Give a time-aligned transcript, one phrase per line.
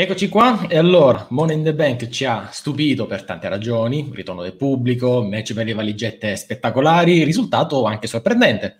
[0.00, 4.40] Eccoci qua, e allora Money in the Bank ci ha stupito per tante ragioni, ritorno
[4.40, 8.78] del pubblico, match per le valigette spettacolari, risultato anche sorprendente.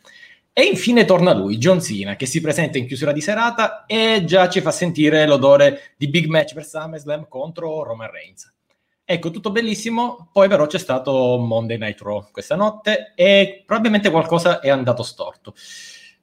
[0.51, 4.49] E infine torna lui, John Cena, che si presenta in chiusura di serata e già
[4.49, 8.51] ci fa sentire l'odore di big match per SummerSlam contro Roman Reigns.
[9.05, 14.61] Ecco, tutto bellissimo, poi però c'è stato Monday Night Raw questa notte e probabilmente qualcosa
[14.61, 15.53] è andato storto.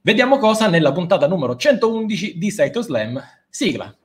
[0.00, 3.22] Vediamo cosa nella puntata numero 111 di Saito Slam.
[3.48, 3.97] Sigla.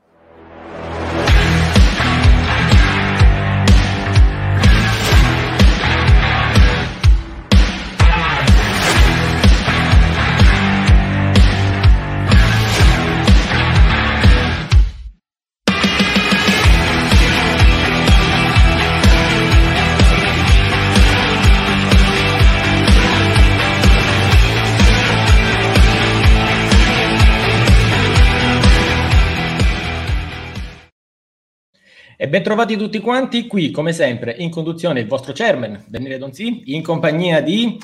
[32.24, 36.74] E ben trovati tutti quanti qui, come sempre, in conduzione il vostro chairman, Daniele Donzi,
[36.74, 37.78] in compagnia di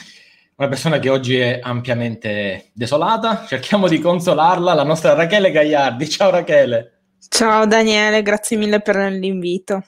[0.56, 3.46] una persona che oggi è ampiamente desolata.
[3.46, 6.08] Cerchiamo di consolarla, la nostra Rachele Gagliardi.
[6.08, 7.02] Ciao Rachele.
[7.28, 9.84] Ciao Daniele, grazie mille per l'invito.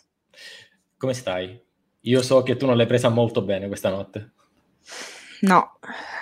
[0.98, 1.58] Come stai?
[2.02, 4.32] Io so che tu non l'hai presa molto bene questa notte.
[5.44, 5.78] No,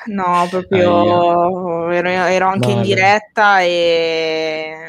[0.06, 2.80] no, proprio ero, ero, anche vale.
[2.80, 4.89] in diretta e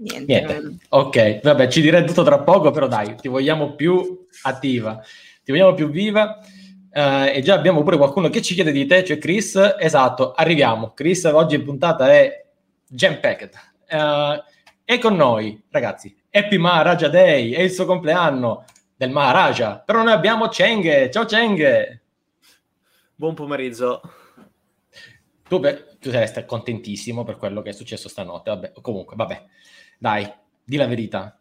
[0.00, 0.26] Niente.
[0.26, 0.86] Niente.
[0.90, 5.00] Ok, vabbè, ci direi tutto tra poco, però dai, ti vogliamo più attiva,
[5.42, 6.38] ti vogliamo più viva.
[6.90, 9.76] Uh, e già abbiamo pure qualcuno che ci chiede di te, cioè Chris.
[9.78, 10.94] Esatto, arriviamo.
[10.94, 12.46] Chris oggi in puntata è
[12.88, 13.52] jam packed.
[13.90, 14.42] Uh,
[14.84, 18.64] e con noi, ragazzi, Happy Maharaja Day, è il suo compleanno
[18.96, 19.78] del Maharaja.
[19.78, 21.08] Però noi abbiamo Cheng.
[21.10, 22.00] Ciao Cheng.
[23.14, 24.00] Buon pomeriggio.
[25.48, 28.50] Tu, beh, tu saresti contentissimo per quello che è successo stanotte.
[28.50, 29.44] Vabbè, comunque, vabbè.
[29.98, 30.32] Dai,
[30.64, 31.36] di la verità.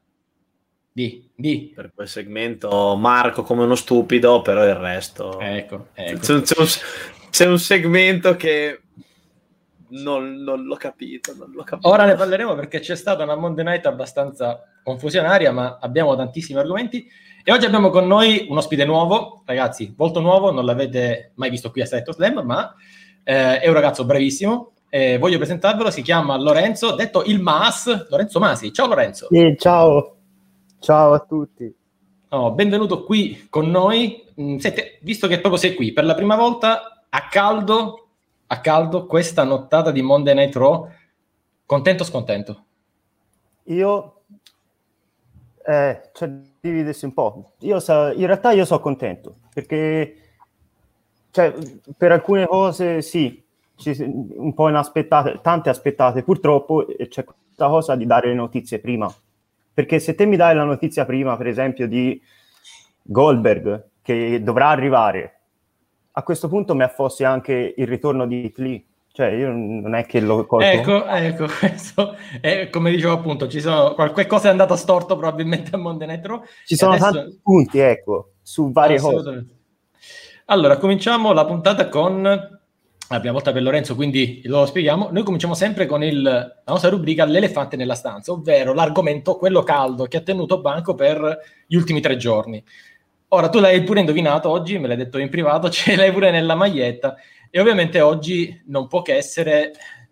[0.91, 1.72] Di, di.
[1.75, 5.39] Per quel segmento Marco come uno stupido, però il resto...
[5.39, 6.19] Ecco, ecco.
[6.19, 6.67] C'è, c'è, un,
[7.30, 8.82] c'è un segmento che
[9.89, 13.64] non, non, l'ho capito, non, l'ho capito, Ora ne parleremo perché c'è stata una Monday
[13.64, 17.08] Night abbastanza confusionaria, ma abbiamo tantissimi argomenti.
[17.43, 21.71] E oggi abbiamo con noi un ospite nuovo, ragazzi, molto nuovo, non l'avete mai visto
[21.71, 22.73] qui a Setto Slam, ma
[23.23, 28.39] eh, è un ragazzo bravissimo, eh, voglio presentarvelo, si chiama Lorenzo, detto il Mas, Lorenzo
[28.39, 28.71] Masi.
[28.71, 29.27] Ciao Lorenzo.
[29.30, 30.15] Sì, ciao,
[30.80, 31.73] ciao a tutti.
[32.30, 34.26] Oh, benvenuto qui con noi.
[34.39, 38.08] Mm, senti, visto che proprio sei qui per la prima volta a caldo,
[38.47, 40.89] a caldo questa nottata di Monday Night Raw,
[41.65, 42.65] contento o scontento?
[43.65, 44.21] Io,
[45.65, 46.31] eh, cioè,
[46.61, 47.52] dividersi un po'.
[47.59, 50.17] Io sa, in realtà io sono contento perché,
[51.31, 51.53] cioè,
[51.97, 53.43] per alcune cose sì,
[53.86, 56.23] un po' inaspettate, tante aspettate.
[56.23, 59.14] Purtroppo c'è questa cosa di dare le notizie prima.
[59.73, 62.20] Perché se te mi dai la notizia prima, per esempio, di
[63.04, 65.39] Goldberg, che dovrà arrivare,
[66.14, 68.83] a questo punto mi affossi anche il ritorno di Lee.
[69.11, 70.65] Cioè, io non è che lo colgo.
[70.65, 75.71] Ecco, ecco, questo è, come dicevo appunto, ci sono, qualche cosa è andato storto probabilmente
[75.73, 76.44] a Montenegro.
[76.65, 77.11] Ci sono adesso...
[77.11, 79.45] tanti punti, ecco, su varie cose.
[80.45, 82.57] Allora, cominciamo la puntata con
[83.10, 85.10] la prima volta per Lorenzo, quindi lo spieghiamo.
[85.12, 90.06] Noi cominciamo sempre con il, la nostra rubrica L'elefante nella stanza, ovvero l'argomento, quello caldo,
[90.06, 92.62] che ha tenuto banco per gli ultimi tre giorni.
[93.30, 96.56] Ora, tu l'hai pure indovinato oggi, me l'hai detto in privato, ce l'hai pure nella
[96.56, 97.16] maglietta,
[97.50, 99.72] e ovviamente oggi non può che essere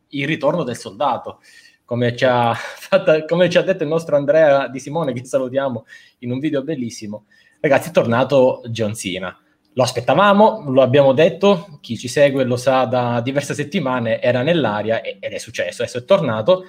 [0.09, 1.41] il ritorno del soldato,
[1.83, 5.85] come ci ha, fatta, come ci ha detto il nostro Andrea Di Simone, che salutiamo
[6.19, 7.25] in un video bellissimo.
[7.59, 9.37] Ragazzi, è tornato John Cena
[9.77, 15.01] lo aspettavamo, lo abbiamo detto, chi ci segue lo sa da diverse settimane, era nell'aria
[15.01, 16.63] ed è successo, adesso è tornato.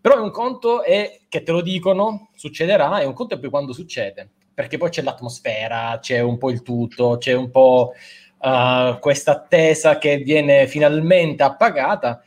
[0.00, 3.72] Però un conto è che te lo dicono, succederà, e un conto è poi quando
[3.72, 7.92] succede, perché poi c'è l'atmosfera, c'è un po' il tutto, c'è un po'
[8.38, 12.20] uh, questa attesa che viene finalmente appagata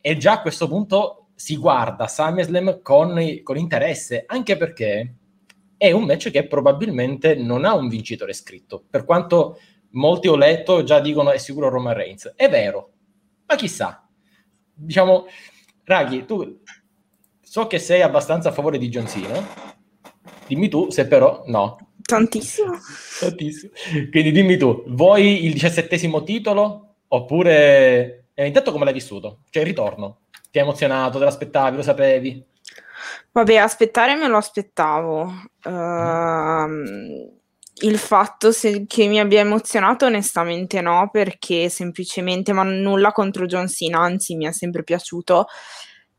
[0.00, 5.14] e già a questo punto si guarda SummerSlam con, con interesse, anche perché
[5.80, 9.58] è un match che probabilmente non ha un vincitore scritto, per quanto
[9.92, 12.34] molti ho letto già dicono è sicuro Roman Reigns.
[12.36, 12.90] È vero,
[13.46, 14.06] ma chissà.
[14.74, 15.24] Diciamo,
[15.84, 16.60] Raghi, tu
[17.40, 19.42] so che sei abbastanza a favore di John Cena,
[20.46, 21.92] dimmi tu se però no.
[22.02, 22.72] Tantissimo.
[23.18, 23.72] Tantissimo.
[24.10, 28.26] Quindi dimmi tu, vuoi il diciassettesimo titolo oppure...
[28.34, 29.44] Eh, intanto come l'hai vissuto?
[29.48, 30.24] Cioè il ritorno?
[30.50, 32.48] Ti ha emozionato, te l'aspettavi, lo sapevi?
[33.32, 35.32] Vabbè, aspettare me lo aspettavo.
[35.64, 37.38] Uh,
[37.82, 43.68] il fatto se, che mi abbia emozionato, onestamente no, perché semplicemente, ma nulla contro John
[43.68, 45.46] Cena, anzi mi è sempre piaciuto.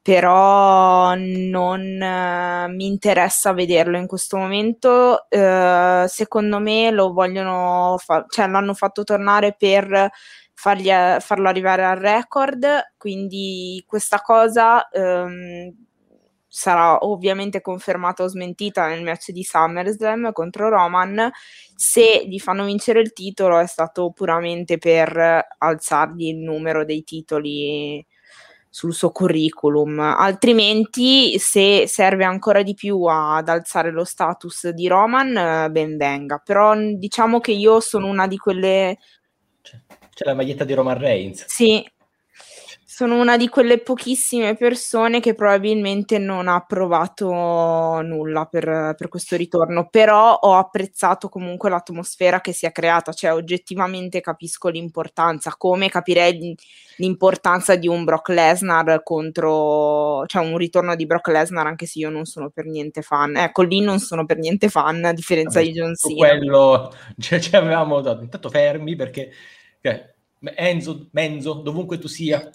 [0.01, 5.29] però non eh, mi interessa vederlo in questo momento.
[5.29, 10.09] Eh, secondo me lo vogliono, fa- cioè l'hanno fatto tornare per
[10.53, 10.89] fargli,
[11.19, 15.71] farlo arrivare al record, quindi questa cosa ehm,
[16.53, 21.31] sarà ovviamente confermata o smentita nel match di SummerSlam contro Roman.
[21.74, 28.06] Se gli fanno vincere il titolo è stato puramente per alzargli il numero dei titoli
[28.69, 35.69] sul suo curriculum, altrimenti se serve ancora di più ad alzare lo status di Roman,
[35.71, 38.98] ben venga, però diciamo che io sono una di quelle...
[39.62, 41.45] C'è la maglietta di Roman Reigns.
[41.48, 41.81] Sì,
[43.01, 49.36] sono una di quelle pochissime persone che probabilmente non ha provato nulla per, per, questo
[49.36, 55.89] ritorno, però ho apprezzato comunque l'atmosfera che si è creata, cioè oggettivamente capisco l'importanza, come
[55.89, 56.56] capirei
[56.98, 62.12] l'importanza di un Brock Lesnar contro, cioè un ritorno di Brock Lesnar, anche se io
[62.12, 63.36] non sono per niente fan.
[63.36, 66.15] Ecco, lì non sono per niente fan, a differenza Vabbè, di John Cena.
[66.18, 69.31] Quello, cioè, ci avevamo dato, intanto fermi perché...
[69.81, 70.09] Cioè,
[70.56, 72.50] Enzo, Menzo, dovunque tu sia,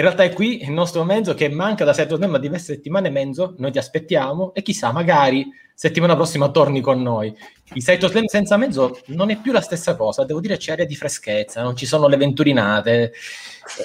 [0.00, 3.54] in realtà è qui il nostro mezzo che manca da Saito Slam diverse settimane mezzo,
[3.58, 7.36] noi ti aspettiamo e chissà, magari settimana prossima torni con noi.
[7.74, 10.86] Il Saito Slam senza mezzo non è più la stessa cosa, devo dire c'è aria
[10.86, 13.12] di freschezza, non ci sono le venturinate,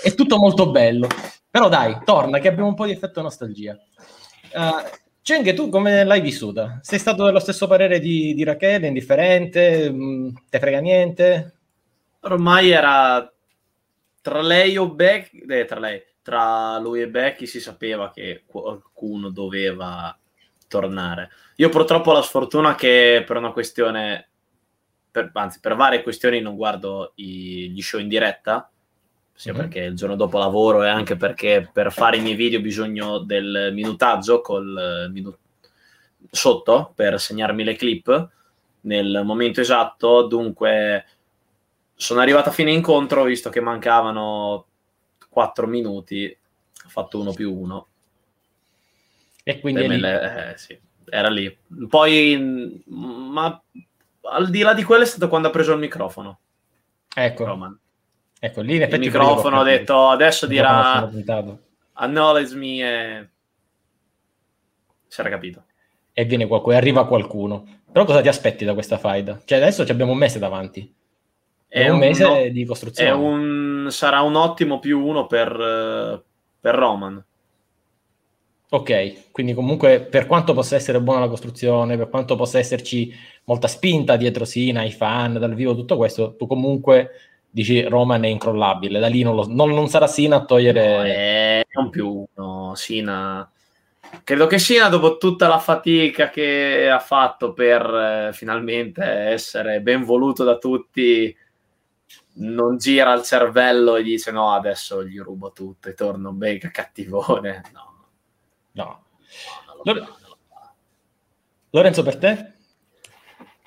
[0.02, 1.10] è tutto molto bello.
[1.52, 3.78] Però dai, torna che abbiamo un po' di effetto nostalgia.
[4.54, 4.88] Uh,
[5.22, 6.80] Cheng, tu come l'hai vissuta?
[6.82, 11.56] Sei stato dello stesso parere di, di Rachele, indifferente, mh, mm, te frega niente?
[12.22, 13.30] Ormai era
[14.26, 19.30] tra lei o Becky, eh, tra, lei, tra lui e Becky si sapeva che qualcuno
[19.30, 20.18] doveva
[20.68, 21.30] tornare.
[21.58, 24.30] Io purtroppo ho la sfortuna che per una questione,
[25.12, 28.68] per, anzi per varie questioni non guardo i, gli show in diretta,
[29.32, 29.62] sia mm-hmm.
[29.62, 33.20] perché il giorno dopo lavoro e anche perché per fare i miei video ho bisogno
[33.20, 35.38] del minutaggio col minu-
[36.32, 38.30] sotto per segnarmi le clip
[38.82, 41.06] nel momento esatto, dunque
[41.96, 44.66] sono arrivato a fine incontro, visto che mancavano
[45.30, 46.38] 4 minuti,
[46.86, 47.88] ho fatto uno più uno.
[49.44, 50.04] E quindi lì.
[50.04, 50.78] Eh, sì,
[51.10, 51.56] era lì.
[51.88, 53.62] Poi, ma
[54.22, 56.40] al di là di quello è stato quando ha preso il microfono.
[57.14, 57.46] Ecco.
[57.46, 57.80] Roman.
[58.40, 61.10] Ecco, lì in il microfono ha detto adesso dirà
[61.94, 63.30] acknowledge me e
[65.08, 65.64] si era capito.
[66.12, 67.66] E viene qualcuno, arriva qualcuno.
[67.92, 69.42] Però cosa ti aspetti da questa faida?
[69.44, 70.94] Cioè adesso abbiamo un mese davanti.
[71.68, 73.12] È un, un mese un, di costruzione.
[73.12, 76.24] Un, sarà un ottimo più uno per,
[76.60, 77.24] per Roman.
[78.68, 83.14] Ok, quindi comunque per quanto possa essere buona la costruzione, per quanto possa esserci
[83.46, 87.12] molta spinta dietro Sina, i fan, dal vivo, tutto questo, tu comunque
[87.50, 90.98] dici Roman è incrollabile, da lì non, lo, non, non sarà Sina a togliere...
[90.98, 93.50] No, è un più uno, Sina...
[94.24, 97.82] Credo che Sina, dopo tutta la fatica che ha fatto per
[98.30, 101.36] eh, finalmente essere ben voluto da tutti,
[102.36, 107.64] non gira il cervello e dice no, adesso gli rubo tutto e torno mega cattivone.
[108.76, 108.84] No.
[108.84, 109.06] No.
[109.84, 110.06] Lore...
[111.70, 112.54] Lorenzo, per te?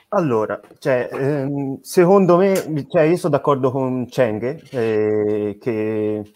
[0.09, 6.33] Allora, cioè, ehm, secondo me, cioè, io sono d'accordo con Cheng eh, che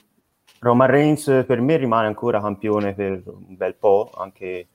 [0.60, 4.68] Roman Reigns per me rimane ancora campione per un bel po', anche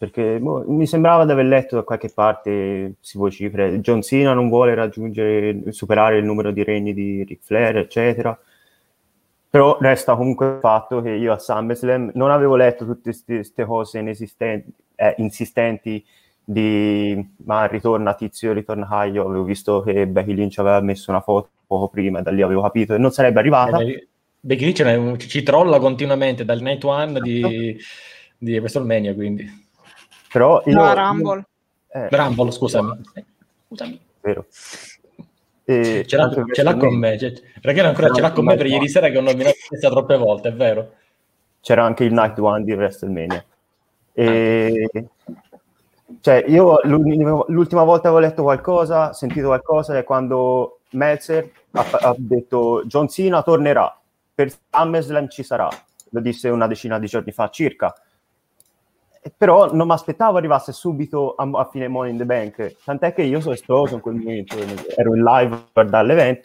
[0.00, 4.48] perché boh, mi sembrava di aver letto da qualche parte, si cifre, John Cena non
[4.48, 8.38] vuole raggiungere, superare il numero di regni di Ric Flair, eccetera.
[9.50, 13.98] Però resta comunque il fatto che io a SummerSlam non avevo letto tutte queste cose
[13.98, 16.02] eh, insistenti
[16.42, 21.50] di ma ritorna Tizio, ritorna Caio, avevo visto che Becky Lynch aveva messo una foto
[21.66, 23.80] poco prima, da lì avevo capito e non sarebbe arrivata.
[23.80, 24.08] Eh,
[24.40, 27.76] Becky Lynch ci trolla continuamente dal night one di,
[28.38, 29.68] di WrestleMania, quindi...
[30.32, 31.46] Però io, no, Rumble.
[31.94, 33.00] Io, eh, Rumble, scusami.
[33.66, 34.00] Scusami.
[34.20, 34.46] Vero.
[35.64, 38.66] E ce, l'ha, ce l'ha con me, cioè, Rachele ancora ce l'ha con me per
[38.66, 40.94] ieri sera che ho nominato questa troppe volte, è vero.
[41.60, 43.44] C'era anche il Night One di WrestleMania.
[44.12, 44.88] E...
[46.20, 52.82] Cioè, io l'ultima volta avevo letto qualcosa, sentito qualcosa, è quando Meltzer ha, ha detto
[52.84, 53.96] John Cena tornerà,
[54.34, 55.68] per SummerSlam ci sarà,
[56.10, 57.94] lo disse una decina di giorni fa circa
[59.36, 63.22] però non mi aspettavo arrivasse subito a, a, fine Money in the Bank, tant'è che
[63.22, 64.56] io sono esploso in quel momento,
[64.96, 66.40] ero in live a guardare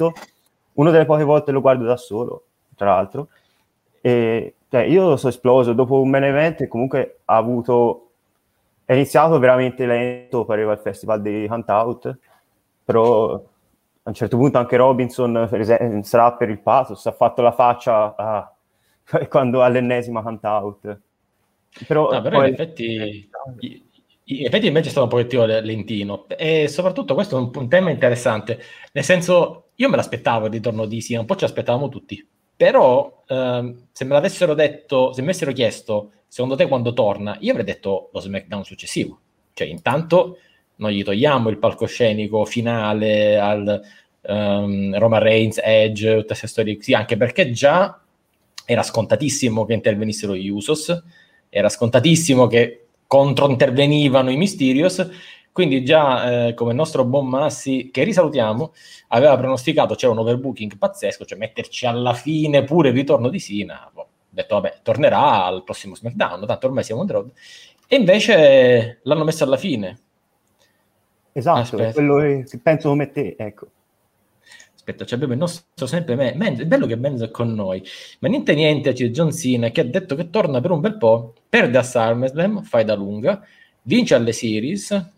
[0.74, 2.44] una delle poche volte lo guardo da solo,
[2.76, 3.30] tra l'altro,
[4.02, 5.74] e cioè, io sono esploso.
[5.74, 8.10] Dopo un main event e comunque ha avuto,
[8.84, 12.18] è iniziato veramente lento, pareva il festival di Huntout,
[12.84, 17.42] però a un certo punto anche Robinson per esempio, sarà per il pathos, ha fatto
[17.42, 18.54] la faccia a
[19.30, 21.00] quando all'ennesima count-out.
[21.88, 22.48] Però, no, però poi...
[22.48, 23.30] in effetti...
[24.28, 26.26] In effetti invece è stato un pochettino lentino.
[26.30, 28.60] E soprattutto questo è un, un, tema interessante,
[28.92, 33.24] nel senso io me l'aspettavo il ritorno di Sina, un po' ci aspettavamo tutti, però
[33.28, 37.66] ehm, se me l'avessero detto, se mi avessero chiesto secondo te quando torna, io avrei
[37.66, 39.20] detto lo SmackDown successivo,
[39.54, 40.38] cioè intanto
[40.78, 43.82] non gli togliamo il palcoscenico finale al
[44.22, 48.02] um, Roma Reigns, Edge, tutte queste storie così, anche perché già
[48.66, 51.04] era scontatissimo che intervenissero gli Usos,
[51.58, 55.10] era scontatissimo che controintervenivano i Mysterios,
[55.54, 58.74] quindi già eh, come il nostro buon Massi, che risalutiamo,
[59.08, 63.90] aveva pronosticato c'era un overbooking pazzesco, cioè metterci alla fine pure il ritorno di Sina,
[63.94, 67.32] ho detto vabbè, tornerà al prossimo SmackDown, tanto ormai siamo on the road,
[67.88, 70.00] e invece l'hanno messo alla fine.
[71.32, 73.68] Esatto, è quello che penso come te, ecco.
[74.88, 77.84] Aspetta, cioè abbiamo il nostro sempre me- Menzo, è bello che Menzo è con noi,
[78.20, 81.34] ma niente niente c'è John Cena che ha detto che torna per un bel po',
[81.50, 83.44] perde a SummerSlam, fai da lunga,
[83.82, 85.10] vince alle Series,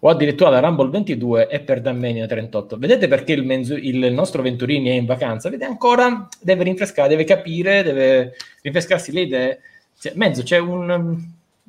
[0.00, 2.76] o addirittura alla Rumble 22 e perde a Mania 38.
[2.76, 5.48] Vedete perché il, Menzo, il, nostro Venturini è in vacanza?
[5.48, 9.60] Vede ancora, deve rinfrescare, deve capire, deve rinfrescarsi le idee.
[9.98, 11.24] Cioè, mezzo c'è un,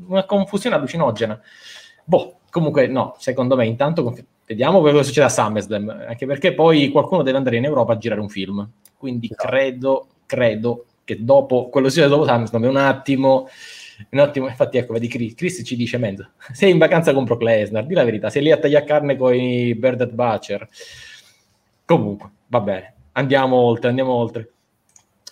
[0.06, 1.40] una confusione allucinogena.
[2.04, 4.04] Boh, comunque no, secondo me intanto
[4.48, 8.22] Vediamo cosa succede a SummerSlam, anche perché poi qualcuno deve andare in Europa a girare
[8.22, 8.68] un film.
[8.98, 9.48] Quindi esatto.
[9.48, 13.50] credo, credo che dopo quello succede dopo SummerSlam è un attimo
[14.10, 17.42] un attimo, infatti ecco, vedi Chris, Chris ci dice mezzo, sei in vacanza con Brock
[17.42, 20.68] Lesnar, di la verità, sei lì a tagliare carne con i Bird Butcher.
[21.86, 24.51] Comunque, va bene, andiamo oltre, andiamo oltre.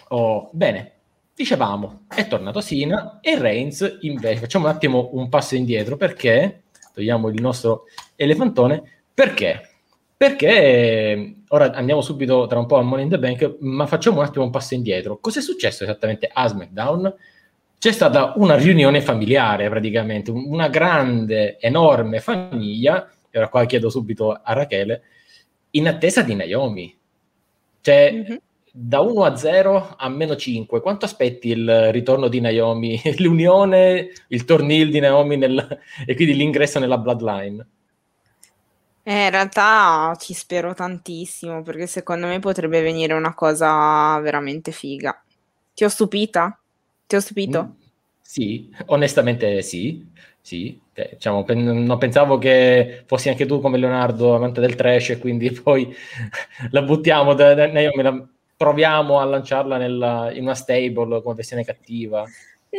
[0.10, 0.91] Oh, bene,
[1.36, 7.29] dicevamo, è tornato Sina e Reigns invece, facciamo un attimo un passo indietro perché, togliamo
[7.29, 7.84] il nostro
[8.15, 9.69] elefantone, perché?
[10.17, 14.25] Perché ora andiamo subito tra un po' a Money in the Bank, ma facciamo un
[14.25, 15.17] attimo un passo indietro.
[15.19, 17.15] Cos'è successo esattamente a SmackDown?
[17.79, 24.31] C'è stata una riunione familiare praticamente, una grande, enorme famiglia, e ora qua chiedo subito
[24.31, 25.03] a Rachele,
[25.72, 26.98] in attesa di Naomi.
[27.81, 28.36] Cioè, mm-hmm.
[28.72, 34.43] da 1 a 0 a meno 5, quanto aspetti il ritorno di Naomi, l'unione, il
[34.43, 37.65] tornil di Naomi nel, e quindi l'ingresso nella bloodline?
[39.07, 45.24] Eh, in realtà ci spero tantissimo perché secondo me potrebbe venire una cosa veramente figa.
[45.75, 46.59] Ti ho stupita?
[47.05, 47.63] Ti ho stupito?
[47.63, 47.71] Mm,
[48.21, 50.12] sì, onestamente sì.
[50.41, 55.09] Sì, eh, diciamo, pen- non pensavo che fossi anche tu come Leonardo amante del trash
[55.12, 55.91] e quindi poi
[56.69, 62.25] la buttiamo, da, da, la, proviamo a lanciarla nella, in una stable come versione cattiva.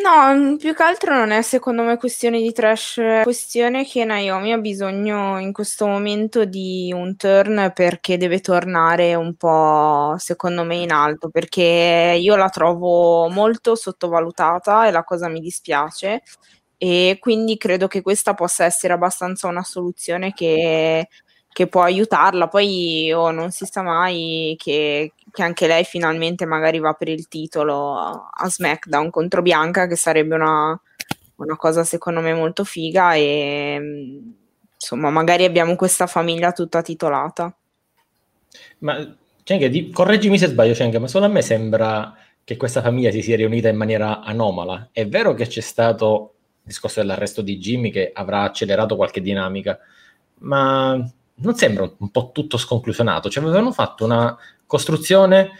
[0.02, 4.52] No, più che altro non è secondo me questione di trash, è questione che Naomi
[4.52, 10.76] ha bisogno in questo momento di un turn perché deve tornare un po', secondo me,
[10.76, 16.22] in alto, perché io la trovo molto sottovalutata e la cosa mi dispiace
[16.76, 21.08] e quindi credo che questa possa essere abbastanza una soluzione che
[21.56, 22.48] che può aiutarla.
[22.48, 27.28] Poi oh, non si sa mai che, che, anche lei finalmente magari va per il
[27.28, 30.80] titolo a SmackDown contro Bianca, che sarebbe una,
[31.36, 34.22] una cosa secondo me molto figa e
[34.74, 37.54] insomma magari abbiamo questa famiglia tutta titolata.
[38.78, 43.20] Ma Cenga, correggimi se sbaglio Cenga, ma solo a me sembra che questa famiglia si
[43.20, 44.88] sia riunita in maniera anomala.
[44.90, 49.78] È vero che c'è stato il discorso dell'arresto di Jimmy che avrà accelerato qualche dinamica,
[50.38, 50.96] ma
[51.38, 53.28] non sembra un po' tutto sconclusionato.
[53.28, 54.36] Cioè, avevano fatto una
[54.66, 55.50] costruzione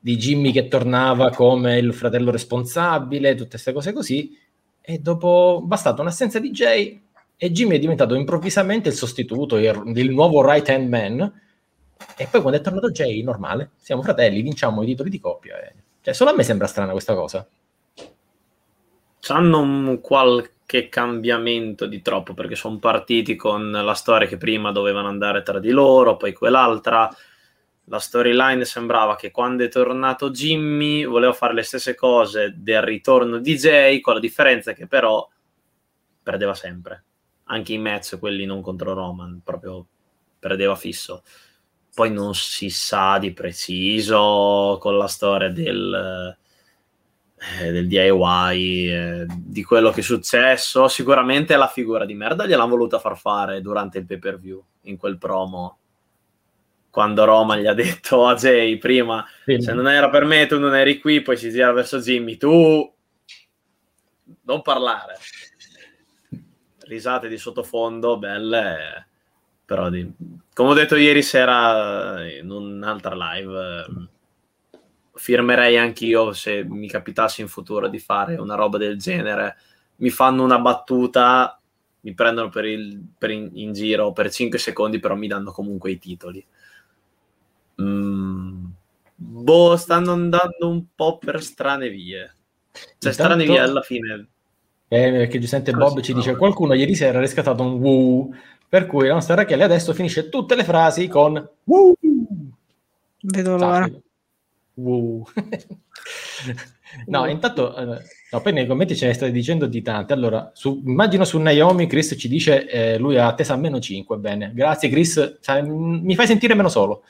[0.00, 4.38] di Jimmy che tornava come il fratello responsabile, tutte queste cose così,
[4.80, 7.02] e dopo bastata un'assenza di Jay
[7.36, 11.40] e Jimmy è diventato improvvisamente il sostituto, il, il nuovo right hand man,
[12.16, 15.58] e poi quando è tornato Jay, normale, siamo fratelli, vinciamo i titoli di coppia.
[15.60, 15.74] E...
[16.00, 17.46] Cioè, solo a me sembra strana questa cosa.
[19.20, 24.70] C'hanno un qualche che cambiamento di troppo, perché sono partiti con la storia che prima
[24.70, 27.08] dovevano andare tra di loro, poi quell'altra.
[27.88, 33.38] La storyline sembrava che quando è tornato Jimmy voleva fare le stesse cose del ritorno
[33.38, 35.26] di Jay, con la differenza che però
[36.22, 37.04] perdeva sempre.
[37.44, 39.86] Anche i match, quelli non contro Roman, proprio
[40.38, 41.22] perdeva fisso.
[41.94, 46.36] Poi non si sa di preciso con la storia del
[47.40, 50.88] eh, del DIY, eh, di quello che è successo.
[50.88, 54.96] Sicuramente la figura di merda gliel'hanno voluta far fare durante il pay per view, in
[54.96, 55.78] quel promo.
[56.90, 59.60] Quando Roma gli ha detto a Jay prima, sì.
[59.60, 62.92] se non era per me tu non eri qui, poi si gira verso Jimmy, tu
[64.42, 65.16] non parlare.
[66.80, 69.06] Risate di sottofondo, belle,
[69.64, 70.10] però di...
[70.54, 74.08] come ho detto ieri sera in un'altra live
[75.18, 79.56] firmerei anch'io se mi capitasse in futuro di fare una roba del genere.
[79.96, 81.60] Mi fanno una battuta,
[82.00, 85.90] mi prendono per il, per in, in, giro per 5 secondi, però mi danno comunque
[85.90, 86.44] i titoli.
[87.80, 88.64] Mm,
[89.14, 92.32] boh, stanno andando un po' per strane vie.
[92.72, 93.12] Cioè, Intanto...
[93.12, 94.28] strane vie alla fine.
[94.88, 98.30] Eh, perché giustamente Bob ci dice qualcuno ieri sera ha riscattato un woo,
[98.66, 101.94] per cui la nostra Rachele adesso finisce tutte le frasi con woo.
[103.20, 103.90] Vedo l'ora.
[104.74, 105.26] Wow.
[107.06, 110.12] no, intanto, eh, no, poi nei commenti ce ne state dicendo di tante.
[110.12, 114.16] Allora, su, immagino su Naomi, Chris ci dice eh, lui ha attesa a meno 5.
[114.18, 117.02] Bene, grazie Chris, mi fai sentire meno solo.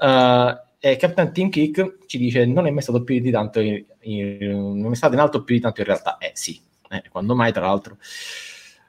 [0.00, 3.84] Uh, e Captain Team Kick ci dice non è mai stato più di tanto in,
[4.00, 6.16] in, non è stato in alto più di tanto in realtà.
[6.16, 7.98] Eh sì, eh, quando mai tra l'altro.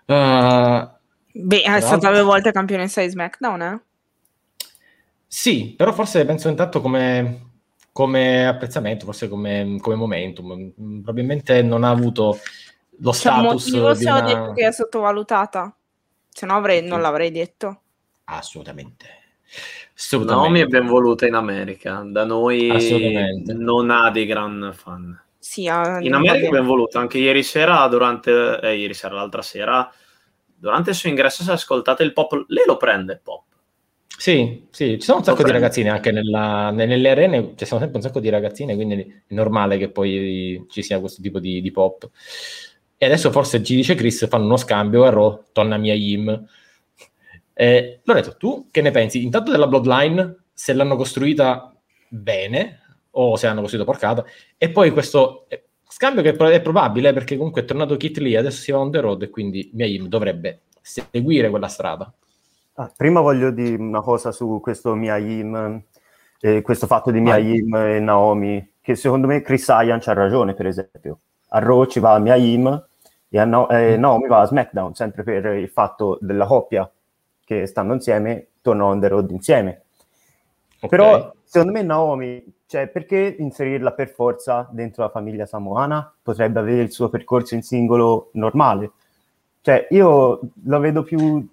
[0.05, 0.89] Uh,
[1.33, 3.81] Beh, è stato due volte campionessa di SmackDown, eh?
[5.27, 7.51] Sì, però forse penso intanto come,
[7.91, 10.71] come apprezzamento, forse come, come, momentum.
[11.03, 12.37] Probabilmente non ha avuto
[12.99, 13.69] lo status.
[13.69, 14.27] Cioè, possiamo una...
[14.27, 15.73] detto che è sottovalutata,
[16.29, 17.81] se no avrei, non l'avrei detto.
[18.25, 19.07] Assolutamente.
[20.23, 22.71] Naomi è ben voluta in America, da noi
[23.45, 25.19] non ha dei gran fan.
[25.37, 29.91] Sì, in America è ben voluta, anche ieri sera, durante, eh, ieri sera, l'altra sera,
[30.55, 33.43] durante il suo ingresso si è ascoltato il pop, lei lo prende il pop.
[34.21, 37.97] Sì, sì, ci sono un sacco di ragazzine anche nella, nelle arene, ci sono sempre
[37.97, 41.71] un sacco di ragazzine, quindi è normale che poi ci sia questo tipo di, di
[41.71, 42.07] pop.
[42.97, 46.47] E adesso forse ci dice Chris, fanno uno scambio a Raw, torna Mia Yim.
[47.61, 49.23] Eh, Lorenzo, tu che ne pensi?
[49.23, 51.71] Intanto della Bloodline, se l'hanno costruita
[52.07, 52.79] bene
[53.11, 54.25] o se l'hanno costruita porcata,
[54.57, 58.63] e poi questo eh, scambio che è probabile perché comunque è tornato Kit Lee, adesso
[58.63, 62.11] si va on the road e quindi Mia Yim dovrebbe seguire quella strada.
[62.73, 65.83] Ah, prima voglio dire una cosa su questo Miaim,
[66.39, 70.65] eh, questo fatto di Miaim e Naomi, che secondo me Chris Ian c'ha ragione, per
[70.65, 71.19] esempio.
[71.49, 72.87] A Raw ci va Miaim
[73.29, 73.97] e a no- eh.
[73.97, 76.91] Naomi va a SmackDown, sempre per il fatto della coppia,
[77.51, 79.81] che stanno insieme, tornano on the road insieme.
[80.79, 80.89] Okay.
[80.89, 86.13] Però secondo me Naomi, cioè, perché inserirla per forza dentro la famiglia samoana?
[86.21, 88.91] Potrebbe avere il suo percorso in singolo normale.
[89.59, 91.45] Cioè, io la vedo più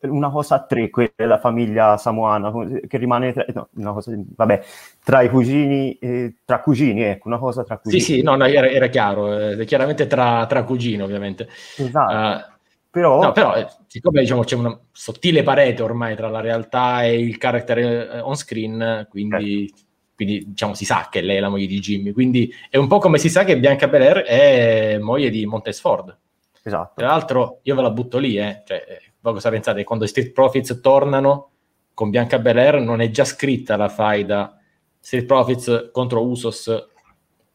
[0.00, 2.52] una cosa a tre, quella della famiglia samoana,
[2.86, 4.64] che rimane tra, no, una cosa, vabbè,
[5.04, 8.00] tra i cugini, eh, tra cugini, ecco, una cosa tra cugini.
[8.00, 11.48] Sì, sì, no, no era, era, chiaro, eh, chiaramente tra, tra, cugini, ovviamente.
[11.76, 12.14] Esatto.
[12.14, 12.54] Uh,
[12.96, 17.20] però, no, però eh, siccome diciamo, c'è una sottile parete ormai tra la realtà e
[17.20, 19.84] il character eh, on screen, quindi, certo.
[20.14, 22.96] quindi diciamo, si sa che lei è la moglie di Jimmy, quindi è un po'
[22.96, 26.16] come si sa che Bianca Belair è moglie di Montez Ford.
[26.62, 26.94] Esatto.
[26.96, 28.82] Tra l'altro io ve la butto lì, eh, cioè,
[29.20, 29.84] voi cosa pensate?
[29.84, 31.50] Quando i Street Profits tornano
[31.92, 34.58] con Bianca Belair non è già scritta la faida
[34.98, 36.88] Street Profits contro Usos,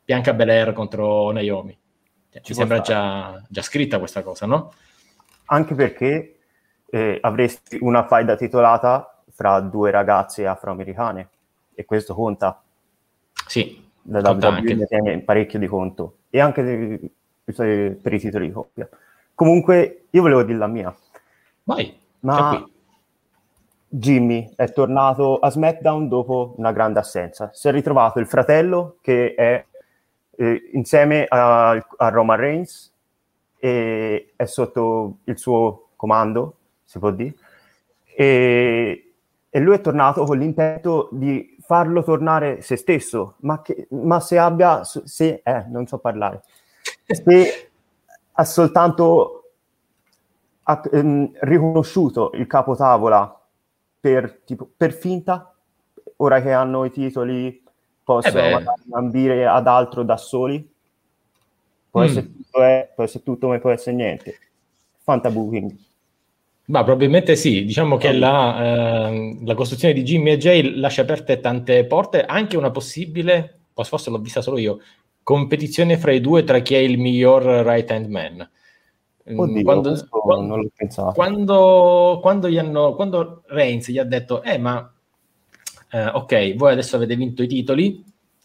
[0.05, 1.75] Bianca Belair contro Naomi.
[2.29, 4.71] Cioè, ci sembra già, già, scritta questa cosa, no?
[5.51, 6.37] Anche perché
[6.89, 11.29] eh, avresti una faida titolata fra due ragazze afroamericane
[11.73, 12.61] e questo conta.
[13.47, 17.11] Sì, la WWE tiene parecchio di conto e anche
[17.43, 18.87] per i titoli di coppia.
[19.35, 20.95] Comunque, io volevo dire la mia.
[21.63, 21.97] Vai.
[22.19, 22.65] Ma
[23.87, 27.49] Jimmy è tornato a SmackDown dopo una grande assenza.
[27.53, 29.65] Si è ritrovato il fratello che è
[30.37, 32.90] eh, insieme a, a Roman Reigns
[33.63, 37.35] e è sotto il suo comando, si può dire.
[38.03, 39.13] E,
[39.49, 44.39] e lui è tornato con l'intento di farlo tornare se stesso, ma, che, ma se
[44.39, 46.41] abbia, se, eh, non so parlare,
[47.05, 47.69] se
[48.31, 49.41] ha soltanto
[50.63, 53.39] ha ehm, riconosciuto il capotavola
[53.99, 55.53] per, tipo, per finta,
[56.17, 57.63] ora che hanno i titoli
[58.03, 60.70] possono eh ambire ad altro da soli.
[61.91, 62.03] Può, mm.
[62.05, 64.39] essere tutto, eh, può essere tutto, ma può essere niente.
[65.03, 65.75] Fantabooking.
[66.65, 71.41] Ma probabilmente sì, diciamo che la, eh, la, costruzione di Jimmy e Jay lascia aperte
[71.41, 74.79] tante porte, anche una possibile, forse l'ho vista solo io,
[75.21, 78.49] competizione fra i due tra chi è il miglior right hand man.
[79.29, 81.11] Mm, Oddio, quando, quando, non l'ho pensato.
[81.11, 84.93] Quando, quando, gli hanno, quando Reigns gli ha detto, eh ma
[85.91, 88.01] eh, ok, voi adesso avete vinto i titoli,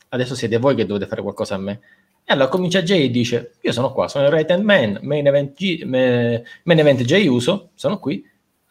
[0.08, 1.80] adesso siete voi che dovete fare qualcosa a me.
[2.28, 5.24] E allora comincia Jay e dice, io sono qua, sono il right hand man, main
[5.28, 8.20] event, G, main event Jay Uso, sono qui,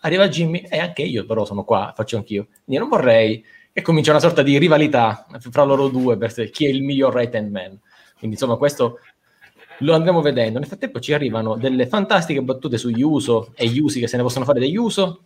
[0.02, 2.48] arriva Jimmy e anche io però sono qua, faccio anch'io.
[2.66, 3.42] Io non vorrei
[3.72, 7.34] e comincia una sorta di rivalità fra loro due per chi è il miglior right
[7.34, 7.80] hand man.
[8.18, 9.00] Quindi insomma questo
[9.80, 10.60] lo andremo vedendo.
[10.60, 14.24] Nel frattempo ci arrivano delle fantastiche battute sugli Uso e gli Usi che se ne
[14.24, 15.24] possono fare degli Uso,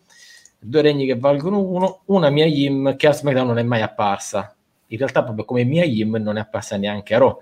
[0.56, 4.54] due regni che valgono uno, una mia Yim che a SmackDown non è mai apparsa.
[4.86, 7.40] in realtà proprio come Mia Yim non è apparsa neanche a Raw.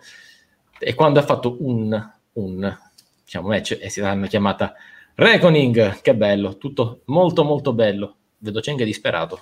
[0.78, 2.78] E quando ha fatto un, un
[3.24, 4.74] diciamo, match e si l'hanno chiamata
[5.14, 8.16] Reckoning, che bello, tutto molto molto bello.
[8.38, 9.40] Vedo Cheng disperato.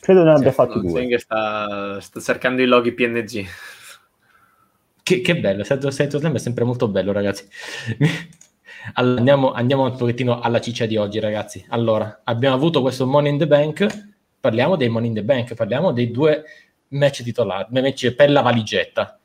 [0.00, 0.92] Credo ne abbia sì, fatto due.
[0.92, 3.46] Cheng sta, sta cercando i loghi PNG.
[5.02, 7.48] Che, che bello, Sento Slam è sempre molto bello, ragazzi.
[8.94, 11.64] allora, andiamo, andiamo un pochettino alla ciccia di oggi, ragazzi.
[11.70, 15.92] Allora, abbiamo avuto questo Money in the Bank, parliamo dei Money in the Bank, parliamo
[15.92, 16.44] dei due
[16.88, 19.17] match titolari, match per la valigetta.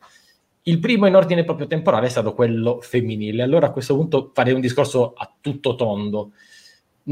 [0.63, 3.43] Il primo in ordine proprio temporale è stato quello femminile.
[3.43, 6.32] Allora a questo punto farei un discorso a tutto tondo.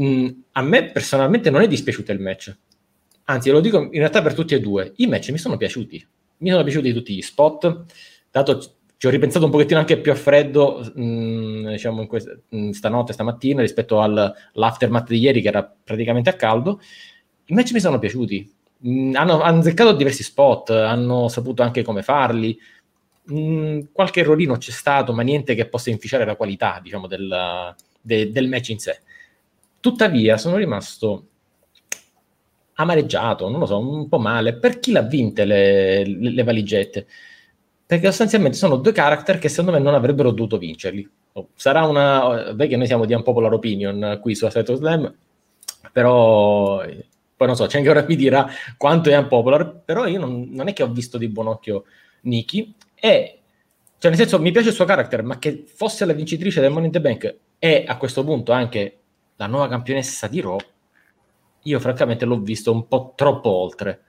[0.00, 2.56] Mm, a me personalmente non è dispiaciuto il match.
[3.24, 4.92] Anzi, lo dico in realtà per tutti e due.
[4.96, 6.06] I match mi sono piaciuti.
[6.38, 7.84] Mi sono piaciuti tutti gli spot
[8.32, 8.60] dato
[8.96, 12.70] ci ho ripensato un pochettino anche più a freddo, mh, mm, diciamo, questa, mh, mm,
[12.70, 16.80] stanotte, stamattina, rispetto al, all'aftermath di ieri che era praticamente a caldo.
[17.46, 18.54] I match mi sono piaciuti.
[18.78, 22.56] Mh, mm, hanno azzeccato diversi spot, hanno saputo anche come farli.
[23.92, 28.48] Qualche errorino c'è stato, ma niente che possa inficiare la qualità, diciamo, del, de, del
[28.48, 29.00] match in sé.
[29.80, 31.26] Tuttavia, sono rimasto
[32.74, 37.06] amareggiato, non lo so, un po' male, per chi l'ha vinte le, le, le valigette
[37.92, 41.06] perché sostanzialmente sono due character che secondo me non avrebbero dovuto vincerli.
[41.32, 42.54] Oh, sarà una...
[42.54, 45.14] Beh, che noi siamo di unpopular opinion qui su Assetto Slam,
[45.92, 50.48] però poi non so, c'è anche ora qui dirà quanto è unpopular, però io non,
[50.52, 51.84] non è che ho visto di buon occhio
[52.22, 53.40] Nikki e
[53.98, 56.86] cioè nel senso mi piace il suo character, ma che fosse la vincitrice del Money
[56.86, 58.98] in the Bank e a questo punto anche
[59.34, 60.56] la nuova campionessa di Raw,
[61.62, 64.02] io francamente l'ho visto un po' troppo oltre.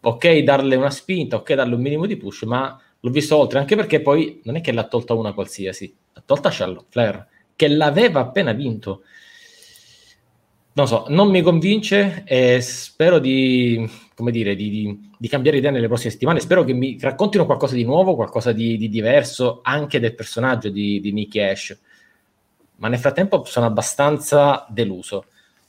[0.00, 3.76] Ok, darle una spinta, ok, darle un minimo di push, ma l'ho visto oltre, anche
[3.76, 8.20] perché poi non è che l'ha tolta una qualsiasi, l'ha tolta Charlotte Flair, che l'aveva
[8.20, 9.02] appena vinto.
[10.76, 15.70] Non so, non mi convince e spero di, come dire, di, di, di cambiare idea
[15.70, 16.38] nelle prossime settimane.
[16.38, 21.12] Spero che mi raccontino qualcosa di nuovo, qualcosa di, diverso, anche del personaggio di, di
[21.12, 21.80] Nicky Ash.
[22.76, 25.24] Ma nel frattempo sono abbastanza deluso.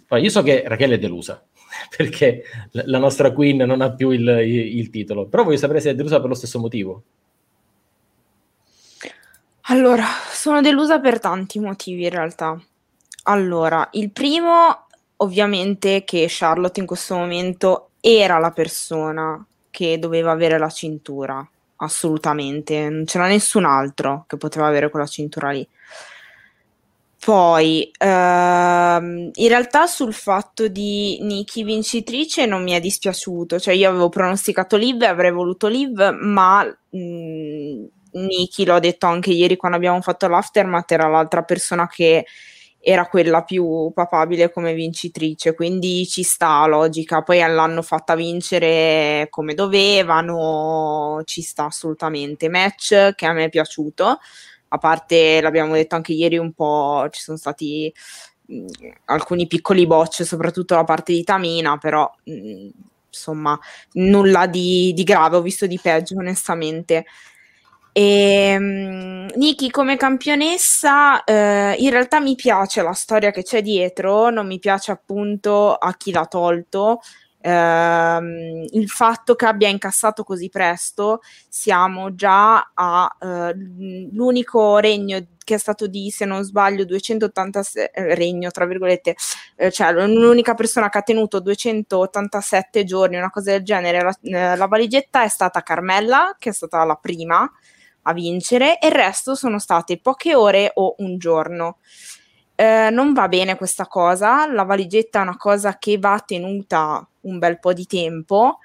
[0.06, 1.42] Poi io so che Raquel è delusa,
[1.96, 5.96] perché la nostra Queen non ha più il, il titolo, però voglio sapere se è
[5.96, 7.04] delusa per lo stesso motivo.
[9.70, 12.62] Allora, sono delusa per tanti motivi in realtà.
[13.24, 14.87] Allora, il primo
[15.18, 22.90] ovviamente che Charlotte in questo momento era la persona che doveva avere la cintura, assolutamente,
[22.90, 25.68] non c'era nessun altro che poteva avere quella cintura lì.
[27.20, 33.90] Poi, ehm, in realtà sul fatto di Nikki vincitrice non mi è dispiaciuto, cioè io
[33.90, 39.78] avevo pronosticato Liv e avrei voluto Liv, ma mh, Niki, l'ho detto anche ieri quando
[39.78, 42.26] abbiamo fatto l'aftermath, era l'altra persona che
[42.90, 47.22] era quella più papabile come vincitrice, quindi ci sta logica.
[47.22, 52.48] Poi l'hanno fatta vincere come dovevano, ci sta assolutamente.
[52.48, 54.20] Match che a me è piaciuto,
[54.70, 57.94] a parte l'abbiamo detto anche ieri un po', ci sono stati
[58.46, 58.66] mh,
[59.06, 62.70] alcuni piccoli bocce, soprattutto la parte di Tamina, però mh,
[63.10, 63.60] insomma
[63.96, 67.04] nulla di, di grave, ho visto di peggio onestamente.
[67.98, 74.30] E, um, Niki come campionessa, eh, in realtà mi piace la storia che c'è dietro,
[74.30, 77.00] non mi piace appunto a chi l'ha tolto.
[77.42, 85.58] Eh, il fatto che abbia incassato così presto, siamo già all'unico uh, regno che è
[85.58, 89.16] stato di, se non sbaglio, 286 eh, regno, tra virgolette,
[89.56, 94.56] eh, cioè l'unica persona che ha tenuto 287 giorni, una cosa del genere, la, eh,
[94.56, 97.50] la valigetta è stata Carmella, che è stata la prima,
[98.08, 101.78] a vincere e il resto sono state poche ore o un giorno.
[102.56, 107.38] Eh, non va bene questa cosa, la valigetta è una cosa che va tenuta un
[107.38, 108.60] bel po' di tempo,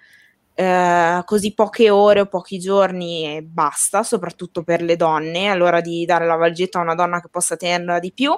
[0.55, 6.05] eh, così poche ore o pochi giorni e basta, soprattutto per le donne, allora di
[6.07, 8.33] dare la valigetta a una donna che possa tenerla di più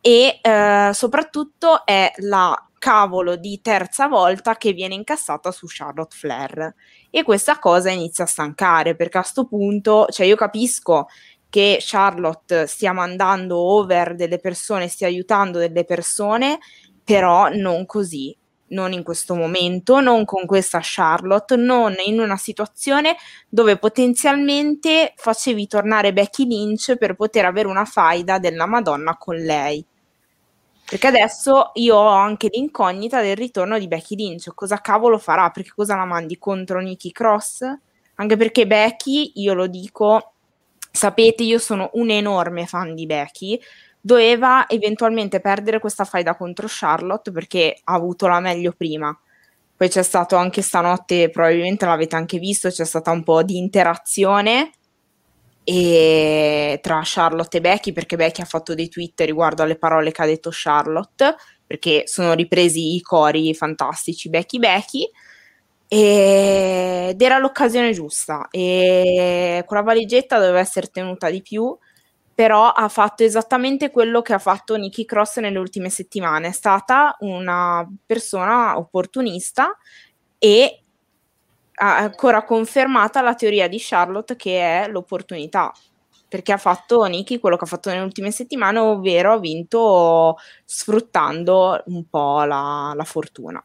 [0.00, 6.74] e eh, soprattutto è la cavolo di terza volta che viene incassata su Charlotte Flair
[7.10, 11.08] e questa cosa inizia a stancare perché a questo punto, cioè io capisco
[11.48, 16.58] che Charlotte stia mandando over delle persone, stia aiutando delle persone,
[17.02, 18.34] però non così,
[18.68, 23.16] non in questo momento, non con questa Charlotte, non in una situazione
[23.48, 29.84] dove potenzialmente facevi tornare Becky Lynch per poter avere una faida della Madonna con lei.
[30.90, 34.52] Perché adesso io ho anche l'incognita del ritorno di Becky Lynch.
[34.52, 35.48] Cosa cavolo farà?
[35.50, 37.62] Perché cosa la mandi contro Nikki Cross?
[38.16, 40.32] Anche perché Becky, io lo dico,
[40.90, 43.60] sapete, io sono un enorme fan di Becky.
[44.00, 49.16] Doveva eventualmente perdere questa faida contro Charlotte perché ha avuto la meglio prima.
[49.76, 54.72] Poi c'è stato anche stanotte, probabilmente l'avete anche visto, c'è stata un po' di interazione
[55.72, 60.20] e tra Charlotte e Becky, perché Becky ha fatto dei tweet riguardo alle parole che
[60.20, 65.08] ha detto Charlotte, perché sono ripresi i cori fantastici Becky Becky
[65.86, 68.48] ed era l'occasione giusta.
[68.50, 71.78] E quella valigetta doveva essere tenuta di più
[72.34, 76.48] però ha fatto esattamente quello che ha fatto Nikki Cross nelle ultime settimane.
[76.48, 79.76] È stata una persona opportunista
[80.38, 80.79] e
[81.80, 85.72] ancora confermata la teoria di Charlotte che è l'opportunità
[86.28, 91.82] perché ha fatto Nikki quello che ha fatto nelle ultime settimane ovvero ha vinto sfruttando
[91.86, 93.64] un po' la, la fortuna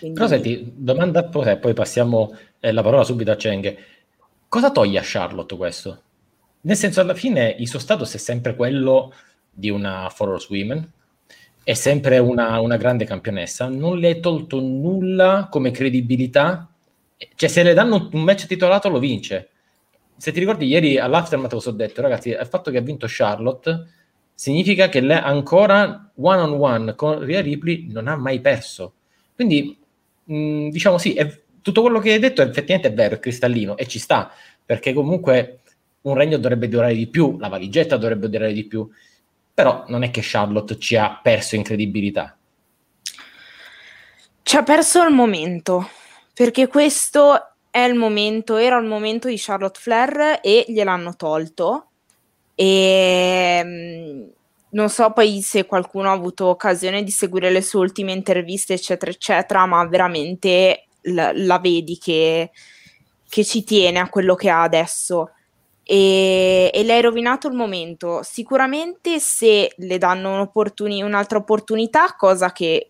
[0.00, 0.18] quindi...
[0.18, 3.76] Però senti, domanda a poi passiamo eh, la parola subito a Cheng.
[4.48, 6.02] Cosa toglie a Charlotte questo?
[6.62, 9.12] Nel senso, alla fine il suo status è sempre quello
[9.50, 10.90] di una Force Women,
[11.62, 16.69] è sempre una, una, grande campionessa, non le hai tolto nulla come credibilità,
[17.34, 19.50] cioè se le danno un match titolato lo vince.
[20.16, 23.86] Se ti ricordi ieri all'aftermath cosa ho detto, ragazzi, il fatto che ha vinto Charlotte
[24.34, 28.94] significa che lei ancora one on one con Rhea Ripley non ha mai perso.
[29.34, 29.78] Quindi
[30.24, 33.86] mh, diciamo sì, è, tutto quello che hai detto effettivamente è vero, è cristallino e
[33.86, 34.32] ci sta,
[34.64, 35.60] perché comunque
[36.02, 38.88] un regno dovrebbe durare di più, la valigetta dovrebbe durare di più,
[39.52, 42.36] però non è che Charlotte ci ha perso in credibilità.
[44.42, 45.88] Ci ha perso il momento,
[46.34, 51.86] perché questo è il momento, era il momento di Charlotte Flair e gliel'hanno tolto.
[52.54, 54.30] E
[54.70, 59.10] non so poi se qualcuno ha avuto occasione di seguire le sue ultime interviste, eccetera,
[59.10, 62.50] eccetera, ma veramente la, la vedi che,
[63.28, 65.32] che, ci tiene a quello che ha adesso.
[65.92, 68.20] E, e le hai rovinato il momento.
[68.22, 72.86] Sicuramente se le danno un'opportuni- un'altra opportunità, cosa che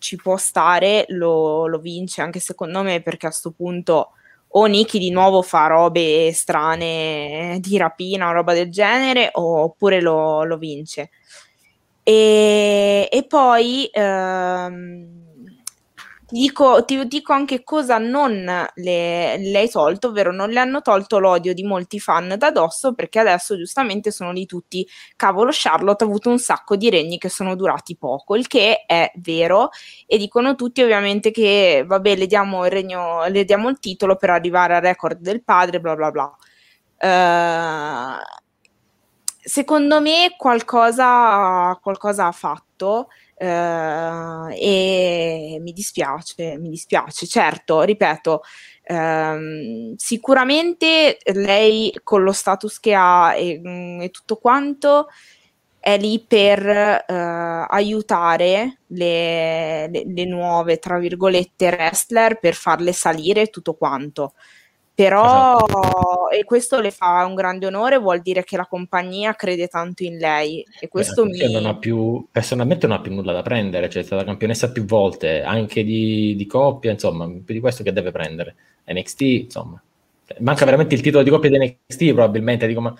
[0.00, 4.10] ci può stare, lo, lo vince anche secondo me, perché a questo punto
[4.48, 10.42] o Nicky di nuovo fa robe strane di rapina o roba del genere, oppure lo,
[10.42, 11.10] lo vince.
[12.02, 15.19] E, e poi ehm,
[16.30, 18.32] dico, ti dico anche cosa non
[18.74, 22.94] le, le, hai tolto, ovvero non le hanno tolto l'odio di molti fan da dosso
[22.94, 27.28] perché adesso giustamente sono lì tutti, cavolo Charlotte ha avuto un sacco di regni che
[27.28, 29.70] sono durati poco, il che è vero
[30.06, 34.30] e dicono tutti ovviamente che vabbè le diamo il, regno, le diamo il titolo per
[34.30, 36.36] arrivare al record del padre, bla bla bla.
[37.02, 38.20] Uh,
[39.42, 43.08] secondo me qualcosa, qualcosa ha fatto
[43.42, 47.26] Uh, e mi dispiace, mi dispiace.
[47.26, 48.42] Certo, ripeto,
[48.88, 55.08] um, sicuramente lei con lo status che ha e, mm, e tutto quanto
[55.78, 56.66] è lì per
[57.08, 64.34] uh, aiutare le, le, le, nuove, tra virgolette, wrestler per farle salire tutto quanto.
[65.00, 66.30] Però, esatto.
[66.30, 70.18] e questo le fa un grande onore, vuol dire che la compagnia crede tanto in
[70.18, 70.62] lei.
[70.78, 71.52] E questo Beh, mi...
[71.52, 74.84] non ha più, personalmente non ha più nulla da prendere, cioè è stata campionessa più
[74.84, 78.56] volte, anche di, di coppia, insomma, più di questo che deve prendere.
[78.92, 79.82] NXT, insomma.
[80.40, 82.94] Manca veramente il titolo di coppia di NXT, probabilmente, dico, ma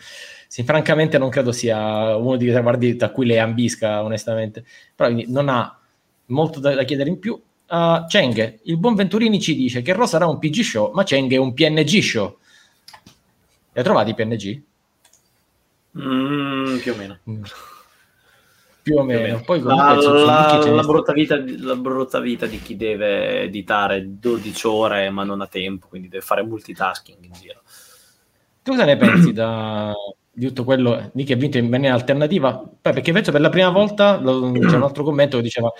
[0.47, 4.65] sì, francamente non credo sia uno dei traguardi da cui lei ambisca, onestamente.
[4.97, 5.79] Però non ha
[6.27, 7.39] molto da, da chiedere in più
[7.71, 11.33] Uh, Cheng, il buon Venturini ci dice che Raw sarà un PG show, ma Cheng
[11.33, 12.37] è un PNG show.
[12.93, 14.63] Li hai trovati i PNG?
[15.97, 17.19] Mm, più o meno.
[17.31, 17.43] Mm.
[18.83, 19.41] Più o meno.
[19.45, 25.11] Poi la, la, la, brutta vita, la, brutta vita, di chi deve editare 12 ore
[25.11, 27.63] ma non ha tempo, quindi deve fare multitasking in giro.
[28.63, 29.95] Tu cosa ne pensi da,
[30.41, 33.51] di tutto quello di che ha vinto in maniera alternativa, Beh, perché penso per la
[33.51, 35.71] prima volta, lo, c'è un altro commento che diceva,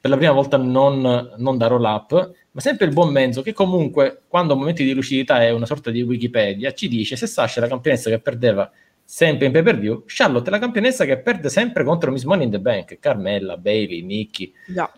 [0.00, 3.52] per la prima volta non, non da roll up, ma sempre il buon mezzo che
[3.52, 7.62] comunque quando momenti di lucidità è una sorta di Wikipedia, ci dice se Sasha è
[7.62, 8.68] la campionessa che perdeva
[9.04, 12.46] sempre in pay per view, Charlotte è la campionessa che perde sempre contro Miss Money
[12.46, 14.52] in the Bank, Carmella, Bailey, Nikki.
[14.66, 14.90] No.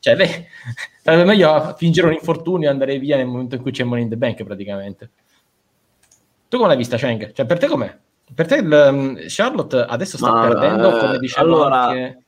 [0.00, 0.28] Cioè, lei,
[1.00, 4.10] sarebbe meglio fingere un infortunio e andare via nel momento in cui c'è Money in
[4.10, 5.10] the Bank praticamente.
[6.48, 7.32] Tu come l'hai vista, Cheng?
[7.32, 7.96] Cioè, per te com'è?
[8.34, 12.22] Per te il, um, Charlotte adesso sta Ma, perdendo, come dicevo allora, anche...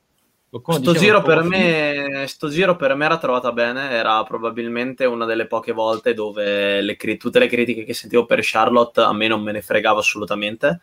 [0.55, 5.49] Sto giro, per me, sto giro per me era trovata bene, era probabilmente una delle
[5.49, 9.51] poche volte dove le, tutte le critiche che sentivo per Charlotte a me non me
[9.51, 10.81] ne fregava assolutamente,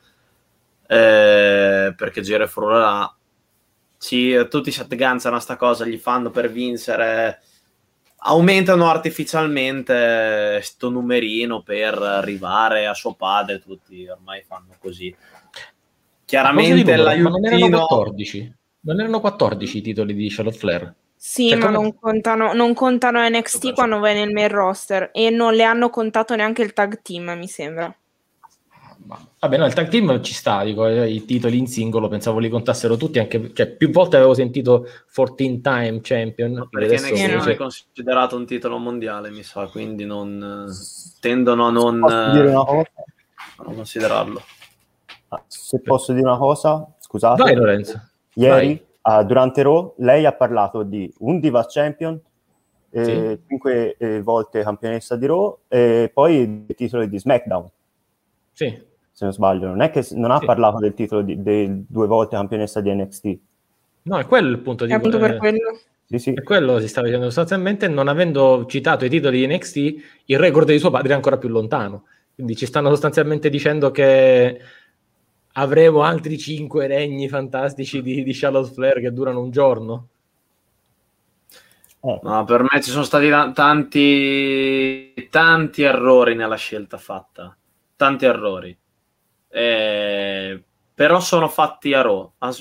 [0.88, 3.16] eh, perché Giro e Furora,
[3.96, 7.42] sì, tutti si atteganzano a sta cosa, gli fanno per vincere,
[8.24, 15.16] aumentano artificialmente sto numerino per arrivare a suo padre, tutti ormai fanno così.
[16.26, 17.30] Chiaramente l'aiutino...
[17.30, 18.54] Ma non erano 14?
[18.82, 20.94] Non erano 14 i titoli di Charlotte Flair?
[21.16, 25.30] Sì, Cioè, ma come- non contano, non contano NXT quando vai nel main roster e
[25.30, 27.94] non le hanno contato neanche il tag team, mi sembra.
[29.40, 32.50] Vabbè, no, il tag team ci sta, dico, eh, i titoli in singolo pensavo li
[32.50, 36.54] contassero tutti, anche cioè, più volte avevo sentito 14 time champion.
[36.54, 40.68] Ma quindi perché adesso NXT non è considerato un titolo mondiale, mi sa, quindi non
[40.70, 42.90] eh, tendono a non, Posso dire una eh, cosa?
[43.58, 44.42] a non considerarlo.
[45.30, 47.42] Ah, Se posso dire una cosa, scusate.
[47.42, 48.10] Vai Lorenzo.
[48.36, 52.20] Ieri, ah, durante Raw, lei ha parlato di un Diva Champion,
[52.92, 57.68] eh, cinque eh, volte campionessa di Raw, e poi il titolo di SmackDown,
[58.54, 58.90] Sì.
[59.12, 59.68] Se non sbaglio.
[59.68, 60.46] Non è che non ha Sì.
[60.46, 63.38] parlato del titolo di, del due volte campionessa di NXT.
[64.04, 65.80] No, è quello il punto di È appunto per eh, quello.
[66.06, 66.34] Sì, sì.
[66.34, 69.76] è quello si stava dicendo sostanzialmente non avendo citato i titoli di NXT,
[70.26, 72.06] il record di suo padre è ancora più lontano.
[72.34, 74.60] Quindi ci stanno sostanzialmente dicendo che
[75.54, 80.08] avremo altri cinque regni fantastici di, di Charlotte Flair che durano un giorno.
[82.04, 87.56] Eh, No, per me ci sono stati ta- tanti, tanti errori nella scelta fatta.
[87.96, 88.76] Tanti errori.
[89.54, 92.34] Eh, però sono fatti a Raw.
[92.40, 92.56] A,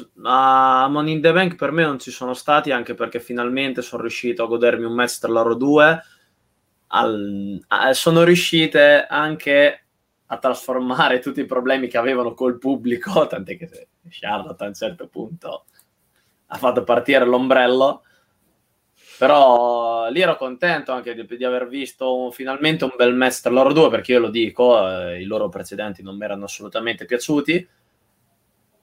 [0.84, 4.02] a Money in the Bank per me non ci sono stati, anche perché finalmente sono
[4.02, 6.02] riuscito a godermi un match tra loro due.
[6.88, 9.84] Al- a- sono riuscite anche
[10.26, 15.08] a trasformare tutti i problemi che avevano col pubblico, tant'è che Charlotte a un certo
[15.08, 15.64] punto
[16.46, 18.02] ha fatto partire l'ombrello
[19.20, 23.74] però lì ero contento anche di, di aver visto finalmente un bel match tra loro
[23.74, 27.68] due perché io lo dico, eh, i loro precedenti non mi erano assolutamente piaciuti.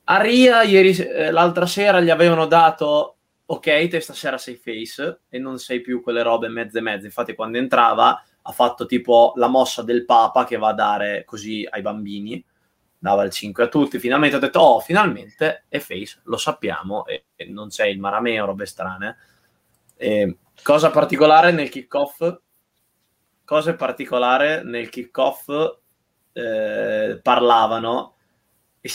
[0.04, 3.15] A Ria ieri, eh, l'altra sera gli avevano dato
[3.47, 7.08] ok, te stasera sei face e non sei più quelle robe mezze mezze.
[7.08, 11.67] Infatti quando entrava ha fatto tipo la mossa del Papa che va a dare così
[11.67, 12.45] ai bambini,
[13.00, 13.97] dava il 5 a tutti.
[13.97, 18.45] Finalmente ho detto, oh, finalmente è face, lo sappiamo e, e non c'è il marameo,
[18.45, 19.17] robe strane.
[19.98, 22.40] Eh, cosa particolare nel kickoff?
[23.44, 25.50] Cosa particolare nel kickoff
[26.34, 28.16] eh, parlavano
[28.80, 28.90] e,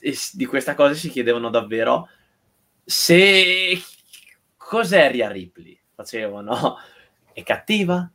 [0.00, 2.08] e di questa cosa si chiedevano davvero
[2.84, 3.78] se
[4.56, 5.78] cos'è Ria Ripley?
[5.94, 6.78] Facevano
[7.32, 8.10] è cattiva?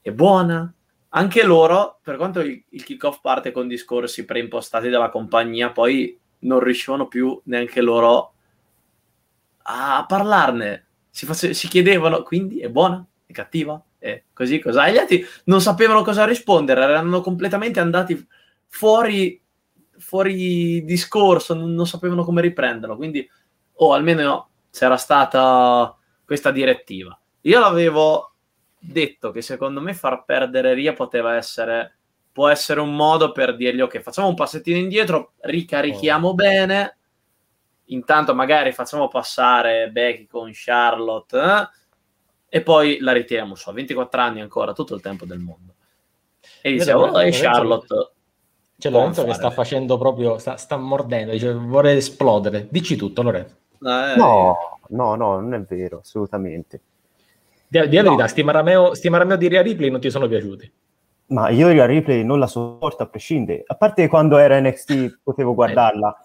[0.00, 0.72] È buona?
[1.10, 6.58] Anche loro, per quanto il, il kickoff parte con discorsi preimpostati dalla compagnia, poi non
[6.58, 8.32] riuscivano più neanche loro
[9.62, 10.86] a parlarne.
[11.14, 13.06] Si, face- si chiedevano, quindi è buona?
[13.24, 13.80] È cattiva?
[13.96, 14.86] È così, cos'ha?
[14.86, 18.26] E gli altri non sapevano cosa rispondere, erano completamente andati
[18.66, 19.40] fuori,
[19.96, 22.96] fuori discorso, non, non sapevano come riprenderlo.
[22.96, 23.24] Quindi,
[23.74, 27.16] o almeno c'era stata questa direttiva.
[27.42, 28.32] Io l'avevo
[28.76, 31.96] detto che secondo me far perdere Ria poteva essere
[32.32, 36.96] può essere un modo per dirgli ok facciamo un passettino indietro ricarichiamo bene
[37.86, 41.68] intanto magari facciamo passare Becky con Charlotte eh,
[42.48, 45.74] e poi la ritiriamo su a 24 anni ancora tutto il tempo del mondo
[46.62, 48.12] e devo- oh, e Charlotte
[48.78, 49.38] C'è Può Lorenzo che fare.
[49.38, 52.66] sta facendo proprio, sta, sta mordendo, dice vorrei esplodere.
[52.70, 53.54] Dici tutto, Lorenzo.
[53.86, 56.80] eh, No, no, no, non è vero, assolutamente.
[57.68, 58.08] Di, di la No.
[58.10, 60.72] verità, sti marameo, sti marameo di Ria Ripley non ti sono piaciuti.
[61.26, 63.62] Ma io la replay non la sopporto a prescindere.
[63.66, 66.23] A parte quando era NXT potevo guardarla.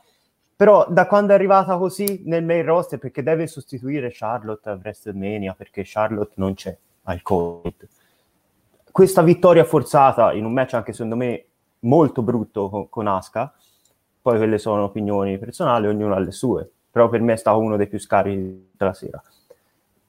[0.60, 5.54] Però da quando è arrivata così nel main roster, perché deve sostituire Charlotte a WrestleMania,
[5.58, 7.88] perché Charlotte non c'è al Covid.
[8.92, 11.46] Questa vittoria forzata in un match anche secondo me
[11.80, 13.54] molto brutto con, con Asuka,
[14.22, 17.78] poi quelle sono opinioni personali, ognuno ha le sue, però per me è stato uno
[17.78, 19.24] dei più scarichi della sera.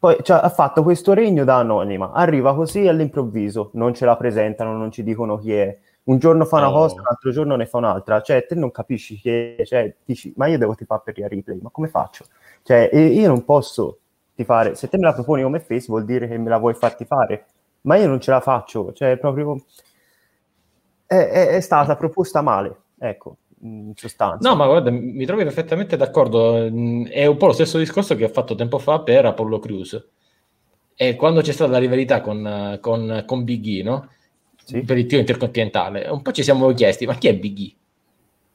[0.00, 4.76] Poi cioè, ha fatto questo regno da anonima, arriva così all'improvviso, non ce la presentano,
[4.76, 5.78] non ci dicono chi è.
[6.04, 6.72] Un giorno fa una Oh.
[6.72, 8.20] cosa, l'altro giorno ne fa un'altra.
[8.22, 11.58] Cioè, te non capisci chi è, cioè, dici, ma io devo tifare per Ria Ripley,
[11.60, 12.24] ma come faccio?
[12.62, 13.98] Cioè, io non posso
[14.34, 16.94] tifare, se te me la proponi come face vuol dire che me la vuoi far
[16.94, 17.46] tifare,
[17.82, 19.60] ma io non ce la faccio, cioè, proprio...
[21.06, 24.48] È, è- è stata proposta male, ecco, in sostanza.
[24.48, 26.68] No, ma guarda, mi trovi perfettamente d'accordo.
[26.70, 30.08] Mm, È un po' lo stesso discorso che ho fatto tempo fa per Apollo Crews.
[30.94, 34.08] E quando c'è stata la rivalità con, con, con Big E, no?
[34.70, 34.80] Sì.
[34.82, 37.74] Per il tiro intercontinentale, un po' ci siamo chiesti, ma chi è Big E?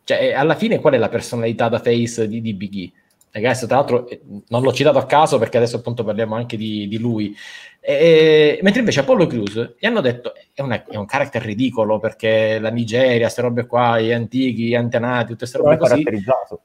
[0.05, 2.91] Cioè, alla fine qual è la personalità da face di, di Big E?
[3.31, 6.87] Ragazzi, tra l'altro, eh, non l'ho citato a caso perché adesso appunto parliamo anche di,
[6.87, 7.35] di lui.
[7.81, 12.59] E- mentre invece Apollo Crews gli hanno detto è, una- è un character ridicolo perché
[12.59, 15.91] la Nigeria, queste robe qua, gli antichi, gli antenati, tutte queste robe è così.
[15.91, 16.61] caratterizzato.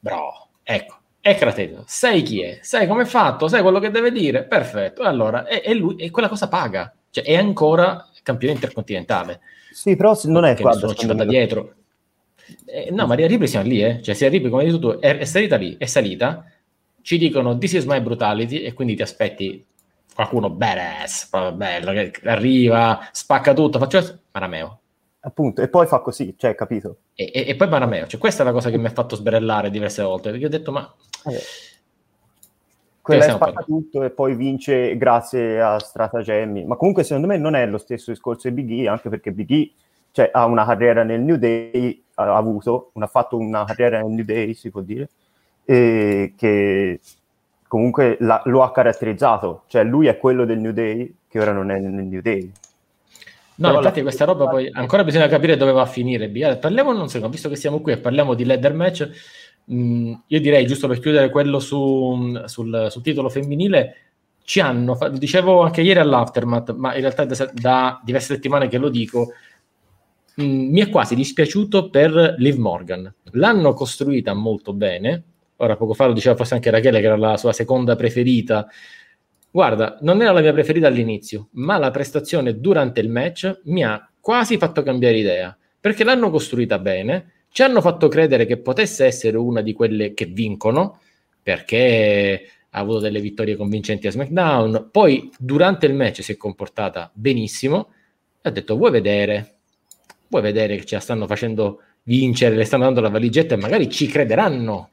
[0.00, 1.84] Bravo, ecco, è caratterizzato.
[1.86, 5.02] Sai chi è, sai come è fatto, sai quello che deve dire, perfetto.
[5.02, 9.40] E allora, e, e lui, e quella cosa paga, cioè è ancora campione intercontinentale.
[9.70, 10.74] Sì, però non è che qua.
[10.94, 11.74] ci va da dietro.
[12.64, 14.02] Eh, no, Maria Ripley siamo lì, eh.
[14.02, 16.44] Cioè, Sia Ripley, come hai detto tu, è, è salita lì, è salita,
[17.02, 19.64] ci dicono this is my brutality e quindi ti aspetti
[20.14, 24.80] qualcuno badass, proprio bello, che arriva, spacca tutto, faccio Marameo.
[25.20, 26.98] Appunto, e poi fa così, cioè, capito?
[27.14, 29.70] E, e, e poi Marameo, cioè questa è la cosa che mi ha fatto sberellare
[29.70, 30.94] diverse volte, perché ho detto ma...
[31.26, 31.40] Eh.
[33.08, 37.54] Quella è spacca tutto e poi vince grazie a stratagemmi, ma comunque secondo me non
[37.54, 39.72] è lo stesso discorso di Big E, anche perché Big E
[40.12, 44.24] cioè, ha una carriera nel New Day, ha avuto, ha fatto una carriera nel New
[44.24, 45.08] Day, si può dire,
[45.64, 47.00] e che
[47.66, 51.70] comunque la, lo ha caratterizzato, cioè lui è quello del New Day che ora non
[51.70, 52.52] è nel New Day.
[53.58, 56.28] No, Però infatti questa roba poi ancora bisogna capire dove va a finire.
[56.58, 59.10] Parliamo un secondo, visto che siamo qui e parliamo di ladder match,
[59.68, 63.96] mh, io direi giusto per chiudere quello su, sul, sul, titolo femminile,
[64.42, 68.88] ci hanno, dicevo anche ieri all'Aftermath, ma in realtà da, da diverse settimane che lo
[68.88, 69.32] dico,
[70.36, 73.12] mh, mi è quasi dispiaciuto per Liv Morgan.
[73.32, 75.22] L'hanno costruita molto bene,
[75.56, 78.66] ora poco fa lo diceva forse anche Rachele che era la sua seconda preferita,
[79.50, 84.10] guarda, non era la mia preferita all'inizio, ma la prestazione durante il match mi ha
[84.20, 89.36] quasi fatto cambiare idea, perché l'hanno costruita bene, ci hanno fatto credere che potesse essere
[89.36, 91.00] una di quelle che vincono,
[91.42, 97.10] perché ha avuto delle vittorie convincenti a SmackDown, poi durante il match si è comportata
[97.12, 97.88] benissimo
[98.42, 99.54] e ha detto vuoi vedere,
[100.28, 103.88] vuoi vedere che ce la stanno facendo vincere, le stanno dando la valigetta e magari
[103.90, 104.90] ci crederanno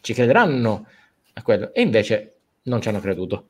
[0.00, 0.86] ci crederanno
[1.34, 1.72] a quello.
[1.74, 3.48] E invece non ci hanno creduto.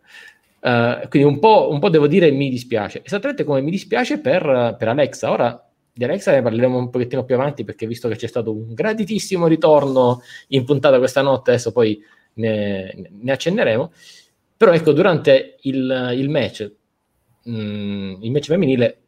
[0.60, 4.76] Uh, quindi un po', un po', devo dire mi dispiace, esattamente come mi dispiace per,
[4.76, 5.30] per, Alexa.
[5.30, 5.67] Ora
[5.98, 9.48] di Alexa ne parleremo un pochettino più avanti perché visto che c'è stato un graditissimo
[9.48, 12.00] ritorno in puntata questa notte, adesso poi
[12.34, 13.90] ne, ne accenneremo.
[14.56, 16.72] Però ecco, durante il, il match,
[17.42, 18.98] mh, mm, il match femminile,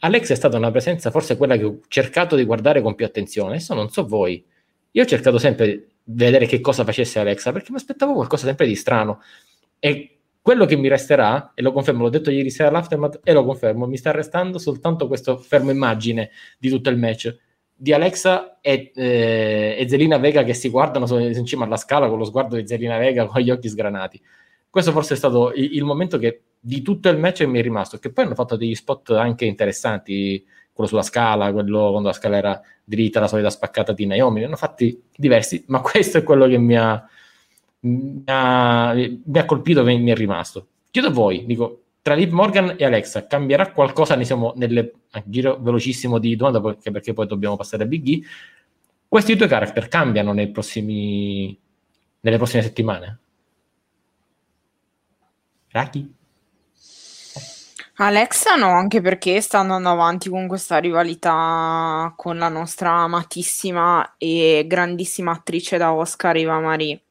[0.00, 3.50] Alexa è stata una presenza forse quella che ho cercato di guardare con più attenzione.
[3.54, 4.44] Adesso non so voi,
[4.90, 8.74] io ho cercato sempre vedere che cosa facesse Alexa, perché mi aspettavo qualcosa sempre di
[8.74, 9.22] strano.
[9.78, 10.19] E
[10.50, 13.86] quello che mi resterà, e lo confermo, l'ho detto ieri sera all'aftermath, e lo confermo,
[13.86, 17.32] mi sta restando soltanto questo fermo immagine di tutto il match
[17.72, 22.18] di Alexa e, eh, e Zelina Vega che si guardano in cima alla scala con
[22.18, 24.20] lo sguardo di Zelina Vega con gli occhi sgranati.
[24.68, 27.98] Questo forse è stato il, il momento che di tutto il match mi è rimasto,
[27.98, 32.38] che poi hanno fatto degli spot anche interessanti quello sulla scala, quello quando la scala
[32.38, 36.48] era dritta, la solita spaccata di Naomi, ne hanno fatti diversi, ma questo è quello
[36.48, 37.08] che mi ha,
[37.80, 40.66] mi ha, mi ha colpito e mi è rimasto.
[40.90, 44.16] Chiedo a voi, dico, tra Liv Morgan e Alexa cambierà qualcosa?
[44.16, 44.24] Ne
[44.56, 44.92] nel
[45.24, 48.22] giro velocissimo di domanda perché, perché poi dobbiamo passare a Big E.
[49.06, 51.58] Questi due character cambiano prossimi,
[52.20, 53.18] nelle prossime settimane?
[55.68, 56.14] Raki?
[57.96, 64.64] Alexa no, anche perché sta andando avanti con questa rivalità con la nostra amatissima e
[64.66, 67.02] grandissima attrice da Oscar, Eva Marie.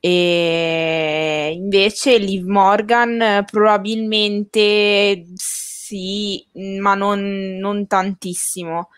[0.00, 6.46] E invece Liv Morgan probabilmente sì,
[6.80, 8.90] ma non, non tantissimo,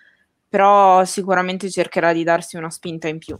[0.49, 3.37] però sicuramente cercherà di darsi una spinta in più.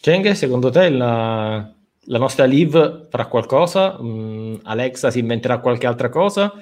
[0.00, 1.70] Cheng, secondo te la,
[2.04, 3.98] la nostra Liv farà qualcosa?
[4.00, 6.52] Mm, Alexa si inventerà qualche altra cosa?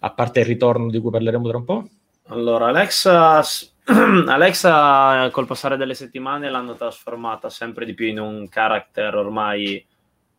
[0.00, 1.88] A parte il ritorno di cui parleremo tra un po'?
[2.28, 3.42] Allora, Alexa,
[4.26, 9.84] Alexa col passare delle settimane l'hanno trasformata sempre di più in un character ormai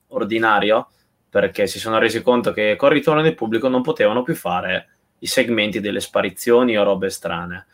[0.10, 0.90] ordinario
[1.30, 4.90] perché si sono resi conto che col ritorno del pubblico non potevano più fare
[5.20, 7.66] i segmenti delle sparizioni o robe strane.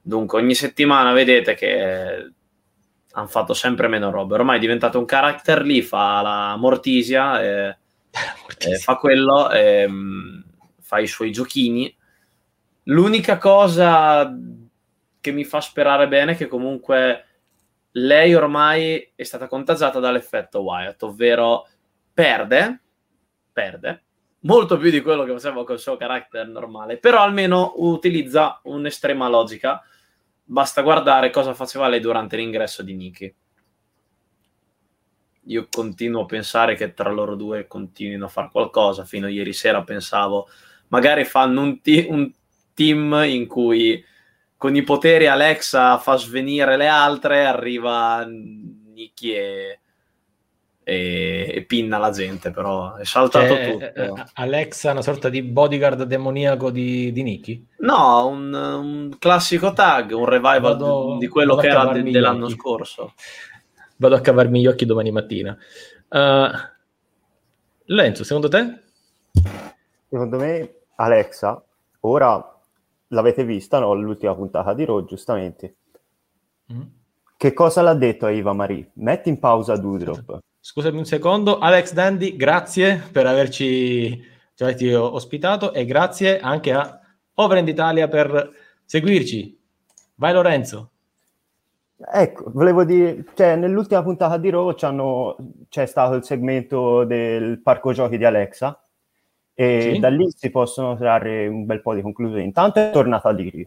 [0.00, 2.32] Dunque, ogni settimana vedete che
[3.12, 4.34] hanno fatto sempre meno robe.
[4.34, 7.76] Ormai è diventato un character lì, fa la Mortisia, e,
[8.42, 8.74] Mortisia.
[8.74, 10.40] E fa quello, e, mm,
[10.80, 11.94] fa i suoi giochini.
[12.84, 14.30] L'unica cosa
[15.24, 17.24] che mi fa sperare bene che comunque
[17.92, 21.66] lei ormai è stata contagiata dall'effetto Wyatt, ovvero
[22.12, 22.82] perde,
[23.50, 24.02] perde,
[24.40, 29.82] molto più di quello che faceva col suo carattere normale, però almeno utilizza un'estrema logica
[30.46, 33.34] Basta guardare cosa faceva lei durante l'ingresso di Nikki.
[35.46, 39.06] Io continuo a pensare che tra loro due continuino a fare qualcosa.
[39.06, 40.46] Fino a ieri sera pensavo,
[40.88, 42.30] magari fanno un, ti- un
[42.74, 44.04] team in cui
[44.64, 49.80] con i poteri Alexa fa svenire le altre, arriva Nikki e
[50.82, 53.84] e, e, pinna la gente, però è saltato cioè, tutto.
[54.00, 57.66] Eh, Alexa, una sorta di bodyguard demoniaco di, di Nicky?
[57.80, 62.48] No, un, un, classico tag, un revival vado, di, di, quello che era de, dell'anno
[62.48, 63.12] scorso.
[63.96, 65.56] Vado a cavarmi gli occhi domani mattina.
[66.08, 66.48] Uh,
[67.84, 68.80] Lenzo, secondo te?
[70.08, 71.62] Secondo me Alexa,
[72.00, 72.53] ora
[73.08, 73.94] l'avete vista, no?
[73.94, 75.76] L'ultima puntata di Raw, giustamente.
[76.72, 76.82] Mm.
[77.36, 78.90] Che cosa l'ha detto a Eva Marie?
[78.94, 84.18] Metti in pausa Doodrop scusami un secondo, Alex Dandy, grazie per averci,
[84.54, 87.00] ci averci ospitato e grazie anche a
[87.34, 88.50] Overend Italia per
[88.86, 89.60] seguirci.
[90.14, 90.90] Vai Lorenzo.
[92.10, 94.74] Ecco, volevo dire, cioè, nell'ultima puntata di Raw
[95.68, 98.82] c'è stato il segmento del parco giochi di Alexa
[99.54, 99.98] e sì.
[100.00, 102.44] da lì si possono trarre un bel po' di conclusioni.
[102.44, 103.66] Intanto è tornata lì,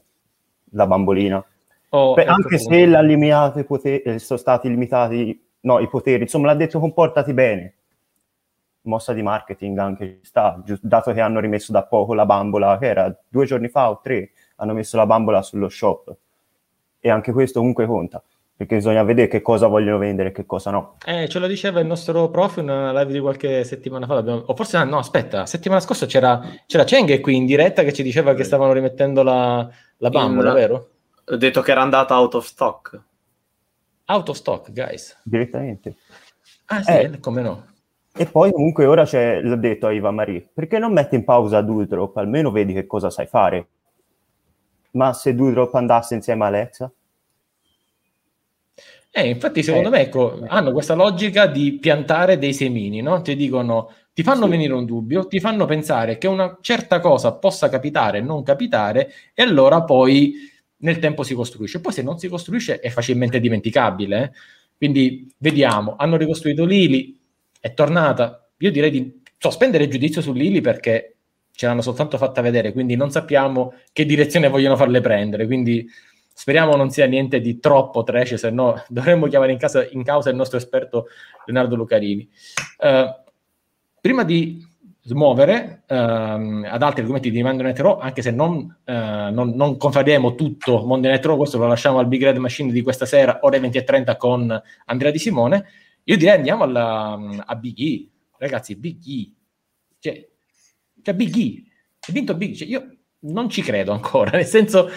[0.71, 1.43] la bambolina.
[1.89, 5.87] Oh, Beh, ecco anche se l'ha limitato i poteri, eh, sono stati limitati no, i
[5.87, 7.73] poteri, insomma l'ha detto comportati bene.
[8.81, 13.13] Mossa di marketing anche sta, dato che hanno rimesso da poco la bambola, che era
[13.27, 16.15] due giorni fa o tre, hanno messo la bambola sullo shop.
[16.99, 18.21] E anche questo comunque conta
[18.57, 20.97] perché bisogna vedere che cosa vogliono vendere e che cosa no.
[21.05, 24.43] Eh, ce lo diceva il nostro prof in una live di qualche settimana fa, abbiamo...
[24.47, 28.33] o forse no, aspetta, settimana scorsa c'era, c'era Cheng qui in diretta che ci diceva
[28.33, 30.55] che stavano rimettendo la, la bambola, in...
[30.55, 30.89] vero?
[31.23, 32.99] Ho detto che era andata out of stock.
[34.05, 35.15] Out of stock, guys.
[35.21, 35.97] Direttamente.
[36.65, 37.65] Ah sì, eh, come no.
[38.11, 41.61] E poi comunque ora c'è, l'ho detto a Iva Marie, perché non metti in pausa
[41.61, 43.67] Dudrop, almeno vedi che cosa sai fare.
[44.91, 46.91] Ma se Dudrop andasse insieme a Alexa?
[49.17, 53.19] Eh, infatti, secondo eh, me, ecco, hanno questa logica di piantare dei semini, no?
[53.23, 54.51] Ti dicono, ti fanno sì.
[54.51, 59.41] venire un dubbio, ti fanno pensare che una certa cosa possa capitare, non capitare, e
[59.41, 60.35] allora poi
[60.77, 61.81] nel tempo si costruisce.
[61.81, 64.23] Poi se non si costruisce è facilmente dimenticabile.
[64.23, 64.31] Eh?
[64.77, 67.17] Quindi vediamo, hanno ricostruito Lili,
[67.59, 68.47] è tornata.
[68.59, 71.15] Io direi di sospendere il giudizio su Lili perché
[71.51, 75.47] ce l'hanno soltanto fatta vedere, quindi non sappiamo che direzione vogliono farle prendere.
[75.47, 75.89] Quindi
[76.39, 80.29] Speriamo non sia niente di troppo trash, se no dovremmo chiamare in, casa, in causa
[80.29, 81.07] il nostro esperto
[81.45, 82.29] Leonardo Lucarini.
[82.77, 83.11] Uh,
[83.99, 84.63] prima di
[85.01, 88.91] smuovere uh, ad altri argomenti di Monday Night anche se non, uh,
[89.31, 93.07] non, non confermeremo tutto Monday Night questo lo lasciamo al Big Red Machine di questa
[93.07, 95.65] sera, ore 20.30 con Andrea Di Simone,
[96.03, 98.09] io direi andiamo alla, a Big E.
[98.37, 99.31] Ragazzi, Big E.
[99.97, 100.27] Cioè,
[101.01, 101.63] cioè Big E.
[102.07, 102.55] Ha vinto Big E.
[102.57, 104.87] Cioè, io non ci credo ancora, nel senso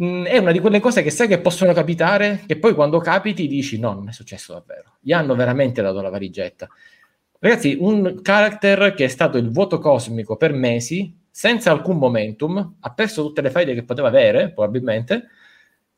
[0.00, 2.98] mh, mm, è una di quelle cose che sai che possono capitare, che poi quando
[2.98, 4.96] capiti dici no, non è successo davvero.
[5.00, 6.68] Gli hanno veramente dato la valigetta.
[7.38, 12.92] Ragazzi, un character che è stato il vuoto cosmico per mesi, senza alcun momentum, ha
[12.92, 15.28] perso tutte le faide che poteva avere, probabilmente,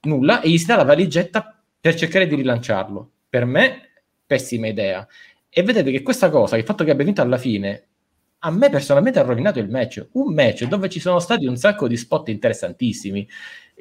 [0.03, 3.11] nulla, e gli si dà la valigetta per cercare di rilanciarlo.
[3.29, 3.91] Per me,
[4.27, 5.07] pessima idea.
[5.49, 7.89] E vedete che questa cosa, il fatto che abbia vinto alla fine,
[8.45, 10.07] a me personalmente ha rovinato il match.
[10.13, 13.29] Un match dove ci sono stati un sacco di spot interessantissimi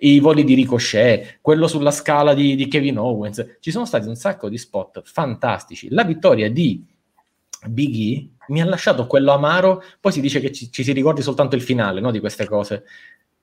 [0.03, 3.57] i voli di Ricochet, quello sulla scala di, di, Kevin Owens.
[3.59, 5.89] Ci sono stati un sacco di spot fantastici.
[5.89, 6.83] La vittoria di
[7.67, 9.83] Big E mi ha lasciato quello amaro.
[9.99, 12.83] Poi si dice che ci, ci si ricordi soltanto il finale no, di queste cose.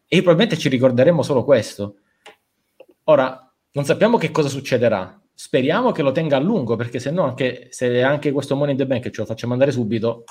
[0.06, 1.96] E probabilmente ci ricorderemo solo questo.
[3.04, 5.20] Ora, non sappiamo che cosa succederà.
[5.32, 8.78] Speriamo che lo tenga a lungo, perché se no, anche, se anche questo Money in
[8.78, 10.24] the Bank ce lo facciamo andare subito,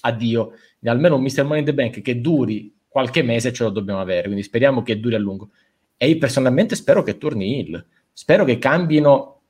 [0.00, 0.52] addio.
[0.84, 1.44] Almeno un Mr.
[1.44, 4.98] Money in the Bank che duri qualche mese ce lo dobbiamo avere, quindi speriamo che
[4.98, 5.50] duri a lungo.
[5.96, 9.40] E io personalmente spero che torni Hill, spero che cambino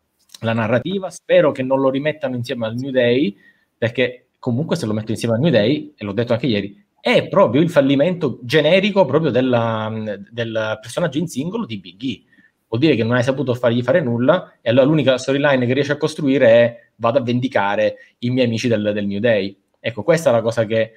[0.40, 3.36] la narrativa, spero che non lo rimettano insieme al New Day,
[3.76, 7.28] perché comunque se lo metto insieme al New Day, e l'ho detto anche ieri, è
[7.28, 9.90] proprio il fallimento generico proprio della,
[10.30, 12.22] del personaggio in singolo di Big E.
[12.68, 15.92] Vuol dire che non hai saputo fargli fare nulla e allora l'unica storyline che riesce
[15.92, 19.56] a costruire è vado a vendicare i miei amici del, del New Day.
[19.80, 20.92] Ecco, questa è la cosa che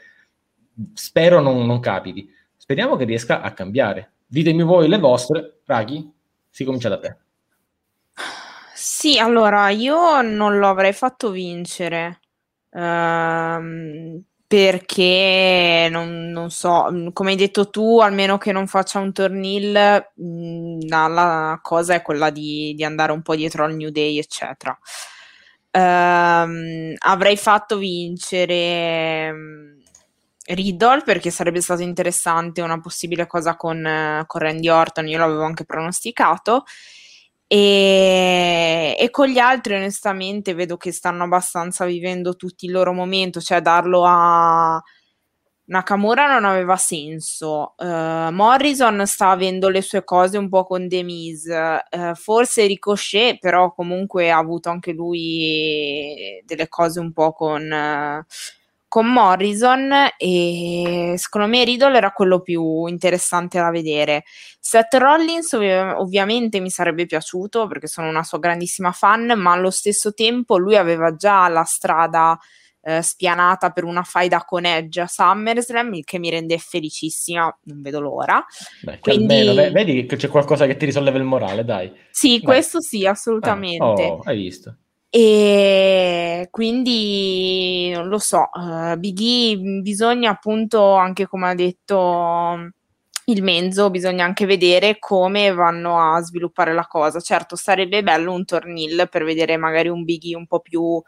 [0.94, 2.30] spero non, non capiti.
[2.58, 4.14] Speriamo che riesca a cambiare.
[4.26, 5.60] Ditemi voi le vostre.
[5.66, 6.12] Raghi,
[6.50, 7.18] si comincia da te.
[8.74, 12.20] Sì, allora io non lo avrei fatto vincere
[12.72, 19.72] ehm, perché non, non, so, come hai detto tu, almeno che non faccia un tornil,
[19.72, 24.78] la, la, cosa è quella di, di, andare un po' dietro al New Day, eccetera.
[25.72, 29.34] Ehm, avrei fatto vincere
[30.46, 35.44] Riddle perché sarebbe stato interessante una possibile cosa con, eh, con Randy Orton, io l'avevo
[35.44, 36.64] anche pronosticato.
[37.48, 43.42] E, e, con gli altri onestamente vedo che stanno abbastanza vivendo tutti il loro momento,
[43.42, 44.82] cioè darlo a
[45.66, 47.76] Nakamura non aveva senso.
[47.78, 53.74] Uh, Morrison sta avendo le sue cose un po' con Miz, uh, forse Ricochet, però
[53.74, 57.72] comunque ha avuto anche lui delle cose un po' con.
[57.72, 58.26] Uh,
[58.92, 64.26] con Morrison e secondo me Riddle era quello più interessante da vedere.
[64.60, 69.70] Seth Rollins ov- ovviamente mi sarebbe piaciuto perché sono una sua grandissima fan, ma allo
[69.70, 72.38] stesso tempo lui aveva già la strada
[72.82, 77.82] eh, spianata per una faida con Edge a SummerSlam, il che mi rende felicissima, non
[77.82, 78.44] vedo l'ora.
[78.82, 79.48] Beh, Quindi...
[79.48, 81.92] almeno, vedi che c'è qualcosa che ti risolleva il morale, dai.
[82.10, 82.42] Sì, dai.
[82.42, 84.04] questo sì, assolutamente.
[84.04, 84.76] Ah, oh, hai visto.
[85.14, 92.72] E quindi non lo so, uh, Big E bisogna appunto, anche come ha detto
[93.26, 97.20] il Menzo, bisogna anche vedere come vanno a sviluppare la cosa.
[97.20, 101.02] Certo, sarebbe bello un tornil per vedere magari un Big E un po' più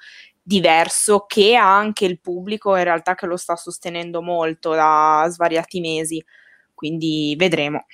[0.43, 5.79] diverso che ha anche il pubblico in realtà che lo sta sostenendo molto da svariati
[5.79, 6.23] mesi.
[6.73, 7.85] Quindi vedremo.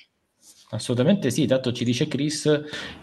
[0.72, 2.46] Assolutamente sì, tanto ci dice Chris,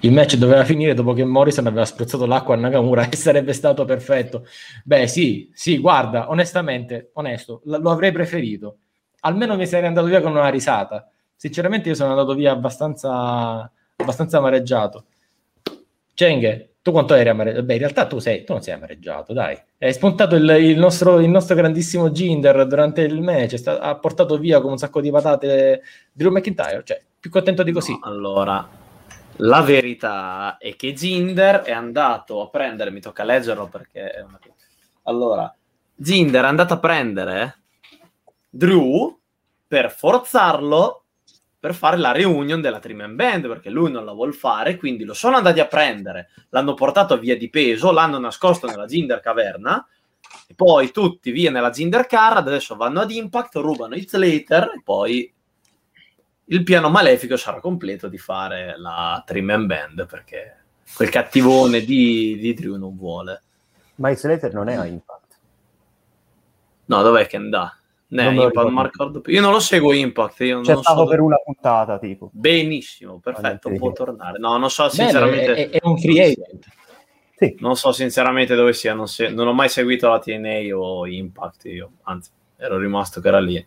[0.00, 3.84] il match doveva finire dopo che Morrison aveva spruzzato l'acqua a Nakamura e sarebbe stato
[3.84, 4.46] perfetto.
[4.84, 8.78] Beh sì, sì, guarda, onestamente, onesto, lo avrei preferito.
[9.20, 11.10] Almeno mi sarei andato via con una risata.
[11.34, 15.06] Sinceramente io sono andato via abbastanza, abbastanza amareggiato.
[16.14, 17.64] Cenghe, tu quanto eri amareggiato?
[17.64, 19.60] Beh, in realtà tu, sei, tu non sei amareggiato, dai.
[19.76, 24.38] Hai spuntato il, il, nostro, il nostro, grandissimo Ginder durante il match, sta, ha portato
[24.38, 25.82] via con un sacco di patate
[26.12, 27.90] Drew McIntyre, cioè più contento di così.
[27.90, 28.68] No, allora,
[29.38, 34.38] la verità è che Ginder è andato a prendere, mi tocca leggerlo perché è una...
[35.02, 35.52] Allora,
[35.92, 37.62] Ginder è andato a prendere
[38.48, 39.18] Drew
[39.66, 41.05] per forzarlo
[41.58, 45.14] per fare la reunion della Trim Band perché lui non la vuol fare, quindi lo
[45.14, 49.86] sono andati a prendere, l'hanno portato via di peso, l'hanno nascosto nella Ginder caverna
[50.46, 54.80] e poi tutti via nella Ginder Car, adesso vanno ad Impact, rubano It's Later e
[54.82, 55.32] poi
[56.48, 62.36] il piano malefico sarà completo di fare la Trim and Band perché quel cattivone di,
[62.38, 63.42] di Drew non vuole.
[63.96, 65.38] Ma il Slater non è a Impact.
[66.86, 67.75] No, dov'è che andà?
[68.08, 70.40] Ne, Impact, Mark Io non lo seguo Impact.
[70.40, 72.30] Io C'è non stato so per una puntata, tipo.
[72.32, 74.38] Benissimo, perfetto, può tornare.
[74.38, 75.46] No, non so sinceramente...
[75.46, 76.66] Bene, è, è, un free agent.
[77.36, 77.56] Sì.
[77.58, 79.28] Non so sinceramente dove sia, non, se...
[79.28, 83.66] non ho mai seguito la TNA o Impact, io anzi ero rimasto che era lì.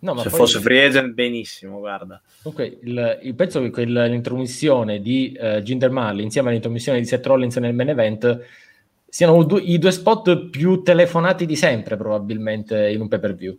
[0.00, 0.38] No, Se poi...
[0.38, 2.20] fosse free agent, benissimo, guarda.
[2.42, 7.74] Comunque, il, il che l'intromissione di uh, Jinder Marley insieme all'intromissione di Seth Rollins nel
[7.74, 8.44] main event
[9.10, 13.58] siano i due spot più telefonati di sempre, probabilmente, in un pay-per-view.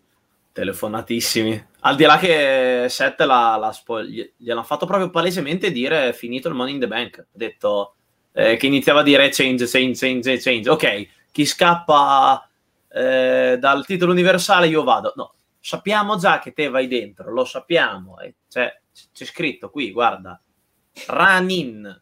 [0.53, 1.67] Telefonatissimi.
[1.81, 6.55] Al di là che Seth l'ha, l'ha spo- gliel'ha fatto proprio palesemente dire finito il
[6.55, 7.19] Money in the Bank.
[7.19, 7.95] Ha detto
[8.33, 10.69] eh, che iniziava a dire change, change, change, change.
[10.69, 12.49] Ok, chi scappa
[12.89, 15.13] eh, dal titolo universale io vado.
[15.15, 18.35] No, sappiamo già che te vai dentro, lo sappiamo, eh.
[18.49, 18.79] c'è,
[19.13, 20.41] c'è, scritto qui, guarda,
[21.07, 22.01] run in.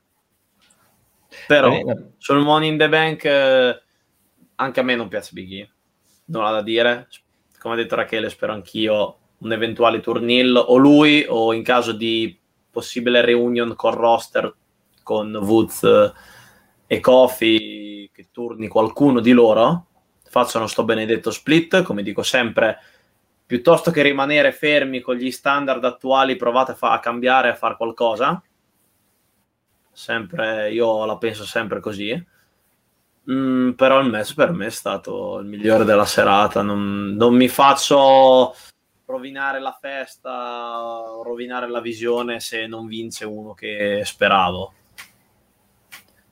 [1.47, 1.79] Però
[2.17, 3.81] sul Money in the Bank eh,
[4.55, 5.71] anche a me non piace Biggie,
[6.25, 7.07] non ha da dire.
[7.59, 12.37] Come ha detto Rachele, spero anch'io un eventuale turnil o lui o in caso di
[12.69, 14.53] possibile reunion con roster
[15.01, 16.13] con Woods
[16.85, 19.87] e Kofi che turni qualcuno di loro
[20.23, 22.77] facciano sto benedetto split come dico sempre
[23.49, 27.77] piuttosto che rimanere fermi con gli standard attuali, provate a, fa- a cambiare, a fare
[27.77, 28.39] qualcosa.
[29.99, 32.25] Sempre, io la penso sempre così.
[33.29, 36.61] Mm, però il match per me è stato il migliore della serata.
[36.61, 38.55] Non, non mi faccio
[39.03, 44.73] rovinare la festa, rovinare la visione se non vince uno che speravo.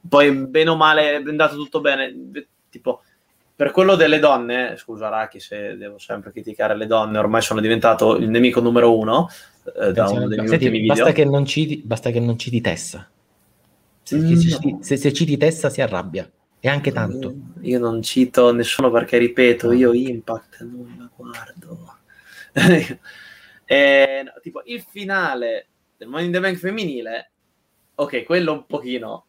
[0.07, 2.15] Poi, bene o male, è andato tutto bene.
[2.70, 3.01] Tipo,
[3.53, 8.15] per quello delle donne, scusa Raki se devo sempre criticare le donne, ormai sono diventato
[8.15, 9.28] il nemico numero uno
[9.76, 11.11] eh, da uno dei miei senti, basta.
[11.11, 13.09] Che non citi, basta che non citi Tessa.
[14.08, 14.80] Se, mm, se, no.
[14.82, 16.32] se, se, citi Tessa si arrabbia,
[16.62, 17.36] e anche tanto.
[17.64, 21.97] Io non cito nessuno perché, ripeto, io Impact non la guardo.
[23.66, 27.32] e, no, tipo, il finale del Money in the Bank femminile,
[27.95, 29.26] ok, quello un pochino,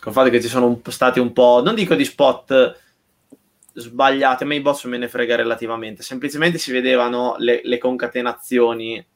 [0.00, 2.80] con il fatto che ci sono stati un po', non dico di spot
[3.74, 6.02] sbagliate, ma i boss me ne frega relativamente.
[6.02, 9.06] Semplicemente si vedevano le, le concatenazioni,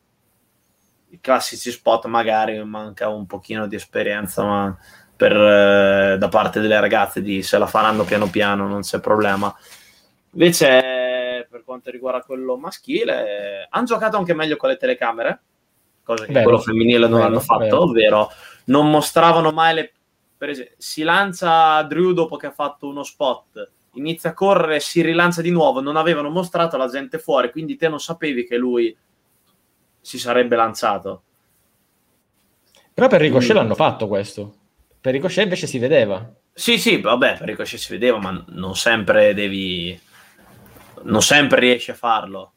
[1.11, 4.79] i classici spot, magari manca un pochino di esperienza, ma
[5.17, 9.55] per, eh, da parte delle ragazze di se la faranno piano piano, non c'è problema.
[10.33, 15.41] Invece, per quanto riguarda quello maschile, hanno giocato anche meglio con le telecamere,
[16.03, 17.83] cosa che vero, quello femminile non vero, hanno fatto, vero.
[17.83, 18.31] ovvero
[18.67, 19.93] non mostravano mai le...
[20.39, 25.03] Per esempio, si lancia Drew dopo che ha fatto uno spot inizia a correre, si
[25.03, 28.97] rilancia di nuovo, non avevano mostrato la gente fuori, quindi te non sapevi che lui
[30.09, 31.23] si sarebbe lanciato.
[32.95, 33.57] Però per Ricochet mm.
[33.57, 34.55] l'hanno fatto questo.
[34.99, 36.35] Per Ricochet invece si vedeva.
[36.51, 40.01] Sì, sì, vabbè, per Ricochet si vedeva, ma non sempre devi...
[41.03, 42.53] Non sempre riesci a farlo,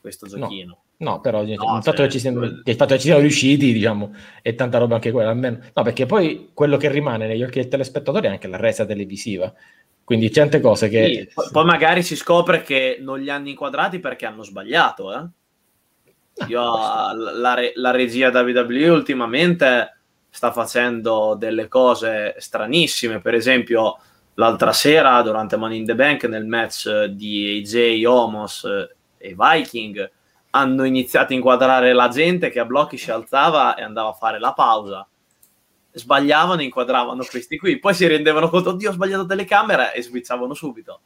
[0.00, 0.78] questo giochino.
[0.96, 1.10] No.
[1.10, 4.12] no però no, il, fatto cioè, siano, il, fatto che ci siano riusciti, diciamo,
[4.42, 5.30] è tanta roba anche quella.
[5.30, 5.60] Almeno.
[5.72, 9.54] No, perché poi quello che rimane negli occhi del telespettatore è anche la resa televisiva.
[10.02, 11.28] Quindi certe cose che...
[11.30, 15.28] Sì, poi magari si scopre che non li hanno inquadrati perché hanno sbagliato, eh?
[16.48, 19.96] Io la, la, regia WWE ultimamente
[20.28, 23.98] sta facendo delle cose stranissime, per esempio
[24.34, 28.64] l'altra sera durante Money in the Bank nel match di AJ, Homos
[29.18, 30.10] e Viking
[30.50, 34.38] hanno iniziato a inquadrare la gente che a blocchi si alzava e andava a fare
[34.38, 35.06] la pausa.
[35.94, 37.78] Sbagliavano e inquadravano questi qui.
[37.78, 41.00] Poi si rendevano conto oddio ho sbagliato telecamera e switchavano subito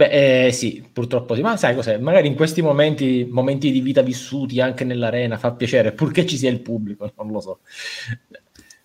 [0.00, 1.98] Beh, eh, sì, purtroppo sì, ma sai cos'è?
[1.98, 6.48] Magari in questi momenti, momenti di vita vissuti anche nell'arena, fa piacere, purché ci sia
[6.48, 7.58] il pubblico, non lo so.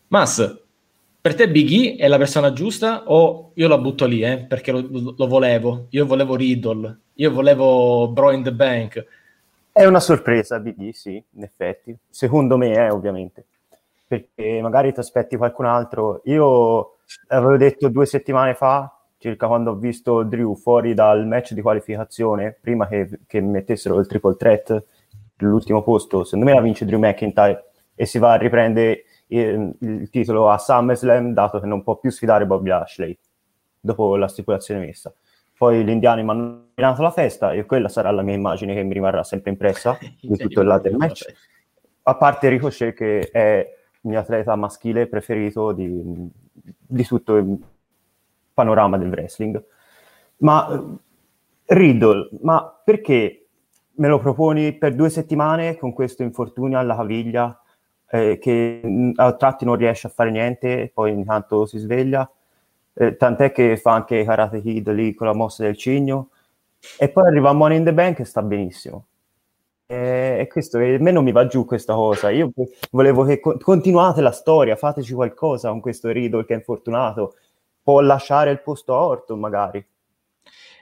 [0.07, 0.61] Mas,
[1.21, 4.73] per te Big E è la persona giusta o io la butto lì, eh, perché
[4.73, 4.85] lo,
[5.15, 9.05] lo, volevo, io volevo Riddle, io volevo Bro in the Bank.
[9.71, 11.95] È una sorpresa Big E, sì, in effetti.
[12.09, 13.45] Secondo me è, ovviamente.
[14.05, 16.21] Perché magari ti aspetti qualcun altro.
[16.25, 16.97] Io
[17.27, 18.94] avevo detto due settimane fa
[19.25, 24.05] circa quando ho visto Drew fuori dal match di qualificazione, prima che, che mettessero il
[24.05, 24.85] triple threat,
[25.37, 30.09] l'ultimo posto, secondo me la vince Drew McIntyre e si va a riprendere il, il
[30.11, 33.17] titolo a SummerSlam, dato che non può più sfidare Bobby Lashley
[33.79, 35.11] dopo la stipulazione messa.
[35.57, 38.83] Poi gli indiani mi hanno nominato la festa e quella sarà la mia immagine che
[38.83, 41.33] mi rimarrà sempre impressa di tutto il lato del match.
[42.03, 47.57] A parte Ricochet che è il mio atleta maschile preferito di, di tutto il
[48.55, 49.63] panorama del wrestling.
[50.37, 50.97] Ma
[51.65, 53.45] Riddle, ma perché
[53.97, 57.59] me lo proponi per due settimane con questo infortunio alla caviglia
[58.09, 62.29] eh, che a tratti non riesce a fare niente, poi intanto si sveglia,
[62.93, 66.29] eh, tant'è che fa anche Karate Kid lì con la mossa del cigno,
[66.97, 69.07] e poi arriva Money in the Bank e sta benissimo.
[69.87, 72.29] E, questo, a me non mi va giù questa cosa.
[72.31, 72.51] Io
[72.91, 77.35] volevo che co- continuate la storia, fateci qualcosa con questo Riddle che è infortunato,
[77.85, 79.85] può lasciare il posto a Orton magari.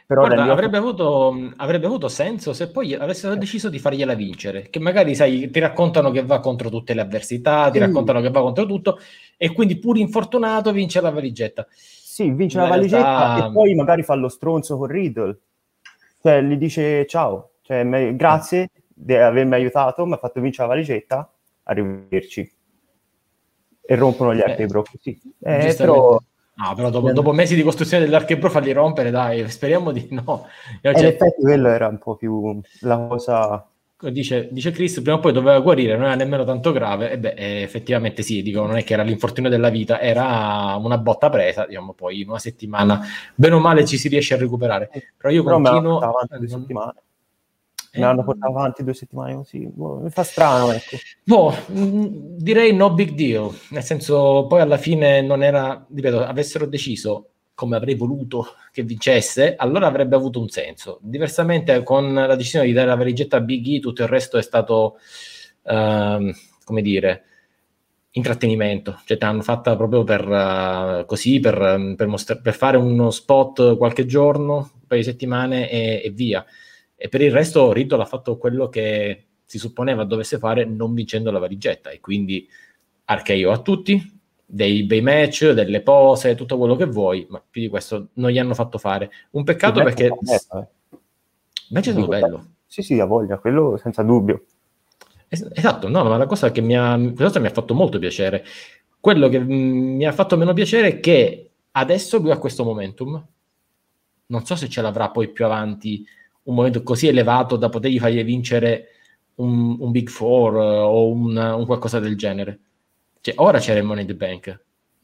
[0.08, 4.80] Però Guarda, avrebbe, avuto, avrebbe, avuto, senso se poi avessero deciso di fargliela vincere, che
[4.80, 7.86] magari sai, ti raccontano che va contro tutte le avversità, ti sì.
[7.86, 9.00] raccontano che va contro tutto,
[9.36, 11.68] e quindi pur infortunato vince la valigetta.
[11.70, 13.48] Sì, vince la valigetta realtà...
[13.48, 15.40] e poi magari fa lo stronzo con Riddle,
[16.22, 20.74] cioè gli dice ciao, cioè, me, grazie di avermi aiutato, mi ha fatto vincere la
[20.74, 21.34] valigetta,
[21.64, 22.54] arrivederci.
[23.86, 24.68] E rompono gli eh, arti
[25.02, 25.20] Sì.
[25.42, 26.18] Eh, però
[26.56, 30.48] No, però dopo, dopo, mesi di costruzione dell'archebro farli rompere, dai, speriamo di no.
[30.82, 33.68] Cioè, in effetti quello era un po' più la cosa...
[34.04, 37.62] Dice, dice Chris, prima o poi doveva guarire, non era nemmeno tanto grave, e beh,
[37.62, 41.94] effettivamente sì, dico, non è che era l'infortunio della vita, era una botta presa, diciamo,
[41.94, 43.00] poi in una settimana,
[43.34, 44.90] bene o male ci si riesce a recuperare.
[45.16, 46.00] Però io però continuo...
[46.00, 47.13] Avanti due settimane eh,
[48.00, 49.68] me l'hanno portato avanti due settimane così.
[49.72, 50.98] Boh, mi fa strano, ecco.
[51.24, 57.30] Boh, direi no big deal, nel senso poi alla fine non era, ripeto, avessero deciso
[57.54, 60.98] come avrei voluto che vincesse, allora avrebbe avuto un senso.
[61.02, 64.42] Diversamente con la decisione di dare la valigetta a Big E, tutto il resto è
[64.42, 64.98] stato,
[65.62, 66.34] uh,
[66.64, 67.26] come dire,
[68.12, 73.12] intrattenimento, cioè ti hanno fatta proprio per uh, così, per, per, mostra- per, fare uno
[73.12, 76.44] spot qualche giorno, un paio di settimane e, e via
[77.04, 81.32] e per il resto Riddle ha fatto quello che si supponeva dovesse fare non vincendo
[81.32, 82.48] la valigetta e quindi
[83.04, 87.68] archeio a tutti, dei bei match, delle pose, tutto quello che vuoi, ma più di
[87.68, 89.12] questo non gli hanno fatto fare.
[89.32, 90.06] Un peccato il perché...
[90.06, 90.10] Eh.
[90.12, 92.46] Il match è stato bello.
[92.66, 94.46] Sì, sì, ha voglia, quello senza dubbio.
[95.28, 98.46] esatto, no, ma la cosa che mi ha, mi ha fatto molto piacere,
[98.98, 103.22] quello che mi ha fatto meno piacere è che adesso lui ha questo momentum,
[104.28, 106.08] non so se ce l'avrà poi più avanti
[106.44, 108.88] un momento così elevato da potergli fargli vincere
[109.36, 112.60] un, un Big Four uh, o un, un, qualcosa del genere.
[113.22, 114.64] Cioè, ora c'era il Money in the Bank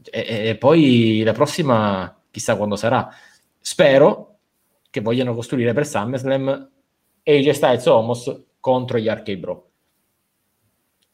[0.10, 3.10] e, e, poi la prossima chissà quando sarà.
[3.60, 4.38] Spero
[4.90, 6.70] che vogliano costruire per SummerSlam
[7.24, 9.70] AJ Styles Homos contro gli Arcade Bro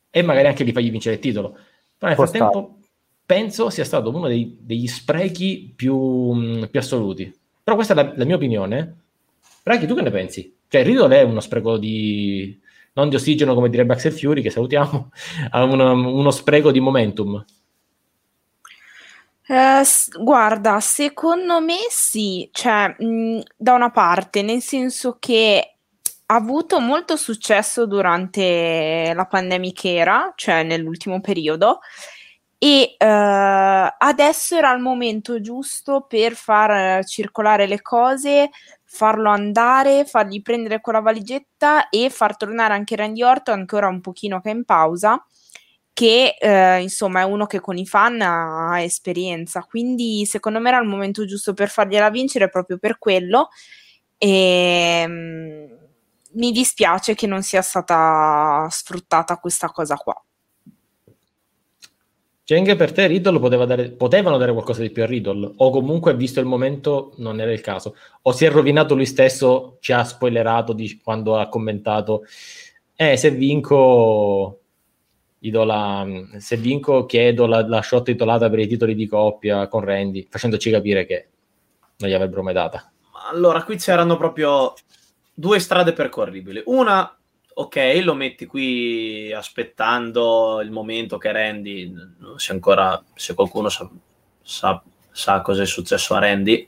[0.10, 1.52] e magari anche li fagli vincere il titolo.
[1.98, 2.78] Però nel frattempo
[3.26, 7.34] penso sia stato uno dei, degli sprechi più, più assoluti.
[7.62, 9.05] Però questa è la, la mia opinione
[9.66, 10.56] Raghi, tu che ne pensi?
[10.68, 12.56] Cioè, Riddle è uno spreco di...
[12.94, 15.10] non di ossigeno, come direbbe Axel Fury, che salutiamo,
[15.50, 17.44] ha uno, uno spreco di momentum.
[19.48, 25.78] Uh, guarda, secondo me sì, cioè, mh, da una parte, nel senso che
[26.28, 31.80] ha avuto molto successo durante la pandemic era, cioè nell'ultimo periodo,
[32.60, 38.50] e uh, adesso era il momento giusto per far circolare le cose,
[38.96, 44.40] farlo andare, fargli prendere quella valigetta e far tornare anche Randy Orton ancora un pochino
[44.40, 45.22] che è in pausa
[45.92, 49.64] che eh, insomma è uno che con i fan ha esperienza.
[49.64, 53.50] Quindi secondo me era il momento giusto per fargliela vincere proprio per quello.
[54.18, 55.66] E mm,
[56.34, 60.22] mi dispiace che non sia stata sfruttata questa cosa qua
[62.48, 65.72] Cioè, anche per te Riddle poteva dare, potevano dare qualcosa di più a Riddle, o
[65.72, 67.96] comunque, visto il momento, non era il caso.
[68.22, 72.22] O si è rovinato lui stesso, ci ha spoilerato di, quando ha commentato,
[72.96, 74.60] eh, se vinco,
[75.40, 76.06] la,
[76.38, 80.70] se vinco chiedo la, la shot titolata per i titoli di coppia con Randy, facendoci
[80.70, 81.28] capire che
[81.98, 82.92] non gli avrebbero mai data.
[83.32, 84.76] Allora, qui c'erano proprio
[85.34, 86.62] due strade percorribili.
[86.66, 87.12] Una
[87.58, 93.90] ok, lo metti qui aspettando il momento che Randy, non se ancora, se qualcuno sa,
[94.42, 96.68] sa, sa cosa è successo a Randy.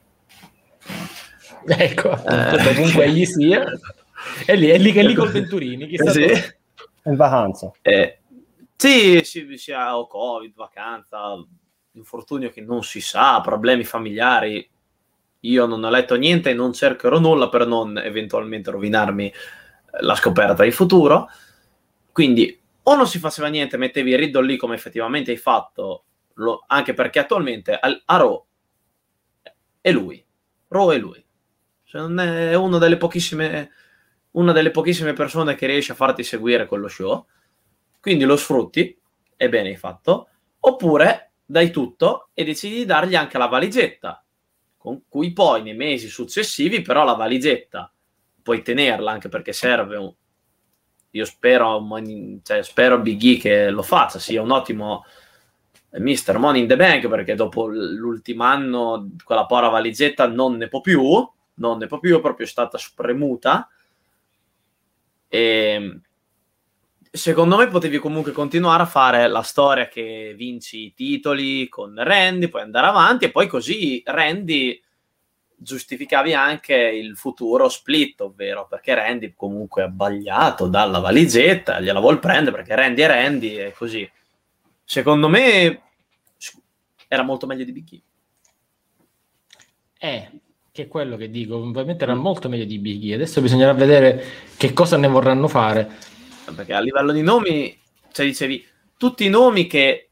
[1.65, 2.73] Ecco, eh.
[2.73, 3.65] comunque egli sia.
[4.45, 6.25] È lì, è lì è lì con Venturini, chissà sì.
[7.03, 7.71] in vacanza.
[7.81, 8.19] Eh,
[8.77, 11.33] sì, sì, sia o Covid, vacanza,
[11.91, 14.67] infortunio che non si sa, problemi familiari.
[15.41, 19.31] Io non ho letto niente e non cercherò nulla per non eventualmente rovinarmi
[20.00, 21.30] la scoperta in futuro.
[22.12, 26.93] Quindi o non si faceva niente, mettevi Riddle lì come effettivamente hai fatto, lo, anche
[26.93, 28.45] perché attualmente a, a Raw
[29.82, 30.24] è lui.
[30.70, 31.24] Raw è lui.
[31.84, 33.72] Cioè, non è una delle pochissime
[34.38, 37.26] una delle pochissime persone che riesce a farti seguire quello show.
[38.00, 38.98] Quindi lo sfrutti,
[39.36, 40.30] e bene hai fatto,
[40.60, 44.24] oppure dai tutto e decidi di dargli anche la valigetta,
[44.78, 47.91] con cui poi nei mesi successivi però la valigetta
[48.48, 50.10] puoi tenerla anche perché serve un...
[51.12, 51.86] io spero,
[52.43, 55.04] cioè, spero Big E che lo faccia sia un ottimo
[55.98, 60.80] Mister Money in the Bank perché dopo l'ultimo anno quella povera valigetta non ne può
[60.80, 63.70] più non ne può più, è proprio stata spremuta.
[65.28, 66.00] E
[67.12, 72.48] secondo me potevi comunque continuare a fare la storia che vinci i titoli con Randy,
[72.48, 74.82] puoi andare avanti e poi così Randy
[75.60, 82.20] giustificavi anche il futuro split, ovvero perché Randy comunque è abbagliato dalla valigetta, gliela vuol
[82.20, 84.10] prendere perché Randy è Randy e così.
[84.84, 85.82] Secondo me
[87.08, 88.01] era molto meglio di Big
[89.97, 90.30] Eh,
[90.72, 94.24] che è quello che dico, ovviamente era molto meglio di Big Adesso bisognerà vedere
[94.58, 95.89] che cosa ne vorranno fare.
[96.55, 97.78] Perché a livello di nomi,
[98.12, 100.07] cioè dicevi, tutti i nomi che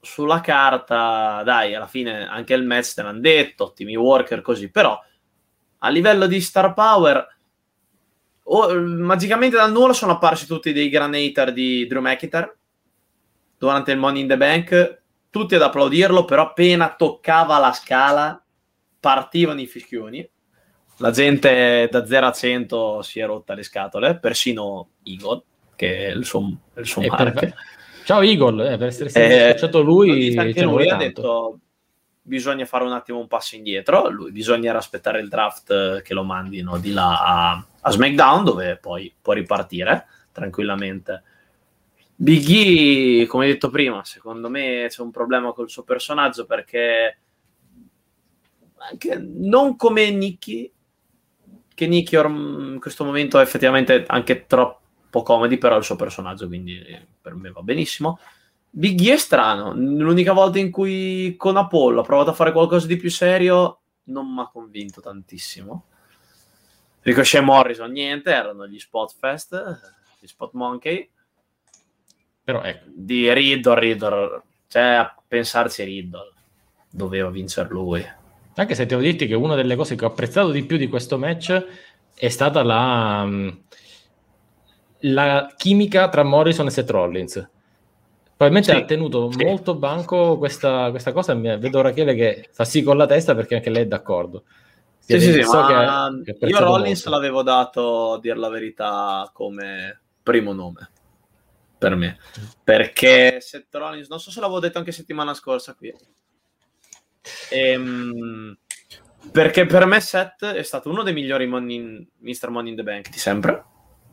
[0.00, 4.98] sulla carta, dai, alla fine anche il match te l'hanno detto, Timmy Walker così, però
[5.78, 7.36] a livello di star power,
[8.42, 12.56] oh, magicamente dal nulla sono apparsi tutti dei granator di Drew McIntyre
[13.58, 18.42] durante il Money in the Bank, tutti ad applaudirlo, però appena toccava la scala
[18.98, 20.28] partivano i fischioni.
[20.96, 25.42] La gente da 0 a 100 si è rotta le scatole, persino Eagle,
[25.76, 27.00] che è il suo, il suo.
[27.00, 27.54] Per
[28.10, 31.60] Ciao Eagle, eh, per essere eh, stato lui, anche lui ha detto
[32.22, 36.24] bisogna fare un attimo un passo indietro, lui, bisogna aspettare il draft eh, che lo
[36.24, 41.22] mandino di là a, a SmackDown dove poi può ripartire tranquillamente.
[42.16, 47.16] Big E, come detto prima, secondo me c'è un problema col suo personaggio perché
[48.90, 50.68] anche non come Nicky,
[51.72, 54.79] che Nicky in questo momento è effettivamente anche troppo
[55.10, 56.80] po' comedy, però il suo personaggio, quindi
[57.20, 58.18] per me va benissimo.
[58.72, 62.96] Biggie è strano, l'unica volta in cui con Apollo ha provato a fare qualcosa di
[62.96, 65.86] più serio non mi ha convinto tantissimo.
[67.02, 69.80] Ricochet e Morrison niente, erano gli Spot Fest,
[70.18, 71.08] gli Spot Monkey.
[72.44, 72.84] Però ecco.
[72.94, 76.32] Di Riddle, Riddle, cioè a pensarci Riddle,
[76.90, 78.04] doveva vincere lui.
[78.54, 81.16] Anche se devo dirti che una delle cose che ho apprezzato di più di questo
[81.16, 81.66] match
[82.14, 83.26] è stata la
[85.00, 87.48] la chimica tra Morrison e Seth Rollins.
[88.36, 89.44] Probabilmente sì, ha tenuto sì.
[89.44, 91.34] molto banco questa, questa cosa.
[91.34, 94.44] Vedo Rachele che fa sì con la testa perché anche lei è d'accordo.
[94.98, 97.10] Sì, sì, sì, so che, che io Rollins molto.
[97.10, 100.90] l'avevo dato, a dir la verità, come primo nome
[101.80, 102.18] per me.
[102.62, 105.92] Perché Seth Rollins, non so se l'avevo detto anche settimana scorsa qui.
[107.50, 108.56] Ehm,
[109.32, 112.50] perché per me Seth è stato uno dei migliori money, Mr.
[112.50, 113.64] Money in the Bank di sempre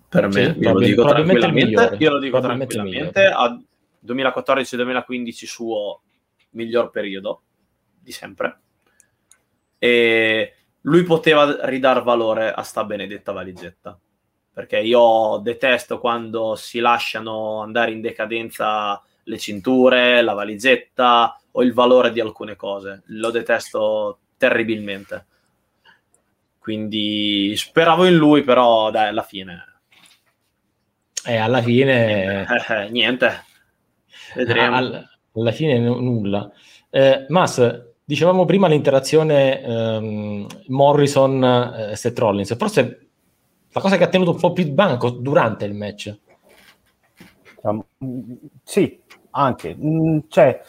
[0.10, 3.60] per me, sì, io, lo dico tranquillamente, io lo dico tranquillamente, a
[4.06, 6.02] 2014-2015 suo
[6.52, 7.42] miglior periodo
[8.00, 8.60] di sempre.
[9.78, 14.00] E lui poteva ridare valore a sta benedetta valigetta.
[14.54, 21.74] Perché io detesto quando si lasciano andare in decadenza le cinture, la valigetta o il
[21.74, 23.04] valore di alcune cose.
[23.08, 25.26] Lo detesto terribilmente.
[26.58, 29.77] Quindi speravo in lui, però dai, alla fine
[31.28, 32.46] e alla fine...
[32.46, 33.44] Eh, niente,
[34.36, 34.76] vedremo.
[34.76, 35.06] All,
[35.36, 36.50] alla fine n- nulla.
[36.90, 43.10] Eh, Mas, dicevamo prima l'interazione ehm, Morrison-Seth Rollins, forse
[43.72, 46.18] la cosa che ha tenuto un po' più di banco durante il match.
[47.62, 47.84] Um,
[48.64, 49.00] sì,
[49.32, 49.76] anche.
[49.76, 50.62] Mm, cioè,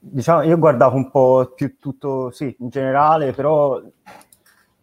[0.00, 3.80] diciamo, io guardavo un po' più tutto, sì, in generale, però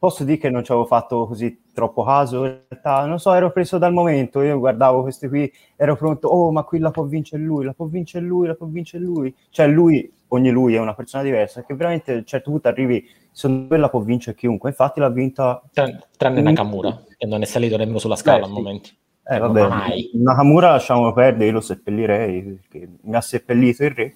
[0.06, 3.51] posso dire che non ci avevo fatto così troppo caso, in realtà, non so, ero
[3.51, 7.41] preso dal momento, io guardavo questi qui, ero pronto, oh, ma qui la può vincere
[7.41, 10.93] lui, la può vincere lui, la può vincere lui, cioè lui, ogni lui è una
[10.93, 14.70] persona diversa, che veramente a un certo punto arrivi, secondo me la può vincere chiunque,
[14.70, 15.60] infatti l'ha vinta...
[15.74, 18.56] Tran- tranne Nakamura, che non è salito nemmeno sulla scala Beh, al sì.
[18.56, 18.89] momento.
[19.28, 20.12] Eh, vabbè, Mai.
[20.14, 24.14] Nakamura lasciamo perdere, io lo seppellirei, perché mi ha seppellito il re,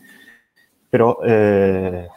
[0.88, 2.08] però eh,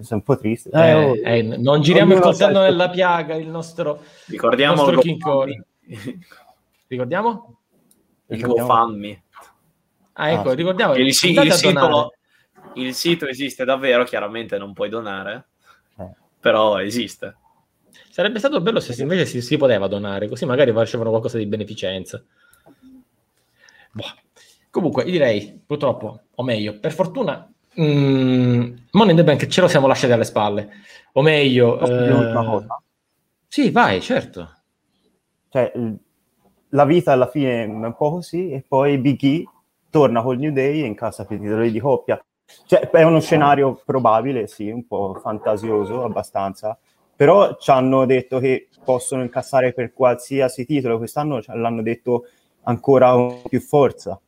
[0.00, 0.70] sono un po' triste.
[0.70, 4.02] Eh, Eh, oh, eh, non giriamo il coltello nella piaga, il nostro...
[4.26, 5.66] Ricordiamo Nostro il King GoFundMe.
[6.86, 7.58] Ricordiamo?
[8.26, 9.22] Il GoFundMe.
[10.14, 10.92] Ah, ecco, Ah, ricordiamo.
[10.92, 12.14] Che il, si- il sito,
[12.74, 15.46] il sito esiste davvero, chiaramente non puoi donare,
[15.98, 16.10] eh.
[16.40, 17.36] però esiste.
[18.10, 22.22] Sarebbe stato bello se invece si, si poteva donare, così magari facevano qualcosa di beneficenza.
[23.92, 24.04] Boh.
[24.70, 27.50] Comunque, direi, purtroppo, o meglio, per fortuna,
[27.80, 30.70] mm, Money in the Bank ce lo siamo lasciati alle spalle.
[31.12, 31.78] O meglio...
[31.80, 32.66] Eh?
[33.48, 34.50] Sì, vai, certo.
[35.48, 35.72] Cioè,
[36.70, 39.44] la vita alla fine è un po' così, e poi Big E
[39.90, 42.22] torna col New Day e incassa per i titoli di coppia.
[42.66, 46.78] Cioè, è uno scenario probabile, sì, un po' fantasioso, abbastanza,
[47.14, 52.24] però ci hanno detto che possono incassare per qualsiasi titolo, quest'anno l'hanno detto
[52.62, 54.18] ancora con più forza.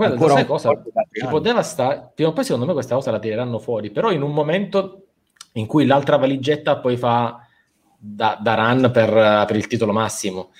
[0.00, 0.82] Guarda, Ancora sai cosa?
[1.12, 4.22] Ci poteva stare, prima o poi secondo me questa cosa la tireranno fuori, però in
[4.22, 5.08] un momento
[5.52, 7.46] in cui l'altra valigetta poi fa
[7.98, 10.52] da, da run per, per il titolo massimo.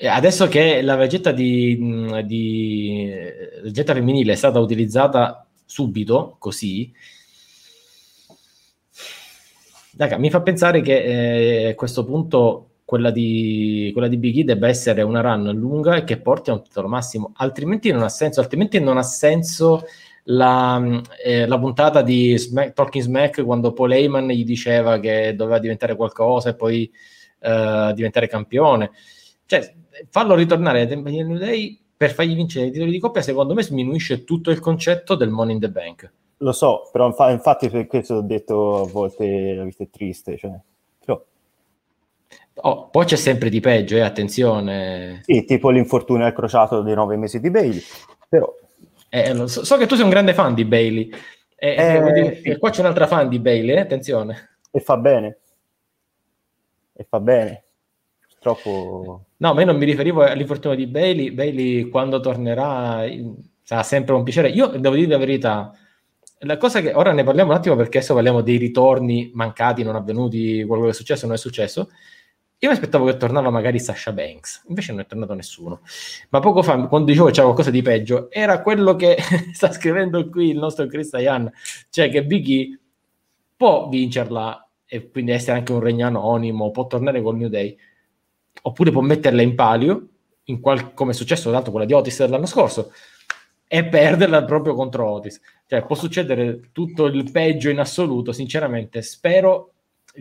[0.00, 1.76] Adesso che la valigetta di,
[2.24, 3.10] di
[3.58, 6.92] valigetta femminile è stata utilizzata subito, così,
[9.96, 14.44] raga, mi fa pensare che eh, a questo punto quella di, quella di Big E
[14.44, 18.08] debba essere una run lunga e che porti a un titolo massimo, altrimenti non ha
[18.08, 19.82] senso, altrimenti non ha senso
[20.24, 25.58] la, eh, la puntata di Smack, Talking Smack quando Paul Heyman gli diceva che doveva
[25.58, 26.90] diventare qualcosa e poi
[27.40, 28.90] eh, diventare campione.
[29.44, 29.70] Cioè,
[30.08, 33.52] farlo ritornare ai tempi del New Day per fargli vincere i titoli di coppia, secondo
[33.52, 36.10] me sminuisce tutto il concetto del Money in the Bank.
[36.38, 40.38] Lo so, però infa- infatti per questo ho detto a volte la vita è triste,
[40.38, 40.58] cioè,
[42.62, 45.20] Oh, poi c'è sempre di peggio, eh, attenzione.
[45.24, 47.80] sì, tipo l'infortunio al crociato dei nove mesi di Bailey,
[48.28, 48.52] però
[49.10, 51.08] Eh, so, so che tu sei un grande fan di Bailey.
[51.56, 52.58] E, Eh, e quindi- sì.
[52.58, 54.58] qua c'è un'altra fan di Bailey, eh, attenzione.
[54.70, 55.38] e fa bene,
[56.94, 57.64] e fa bene,
[58.28, 61.30] purtroppo No, ma io non mi riferivo all'infortunio di Bailey.
[61.30, 63.04] Bailey quando tornerà
[63.62, 64.48] sarà sempre un piacere.
[64.48, 65.72] Io devo dire la verità.
[66.40, 69.94] La cosa che ora ne parliamo un attimo perché adesso parliamo dei ritorni mancati, non
[69.94, 71.88] avvenuti, quello che è successo non è successo.
[72.60, 75.80] Io mi aspettavo che tornava magari Sasha Banks, invece non è tornato nessuno.
[76.30, 79.16] Ma poco fa, quando dicevo c'era qualcosa di peggio, era quello che
[79.54, 81.50] sta scrivendo qui il nostro Christian,
[81.88, 82.78] cioè che Big E
[83.56, 87.76] può vincerla e quindi essere anche un regno anonimo, può tornare col New Day,
[88.62, 90.08] oppure può metterla in palio,
[90.44, 92.92] in qual- come è successo l'altro quella di Otis dell'anno scorso,
[93.68, 95.40] e perderla proprio contro Otis.
[95.66, 99.74] Cioè, può succedere tutto il peggio in assoluto, sinceramente, spero,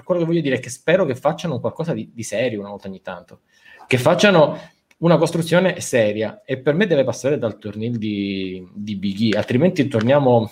[0.04, 2.88] quello che voglio dire è che spero che facciano qualcosa di, di serio una volta
[2.88, 3.42] ogni tanto,
[3.88, 4.58] che facciano
[5.00, 9.88] una costruzione seria, e per me deve passare dal torneo di, di Big E, altrimenti
[9.88, 10.50] torniamo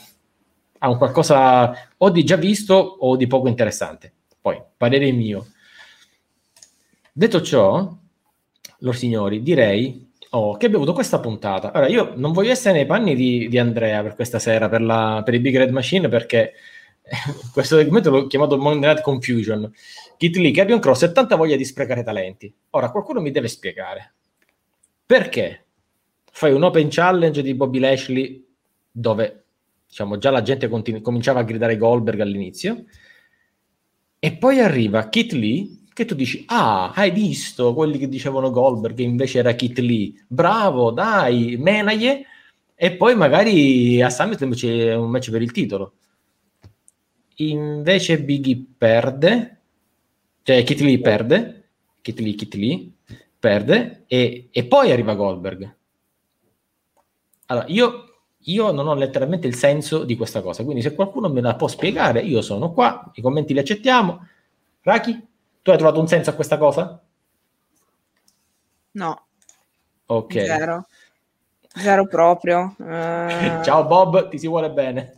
[0.80, 4.14] a un qualcosa o di già visto o di poco interessante.
[4.40, 5.48] Poi, parere mio.
[7.12, 7.92] Detto ciò,
[8.80, 11.72] lor signori, direi oh, che abbiamo avuto questa puntata.
[11.74, 15.22] Ora, io non voglio essere nei panni di, di Andrea per questa sera, per, la,
[15.26, 16.54] per i Big Red Machine, perché
[17.54, 19.72] questo segmento l'ho chiamato Monday Night Confusion.
[20.18, 22.54] Kit Lee, Capion Cross e tanta voglia di sprecare talenti.
[22.72, 24.14] Ora, qualcuno mi deve spiegare
[25.06, 25.66] perché
[26.32, 28.44] fai un open challenge di Bobby Lashley
[28.92, 29.44] dove
[29.88, 32.86] diciamo, già la gente continu- cominciava a gridare Goldberg all'inizio
[34.18, 38.98] e poi arriva Kit Lee che tu dici, ah, hai visto quelli che dicevano Goldberg,
[38.98, 42.26] che invece era Kit Lee, bravo, dai, menaglie,
[42.76, 45.94] e poi magari a Summit invece è un match per il titolo.
[47.36, 49.58] Invece Big E perde,
[50.44, 51.64] cioè Kit Lee perde,
[52.02, 52.92] Kit Lee, Kit Lee,
[53.40, 55.76] perde, e, e poi arriva Goldberg.
[57.48, 58.04] Allora, io,
[58.40, 61.68] io non ho letteralmente il senso di questa cosa, quindi se qualcuno me la può
[61.68, 64.28] spiegare, io sono qua, i commenti li accettiamo.
[64.82, 65.28] Raki?
[65.62, 67.02] Tu hai trovato un senso a questa cosa?
[68.92, 69.26] No,
[70.08, 70.32] Ok.
[70.46, 70.88] zero.
[71.76, 72.76] Zero proprio.
[72.80, 75.18] Eh, Ciao Bob, ti si vuole bene.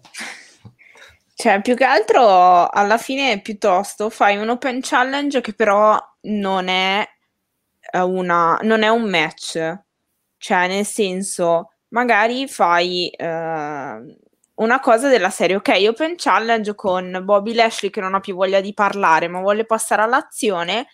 [1.40, 7.08] Cioè, più che altro alla fine piuttosto fai un open challenge che però non è
[7.92, 9.82] eh, una, non è un match.
[10.38, 13.26] Cioè, nel senso, magari fai eh,
[14.56, 18.60] una cosa della serie, ok, Open Challenge con Bobby Lashley che non ha più voglia
[18.60, 20.88] di parlare ma vuole passare all'azione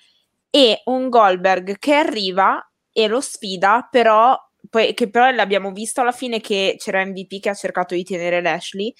[0.49, 4.37] e un Goldberg che arriva e lo sfida, però
[4.69, 8.41] poi, che però l'abbiamo visto alla fine che c'era MVP che ha cercato di tenere
[8.41, 8.93] Lashley,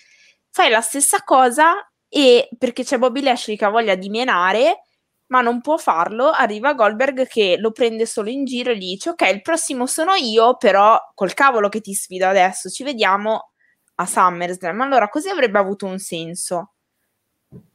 [0.54, 1.74] fai la stessa cosa
[2.08, 4.84] e perché c'è Bobby Lashley che ha voglia di menare
[5.28, 9.10] ma non può farlo, arriva Goldberg che lo prende solo in giro e gli dice
[9.10, 13.54] ok, il prossimo sono io, però col cavolo che ti sfido adesso, ci vediamo
[13.96, 14.80] a SummerSlam.
[14.82, 16.74] Allora, così avrebbe avuto un senso.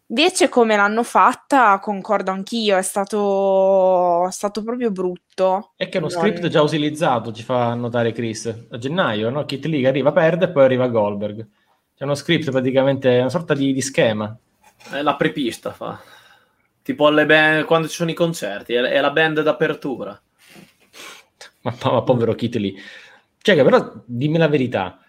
[0.06, 5.72] Invece, come l'hanno fatta, concordo anch'io, è stato, è stato proprio brutto.
[5.74, 6.20] È che è uno non...
[6.20, 8.46] script già utilizzato, ci fa notare Chris.
[8.70, 9.44] A gennaio, no?
[9.44, 11.46] Kit Lee arriva, perde e poi arriva Goldberg.
[11.98, 14.38] C'è uno script praticamente, una sorta di, di schema.
[14.88, 16.00] È la prepista, fa.
[16.80, 20.22] Tipo alle band, quando ci sono i concerti, è, è la band d'apertura.
[21.62, 22.74] Ma, ma povero Kit Lee.
[23.42, 25.00] Cioè, che però dimmi la verità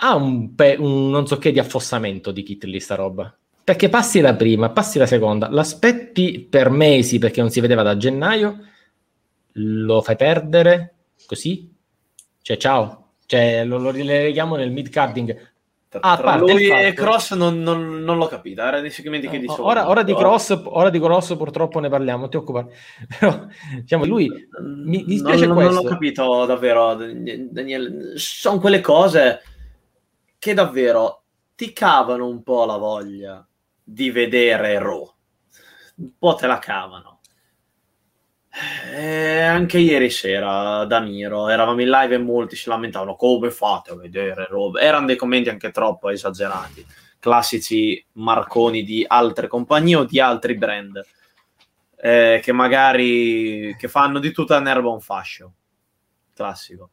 [0.00, 3.34] ha un, pe- un, non so che di affossamento di Kit lì sta roba.
[3.64, 7.96] Perché passi la prima, passi la seconda, l'aspetti per mesi perché non si vedeva da
[7.96, 8.58] gennaio,
[9.52, 11.74] lo fai perdere così,
[12.42, 15.50] cioè ciao, cioè, lo, lo rileghiamo nel mid-carding.
[16.00, 19.66] Ah, tra lui e Cross non, non, non, l'ho capito, era dei segmenti che dicevo.
[19.66, 22.74] Ora, ora, di cross, ora di Cross purtroppo ne parliamo, non ti occupare.
[23.18, 23.46] Però
[23.80, 25.74] diciamo, lui mi, mi spiace non, questo.
[25.74, 28.16] Non l'ho capito davvero, Daniele.
[28.16, 29.42] Sono quelle cose
[30.38, 31.24] che davvero
[31.54, 33.46] ti cavano un po' la voglia
[33.82, 35.14] di vedere Raw.
[35.96, 37.17] Un po' te la cavano.
[38.50, 43.90] Eh, anche ieri sera da Miro eravamo in live e molti si lamentavano come fate
[43.90, 44.76] a vedere Raw.
[44.76, 46.84] Erano dei commenti anche troppo esagerati,
[47.18, 51.00] classici marconi di altre compagnie o di altri brand
[52.00, 55.52] eh, che magari che fanno di tutta nerva un fascio.
[56.34, 56.90] Classico.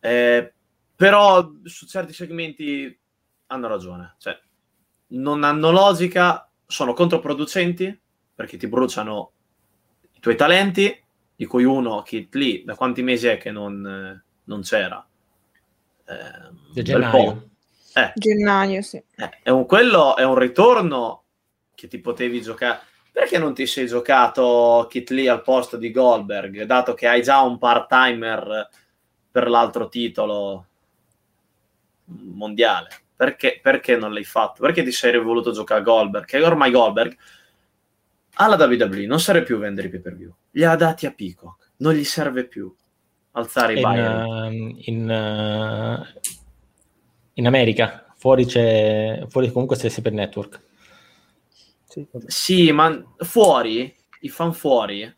[0.00, 0.52] Eh,
[0.96, 2.98] però su certi segmenti
[3.46, 4.38] hanno ragione, cioè
[5.08, 7.98] non hanno logica, sono controproducenti
[8.34, 9.32] perché ti bruciano
[10.20, 11.02] i tuoi talenti,
[11.34, 15.02] di cui uno, Kit Lee, da quanti mesi è che non, non c'era?
[16.04, 17.48] Eh, gennaio.
[17.94, 18.12] Eh.
[18.14, 19.02] Gennaio, sì.
[19.16, 21.22] Eh, è un, quello è un ritorno
[21.74, 22.80] che ti potevi giocare.
[23.10, 27.40] Perché non ti sei giocato Kit Lee al posto di Goldberg, dato che hai già
[27.40, 28.68] un part-timer
[29.30, 30.66] per l'altro titolo
[32.04, 32.88] mondiale.
[33.16, 34.60] Perché, perché non l'hai fatto?
[34.60, 36.26] Perché ti sei voluto giocare a Goldberg?
[36.26, 37.16] Che ormai Goldberg
[38.40, 40.34] alla WWE non serve più vendere i pay per view.
[40.52, 42.74] Li ha dati a Peacock, non gli serve più
[43.32, 44.24] alzare i buyer.
[44.24, 46.22] Uh, in, uh,
[47.34, 50.62] in, America, fuori c'è fuori comunque c'è sempre network.
[51.84, 55.12] Sì, sì, ma fuori, i fan fuori,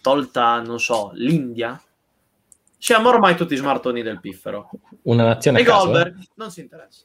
[0.00, 1.80] tolta, non so, l'India,
[2.78, 4.70] siamo ormai tutti smartoni del piffero.
[5.02, 6.28] Una nazione e caso, Goldberg eh?
[6.36, 7.04] non si interessa.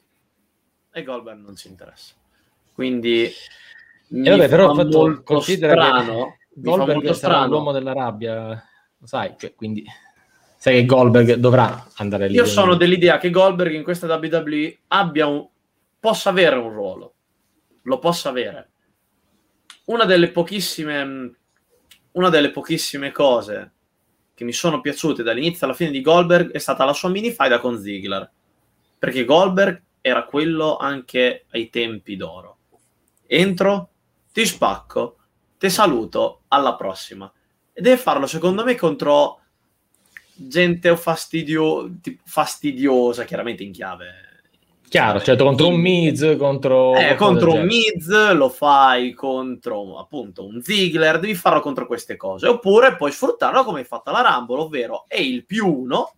[0.92, 2.14] E Goldberg non si interessa.
[2.72, 3.30] Quindi
[4.22, 7.46] e vabbè, però fatto, considera strano, che Goldberg sarà strano.
[7.48, 8.62] l'uomo della rabbia,
[8.98, 9.84] lo sai, cioè, quindi
[10.56, 12.34] sai che Goldberg dovrà andare lì.
[12.34, 15.46] Io sono dell'idea che Goldberg in questa WWE abbia un,
[15.98, 17.14] possa avere un ruolo,
[17.82, 18.70] lo possa avere.
[19.86, 21.34] Una delle pochissime,
[22.12, 23.72] una delle pochissime cose
[24.34, 27.58] che mi sono piaciute dall'inizio alla fine di Goldberg è stata la sua mini faida
[27.58, 28.30] con Ziggler.
[28.98, 32.58] Perché Goldberg era quello anche ai tempi d'oro.
[33.26, 33.90] Entro,
[34.34, 35.18] ti spacco,
[35.56, 37.32] ti saluto, alla prossima.
[37.72, 39.38] E deve farlo, secondo me, contro
[40.34, 44.24] gente fastidio, fastidiosa, chiaramente in chiave
[44.88, 46.94] Chiaro, cioè contro un Miz, contro...
[46.94, 52.46] Eh, contro un Miz lo fai contro appunto un Ziggler, devi farlo contro queste cose.
[52.46, 56.12] Oppure puoi sfruttarlo come hai fatto la Rumble, ovvero è il più uno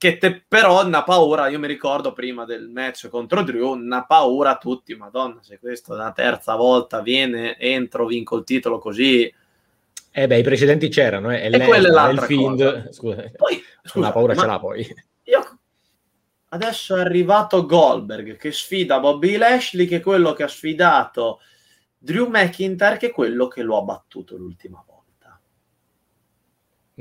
[0.00, 4.52] che te, però ha paura, io mi ricordo prima del match contro Drew, ha paura
[4.52, 9.30] a tutti, madonna, se questo la terza volta viene, entro, vinco il titolo così...
[10.10, 11.50] Eh beh, i precedenti c'erano, eh.
[11.52, 12.88] E, quella è l'altra Fiend...
[12.90, 14.96] Scusa, poi, scusa, la paura ce l'ha poi.
[15.24, 15.58] Io
[16.48, 21.40] adesso è arrivato Goldberg che sfida Bobby Lashley, che è quello che ha sfidato
[21.98, 24.89] Drew McIntyre, che è quello che lo ha battuto l'ultima volta.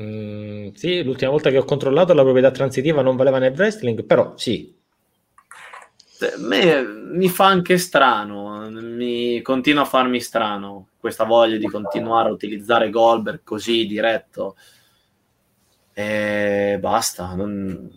[0.02, 4.34] Mm, sì, l'ultima volta che ho controllato la proprietà transitiva non valeva nel wrestling, però
[4.38, 4.74] sì.
[6.22, 12.30] A me mi fa anche strano, mi continua a farmi strano questa voglia di continuare
[12.30, 14.56] a utilizzare Goldberg così diretto.
[15.94, 17.90] E basta, non,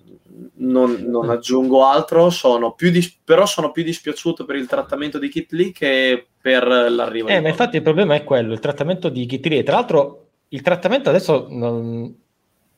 [0.54, 5.52] non, non, aggiungo altro, sono dis- però sono più dispiaciuto per il trattamento di Kit
[5.52, 9.46] Lee che per l'arrivo eh, ma infatti il problema è quello, il trattamento di Kit
[9.46, 9.62] Lee.
[9.62, 12.14] Tra l'altro il trattamento adesso non,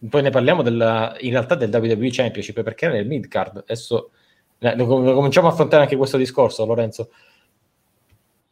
[0.09, 3.59] poi ne parliamo della, in realtà del WWE Championship perché era nel mid card.
[3.59, 4.11] Adesso
[4.59, 7.11] eh, lo, lo cominciamo a affrontare anche questo discorso, Lorenzo.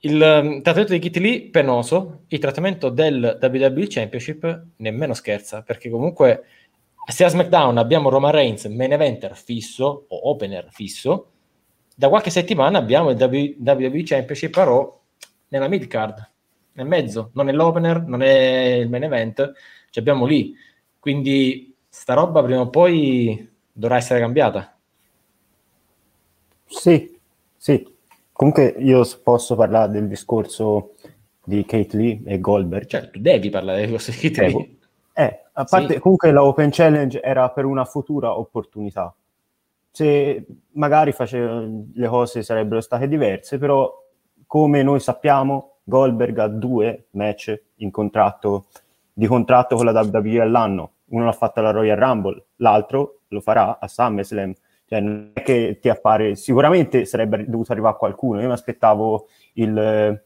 [0.00, 5.90] Il um, trattamento di Kitty Lee penoso, il trattamento del WWE Championship nemmeno scherza, perché
[5.90, 6.44] comunque
[7.06, 11.28] se a SmackDown abbiamo Roman Reigns main eventer fisso o opener fisso,
[11.94, 15.00] da qualche settimana abbiamo il WWE Championship Raw
[15.48, 16.31] nella mid card,
[16.72, 19.52] nel mezzo, non è l'opener, non è il main event,
[19.90, 20.54] ci abbiamo lì.
[20.98, 24.76] Quindi sta roba prima o poi dovrà essere cambiata.
[26.66, 27.18] Sì,
[27.56, 27.92] sì,
[28.42, 30.94] Comunque io posso parlare del discorso
[31.44, 32.86] di Kate Lee e Goldberg.
[32.86, 34.76] Cioè, tu devi parlare di questo di Kate Lee.
[35.12, 36.00] Eh, a parte, sì.
[36.00, 39.14] comunque la Open Challenge era per una futura opportunità.
[39.92, 43.92] Se magari faceva, le cose sarebbero state diverse, però
[44.46, 48.66] come noi sappiamo, Goldberg ha due match in contratto,
[49.12, 50.92] di contratto con la WWE all'anno.
[51.06, 54.54] Uno l'ha fatto alla Royal Rumble, l'altro lo farà a SummerSlam
[54.92, 58.42] cioè, non è che ti appare, sicuramente sarebbe dovuto arrivare qualcuno.
[58.42, 60.22] Io mi aspettavo il,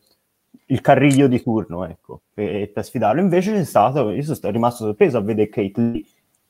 [0.66, 3.20] il carriglio di turno, ecco, per, per, sfidarlo.
[3.20, 6.04] Invece c'è stato, io sono rimasto sorpreso a vedere Kate Lee,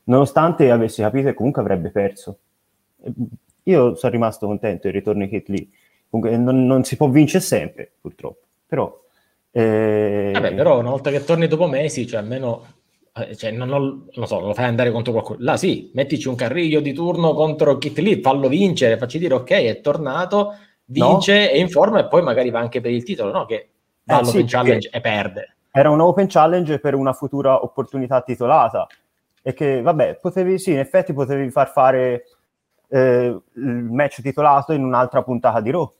[0.04, 2.38] nonostante avessi capito che comunque avrebbe perso.
[3.64, 5.68] Io sono rimasto contento del ritorno di Kate Lee.
[6.08, 8.45] Comunque non, non si può vincere sempre, purtroppo.
[8.66, 9.00] Però,
[9.50, 10.30] eh...
[10.32, 12.74] Vabbè, però una volta che torni dopo mesi, cioè almeno
[13.18, 15.38] eh, cioè, non, non, non, so, lo fai andare contro qualcuno.
[15.40, 19.50] Là sì, mettici un carriglio di turno contro Kit Lee, fallo vincere, facci dire ok,
[19.50, 21.50] è tornato, vince, no.
[21.50, 23.46] è in forma e poi magari va anche per il titolo, no?
[23.46, 23.68] Che
[24.04, 25.56] va eh, all'Open sì, Challenge e perde.
[25.70, 28.86] Era un Open Challenge per una futura opportunità titolata
[29.42, 32.24] e che, vabbè, potevi, sì, in effetti potevi far fare
[32.88, 35.90] eh, il match titolato in un'altra puntata di Raw.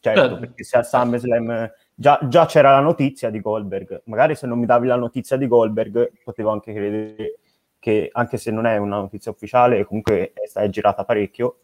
[0.00, 0.38] Certo, certo.
[0.38, 4.02] perché se al SummerSlam già, già, c'era la notizia di Goldberg.
[4.04, 7.38] Magari se non mi davi la notizia di Goldberg, potevo anche credere
[7.78, 11.60] che, anche se non è una notizia ufficiale, comunque è stata girata parecchio,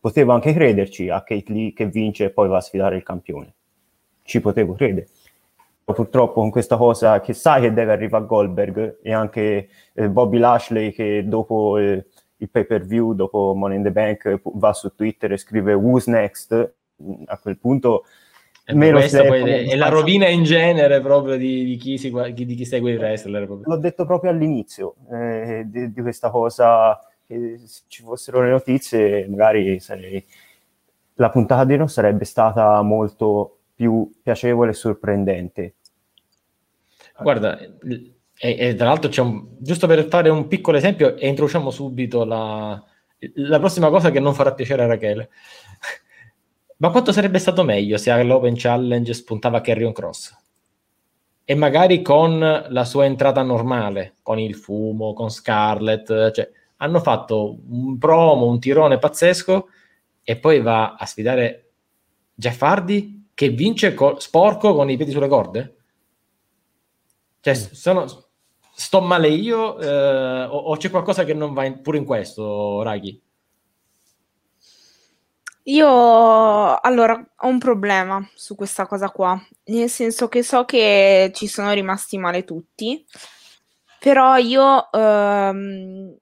[0.00, 3.54] potevo anche crederci a Kate Lee che vince e poi va a sfidare il campione.
[4.22, 5.08] Ci potevo credere.
[5.84, 10.38] Purtroppo con questa cosa che sai che deve arrivare a Goldberg e anche eh, Bobby
[10.38, 12.06] Lashley che dopo eh,
[12.36, 16.06] il pay per view, dopo Money in the Bank, va su Twitter e scrive Who's
[16.06, 16.74] next?
[17.26, 18.04] A quel punto
[18.72, 22.54] Meno questa poi è, è la rovina in genere proprio di, di, chi, si, di
[22.54, 23.46] chi, segue il wrestler.
[23.46, 23.68] Proprio.
[23.68, 29.26] L'ho detto proprio all'inizio eh, di, di, questa cosa, che se ci fossero le notizie
[29.28, 30.24] magari sarei...
[31.14, 35.74] la puntata di no sarebbe stata molto più piacevole e sorprendente.
[37.18, 38.14] Guarda, e,
[38.58, 42.82] e tra l'altro c'è un, giusto per fare un piccolo esempio e introduciamo subito la,
[43.34, 45.28] la prossima cosa che non farà piacere a Rachele.
[46.80, 50.34] Ma quanto sarebbe stato meglio se all'Open Challenge spuntava Carrion Cross?
[51.44, 57.58] E magari con la sua entrata normale, con il fumo, con Scarlett, cioè hanno fatto
[57.68, 59.68] un promo, un tirone pazzesco
[60.22, 61.72] e poi va a sfidare
[62.34, 65.76] Jeff Hardy che vince co- sporco con i piedi sulle corde?
[67.40, 67.72] Cioè, mm.
[67.72, 68.06] sono,
[68.72, 72.80] sto male io eh, o, o, c'è qualcosa che non va in, pure in questo,
[72.82, 73.20] Raghi?
[75.64, 81.46] Io allora ho un problema su questa cosa qua, nel senso che so che ci
[81.46, 83.04] sono rimasti male tutti,
[83.98, 86.16] però io ehm,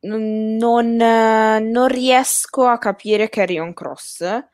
[0.00, 4.46] non, non riesco a capire Carrion Cross.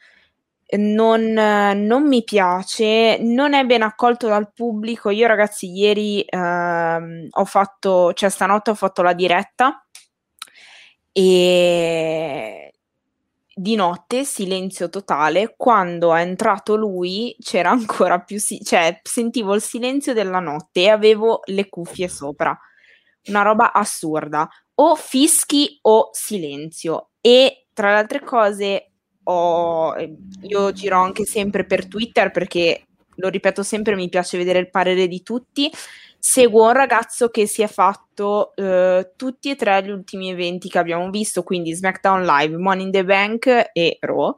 [0.77, 5.11] Non, non, mi piace, non è ben accolto dal pubblico.
[5.11, 9.87] Io, ragazzi, ieri ehm, ho fatto, cioè stanotte ho fatto la diretta
[11.13, 12.74] e
[13.55, 19.63] di notte silenzio totale, quando è entrato lui c'era ancora più, si- cioè sentivo il
[19.63, 22.59] silenzio della notte e avevo le cuffie sopra,
[23.27, 27.11] una roba assurda, o fischi o silenzio.
[27.21, 28.91] E tra le altre cose
[29.25, 29.95] ho,
[30.43, 32.87] io giro anche sempre per Twitter perché
[33.17, 35.71] lo ripeto sempre, mi piace vedere il parere di tutti
[36.27, 40.79] seguo un ragazzo che si è fatto eh, tutti e tre gli ultimi eventi che
[40.79, 44.35] abbiamo visto, quindi SmackDown Live, Money in the Bank e Raw.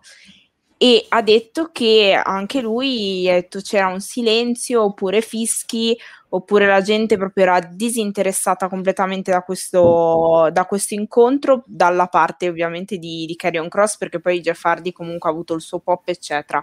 [0.76, 5.96] E ha detto che anche lui detto, c'era un silenzio oppure fischi
[6.30, 12.98] oppure la gente proprio era disinteressata completamente da questo, da questo incontro dalla parte ovviamente
[12.98, 16.62] di, di Carrion Cross perché poi Jeff Hardy comunque ha avuto il suo pop eccetera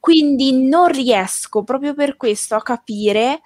[0.00, 3.40] quindi non riesco proprio per questo a capire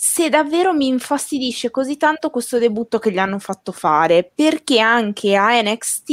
[0.00, 5.34] se davvero mi infastidisce così tanto questo debutto che gli hanno fatto fare, perché anche
[5.34, 6.10] a NXT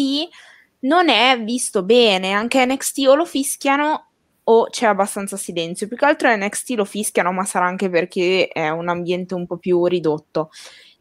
[0.79, 4.07] non è visto bene, anche a NXT o lo fischiano
[4.45, 5.87] o c'è abbastanza silenzio?
[5.87, 9.57] Più che altro NXT lo fischiano, ma sarà anche perché è un ambiente un po'
[9.57, 10.49] più ridotto.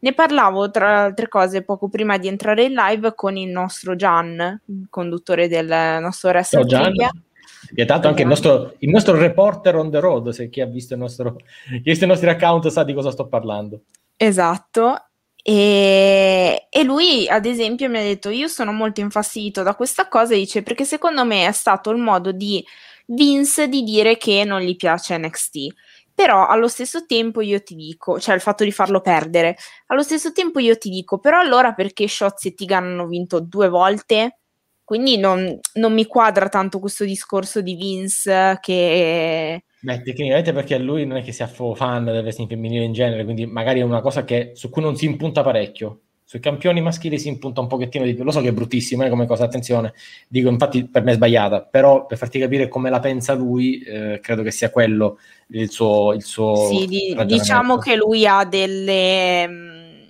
[0.01, 4.61] Ne parlavo tra altre cose poco prima di entrare in live con il nostro Gian,
[4.91, 7.24] conduttore del nostro Wrestling Ciao Gian.
[7.73, 10.95] E tanto anche il nostro, il nostro, reporter on the road, se chi ha visto
[10.95, 13.81] nostro, chi ha visto i nostri account sa di cosa sto parlando.
[14.17, 15.05] Esatto,
[15.47, 20.33] e, e, lui, ad esempio, mi ha detto: Io sono molto infastidito da questa cosa.
[20.33, 22.65] Dice perché secondo me è stato il modo di
[23.07, 25.67] Vince di dire che non gli piace NXT.
[26.15, 30.31] Però allo stesso tempo io ti dico, cioè il fatto di farlo perdere, allo stesso
[30.31, 34.39] tempo io ti dico, però allora perché Shotzi e Tigan hanno vinto due volte?
[34.85, 41.05] Quindi non, non mi quadra tanto questo discorso di Vince che Beh, tecnicamente perché lui
[41.05, 44.23] non è che sia fan del wrestling femminile in genere, quindi magari è una cosa
[44.23, 45.99] che, su cui non si impunta parecchio.
[46.23, 48.23] Sui campioni maschili si impunta un pochettino di più.
[48.23, 49.93] Lo so che è bruttissimo eh, come cosa, attenzione.
[50.27, 54.19] Dico, infatti, per me è sbagliata, però per farti capire come la pensa lui, eh,
[54.23, 56.13] credo che sia quello il suo.
[56.13, 59.47] Il suo sì, di, diciamo che lui ha delle.
[59.47, 60.03] Mm,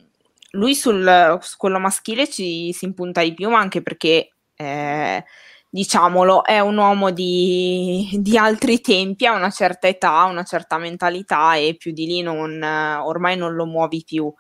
[0.52, 4.35] lui sul, su quello maschile ci si impunta di più, ma anche perché.
[4.56, 5.24] Eh,
[5.70, 11.56] diciamolo, è un uomo di, di, altri tempi, ha una certa età, una certa mentalità
[11.56, 14.34] e più di lì non, ormai non lo muovi più.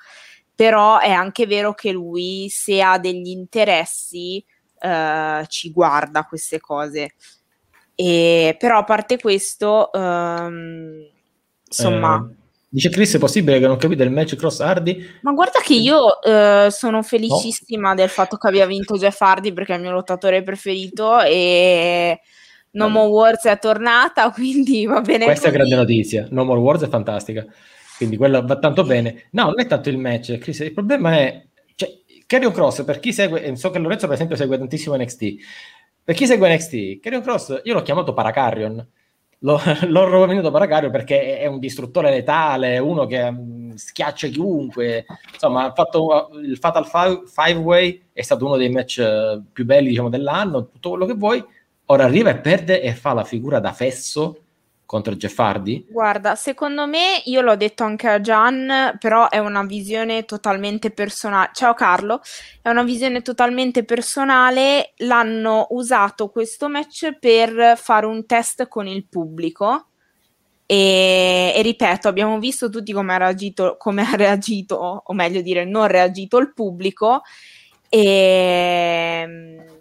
[0.55, 4.43] Però è anche vero che lui, se ha degli interessi,
[4.79, 7.15] eh, ci guarda queste cose.
[7.93, 11.09] E, però a parte questo, ehm,
[11.67, 12.29] insomma...
[12.31, 12.43] Eh
[12.75, 15.01] Dice Chris, è possibile che non capite il match Cross Hardy?
[15.21, 17.95] Ma guarda che io eh, sono felicissima no.
[17.95, 22.19] del fatto che abbia vinto Jeff Hardy perché è il mio lottatore preferito e
[22.71, 25.53] No More Wars è tornata, quindi va bene Questa così.
[25.53, 27.45] è grande notizia, No More Wars è fantastica,
[27.95, 29.29] quindi quello va tanto bene.
[29.31, 31.45] No, non è tanto il match, Chris, il problema è...
[31.75, 31.89] Cioè,
[32.25, 35.33] Carrion Cross, per chi segue, so che Lorenzo per esempio segue tantissimo NXT,
[36.03, 38.85] per chi segue NXT, Carrion Cross, io l'ho chiamato Paracarrion,
[39.39, 45.05] lo, l'ho venuto Paracario perché è un distruttore letale, uno che um, schiaccia chiunque.
[45.33, 49.89] Insomma, ha fatto il Fatal Five Way è stato uno dei match uh, più belli
[49.89, 51.43] diciamo, dell'anno, tutto quello che vuoi.
[51.87, 54.44] Ora arriva e perde e fa la figura da fesso
[54.85, 55.33] contro Jeff?
[55.89, 61.49] Guarda, secondo me, io l'ho detto anche a Gian, però è una visione totalmente personale.
[61.53, 62.21] Ciao Carlo,
[62.61, 64.93] è una visione totalmente personale.
[64.97, 69.87] L'hanno usato questo match per fare un test con il pubblico.
[70.65, 75.65] E, e ripeto, abbiamo visto tutti come ha reagito, come ha reagito, o meglio dire,
[75.65, 77.21] non reagito il pubblico.
[77.89, 79.74] E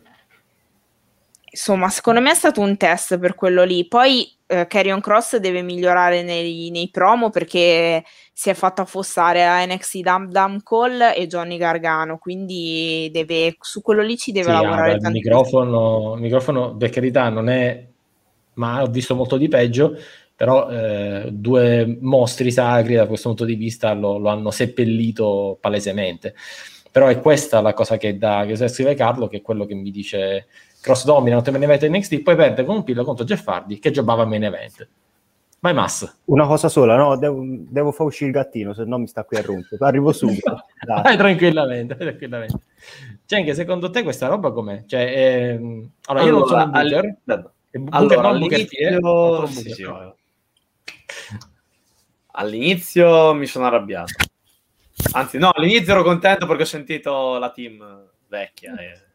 [1.55, 3.87] insomma, secondo me è stato un test per quello lì.
[3.87, 9.65] Poi eh, Carrion Cross deve migliorare nei, nei, promo perché si è fatto affossare a
[9.65, 14.53] NXT Dam Dam Call e Johnny Gargano, quindi deve, su quello lì ci deve sì,
[14.53, 17.87] lavorare ah, il microfono, microfono, per carità, non è,
[18.55, 19.97] ma ho visto molto di peggio,
[20.35, 26.35] però eh, due mostri sacri da questo punto di vista lo, lo hanno seppellito palesemente.
[26.91, 29.91] Però è questa la cosa che, da, che scrive Carlo, che è quello che mi
[29.91, 30.47] dice
[30.85, 34.27] cross dominant main event NXT, poi perde con un pillo contro Jeff Hardy che giocava
[34.27, 34.87] main event.
[35.59, 36.19] Vai Mass.
[36.25, 39.39] Una cosa sola, no, devo, devo far uscire il gattino, se no mi sta qui
[39.39, 39.83] a rompere.
[39.83, 40.67] Arrivo subito.
[40.87, 42.59] vai tranquillamente, tranquillamente.
[43.25, 44.85] Cioè, anche secondo te questa roba com'è?
[44.85, 45.89] Cioè, ehm...
[46.09, 47.17] allora, io non sono un booker.
[47.25, 47.53] All...
[47.89, 49.47] Allora, non all'inizio...
[49.47, 49.87] Sì, sì,
[52.33, 54.13] all'inizio mi sono arrabbiato.
[55.13, 58.77] Anzi, no, all'inizio ero contento perché ho sentito la team vecchia.
[58.77, 59.14] E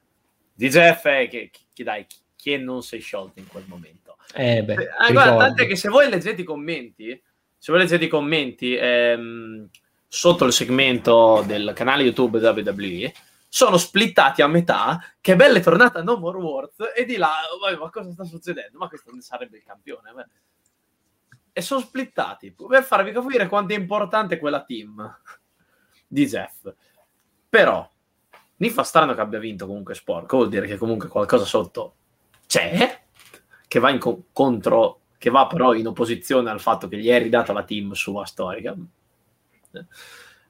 [0.60, 2.06] di Jeff è che, che dai,
[2.36, 4.18] chi non sei sciolto in quel momento.
[4.34, 7.10] Eh beh, eh, guarda, tant'è che se voi leggete i commenti,
[7.58, 9.70] se voi leggete i commenti ehm,
[10.06, 13.14] sotto il segmento del canale YouTube WWE,
[13.48, 17.36] sono splittati a metà, che bella è tornata No More Words, e di là,
[17.80, 18.78] ma cosa sta succedendo?
[18.80, 20.12] Ma questo sarebbe il campione.
[20.12, 20.28] Beh.
[21.54, 25.20] E sono splittati, per farvi capire quanto è importante quella team
[26.06, 26.70] di Jeff.
[27.48, 27.90] Però,
[28.60, 31.96] mi fa strano che abbia vinto comunque Sporco, vuol dire che comunque qualcosa sotto
[32.46, 33.04] c'è,
[33.68, 37.54] che va co- contro, che va però in opposizione al fatto che gli è ridata
[37.54, 38.76] la team sua storica.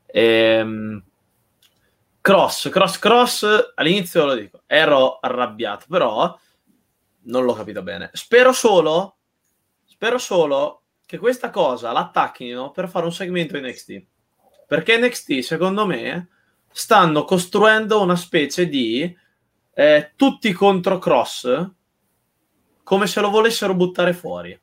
[0.08, 1.04] Ehm,
[2.22, 6.38] cross, cross, cross, all'inizio lo dico, ero arrabbiato, però
[7.24, 8.10] non l'ho capito bene.
[8.14, 9.18] Spero solo,
[9.86, 14.06] spero solo che questa cosa l'attacchino per fare un segmento in NXT.
[14.66, 16.30] Perché NXT, secondo me
[16.72, 19.16] stanno costruendo una specie di
[19.74, 21.70] eh, tutti contro Cross
[22.84, 24.60] come se lo volessero buttare fuori.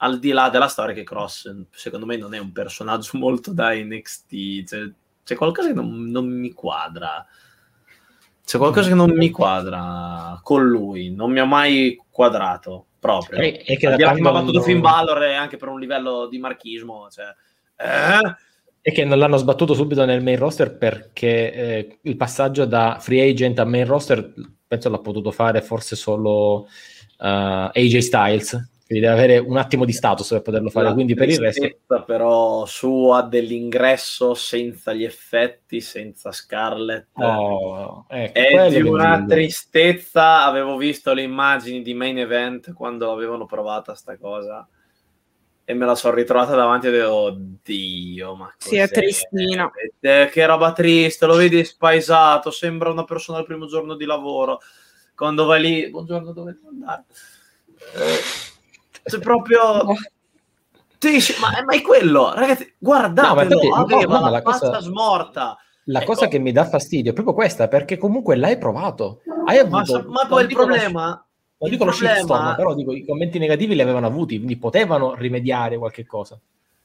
[0.00, 3.74] Al di là della storia che Cross, secondo me, non è un personaggio molto da
[3.74, 4.64] NXT.
[4.64, 4.90] Cioè,
[5.24, 7.26] c'è qualcosa che non, non mi quadra.
[8.44, 12.86] C'è qualcosa che non mi quadra con lui, non mi ha mai quadrato.
[12.98, 13.40] proprio.
[13.40, 17.26] E, e che Abbiamo battuto Finn Balor anche per un livello di marchismo, cioè,
[17.76, 18.36] eh?
[18.88, 23.28] E che non l'hanno sbattuto subito nel main roster perché eh, il passaggio da free
[23.28, 24.32] agent a main roster
[24.66, 26.66] penso l'ha potuto fare forse solo
[27.20, 31.12] eh, AJ Styles, quindi deve avere un attimo di status per poterlo fare, La quindi
[31.12, 31.60] per il resto...
[31.60, 37.08] tristezza però sua dell'ingresso senza gli effetti, senza Scarlett.
[37.12, 40.46] Oh, ecco, È di una tristezza.
[40.46, 44.66] Avevo visto le immagini di main event quando avevano provata sta cosa
[45.70, 48.94] e me la sono ritrovata davanti e dico, oddio, ma Sì, è cos'è?
[48.94, 49.70] tristina.
[50.00, 54.60] Eh, che roba triste, lo vedi spaesato, sembra una persona al primo giorno di lavoro.
[55.14, 57.04] Quando vai lì, buongiorno, dove devo andare?
[57.96, 58.18] Eh,
[59.02, 59.60] C'è proprio...
[61.00, 64.30] Sì, sì, ma, ma è quello, ragazzi, guardatelo, No, ma no, aveva no, ma la,
[64.30, 65.56] la cosa- faccia smorta.
[65.84, 66.12] La Ecco.
[66.12, 69.20] cosa che mi dà fastidio è proprio questa, perché comunque l'hai provato.
[69.46, 71.27] Hai Ma, avuto, ma non poi il problema...
[71.58, 75.14] Non il dico lo shitstorm, però dico i commenti negativi li avevano avuti, quindi potevano
[75.14, 76.38] rimediare qualche cosa.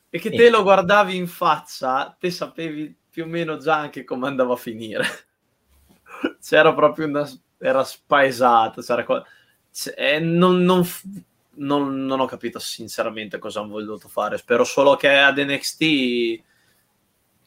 [0.09, 4.27] è che te lo guardavi in faccia, te sapevi più o meno già anche come
[4.27, 5.05] andava a finire.
[6.41, 7.29] C'era proprio una...
[7.57, 9.23] era spaesato, c'era co-
[9.71, 10.83] c- eh, non, non
[11.55, 14.37] non- non ho capito sinceramente cosa hanno voluto fare.
[14.37, 16.41] Spero solo che ad NXT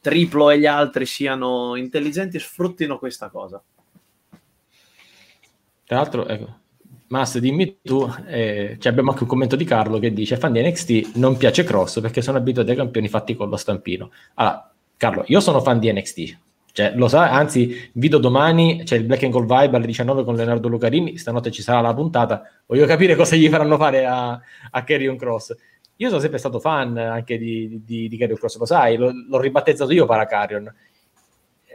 [0.01, 3.61] Triplo e gli altri siano intelligenti e sfruttino questa cosa.
[5.85, 6.59] Tra l'altro, ecco,
[7.09, 10.61] Mas, dimmi tu, eh, cioè abbiamo anche un commento di Carlo che dice fan di
[10.61, 14.11] NXT non piace Cross perché sono abituati ai campioni fatti con lo stampino.
[14.35, 16.37] Allora, Carlo, io sono fan di NXT,
[16.73, 20.35] cioè lo sa, anzi, video domani, c'è il Black and Gold Vibe alle 19 con
[20.35, 24.39] Leonardo Lucarini, stanotte ci sarà la puntata, voglio capire cosa gli faranno fare a,
[24.71, 25.55] a Carrion Cross.
[25.99, 29.39] Io sono sempre stato fan anche di, di, di Carrion Cross, lo sai, lo- l'ho
[29.39, 30.71] ribattezzato io Paracarrion.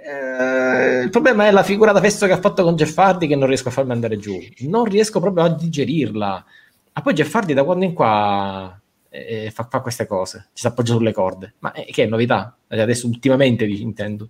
[0.05, 3.37] Eh, il problema è la figura da festo che ha fatto con Jeff Hardy che
[3.37, 4.37] non riesco a farmi andare giù.
[4.61, 6.45] Non riesco proprio a digerirla.
[6.95, 10.67] Ma poi Jeff Hardy da quando in qua eh, fa, fa queste cose, ci si
[10.67, 11.55] appoggia sulle corde.
[11.61, 12.57] Ma eh, che è novità?
[12.67, 14.29] Adesso ultimamente intendo.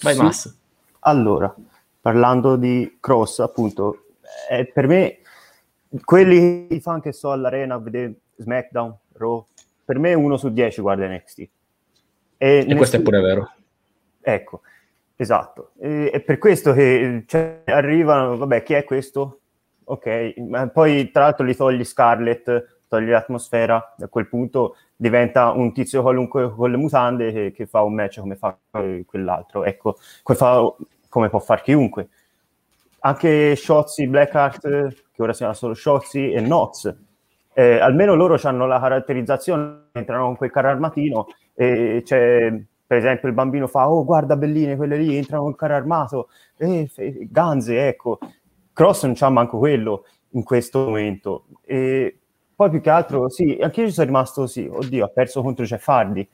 [0.00, 0.22] Vai Sì.
[0.22, 0.56] Mass.
[1.00, 1.54] Allora,
[2.00, 4.04] parlando di cross, appunto,
[4.50, 5.18] eh, per me,
[6.04, 9.46] quelli i fan che sto all'arena a vedere SmackDown, Raw,
[9.84, 11.48] per me uno su dieci guarda NXT.
[12.36, 13.52] E, E questo è pure vero.
[14.26, 14.62] Ecco,
[15.16, 15.72] esatto.
[15.78, 19.40] E, è per questo che cioè, arrivano, vabbè, chi è questo?
[19.84, 25.74] Ok, ma poi tra l'altro li togli Scarlett, togli l'atmosfera, a quel punto diventa un
[25.74, 28.56] tizio qualunque con le mutande che, che fa un match come fa
[29.04, 29.64] quell'altro.
[29.64, 30.74] Ecco, come, fa,
[31.10, 32.08] come può far chiunque.
[33.00, 34.60] Anche Shotzi, Blackheart,
[35.12, 36.96] che ora si chiama solo Shotzi, e Nox.
[37.52, 42.52] Eh, almeno loro hanno la caratterizzazione, entrano con quel carro armatino e c'è
[42.86, 46.28] per esempio il bambino fa oh guarda belline quelle lì entrano col carro armato.
[46.56, 48.18] Eh, fe- ganze ecco.
[48.72, 51.44] Cross non c'ha manco quello in questo momento.
[51.64, 52.18] E
[52.54, 55.64] poi più che altro sì anche io ci sono rimasto sì oddio ha perso contro
[55.64, 56.28] Jeff Hardy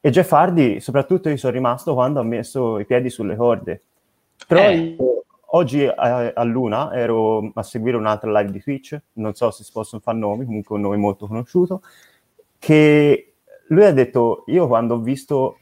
[0.00, 3.82] e Jeff Hardy soprattutto io sono rimasto quando ha messo i piedi sulle corde.
[4.46, 4.74] Però Eh.
[4.76, 9.64] io oggi a, a Luna ero a seguire un'altra live di Twitch non so se
[9.64, 11.82] si possono fare nomi comunque un nome molto conosciuto
[12.58, 13.34] che
[13.68, 15.58] lui ha detto io quando ho visto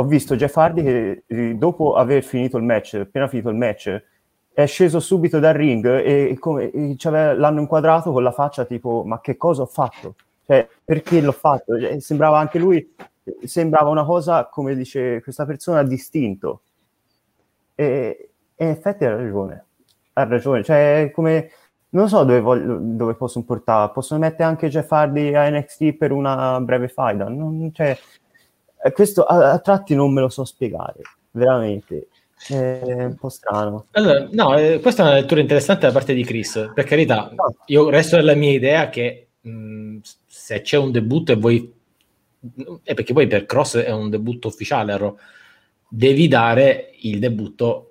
[0.00, 4.02] ho visto Jeff Hardy che eh, dopo aver finito il match, appena finito il match,
[4.52, 9.02] è sceso subito dal ring e, e come, e l'hanno inquadrato con la faccia tipo
[9.04, 10.14] ma che cosa ho fatto?
[10.46, 11.78] Cioè, perché l'ho fatto?
[11.78, 12.94] Cioè, sembrava anche lui,
[13.42, 16.62] sembrava una cosa, come dice questa persona, distinto.
[17.74, 19.64] E, e in effetti ha ragione,
[20.14, 21.50] ha ragione, cioè come...
[21.90, 26.12] Non so dove, voglio, dove possono portare, possono mettere anche Jeff Hardy a NXT per
[26.12, 27.96] una breve faida, non, cioè,
[28.82, 31.00] eh, questo a, a tratti non me lo so spiegare,
[31.32, 32.08] veramente.
[32.46, 33.86] È un po' strano.
[33.92, 36.70] Allora, no, eh, questa è una lettura interessante da parte di Chris.
[36.72, 37.56] Per carità, No.
[37.66, 41.72] io resto nella mia idea che mh, se c'è un debutto e vuoi...
[42.84, 44.96] È perché poi per Cross è un debutto ufficiale,
[45.88, 47.87] devi dare il debutto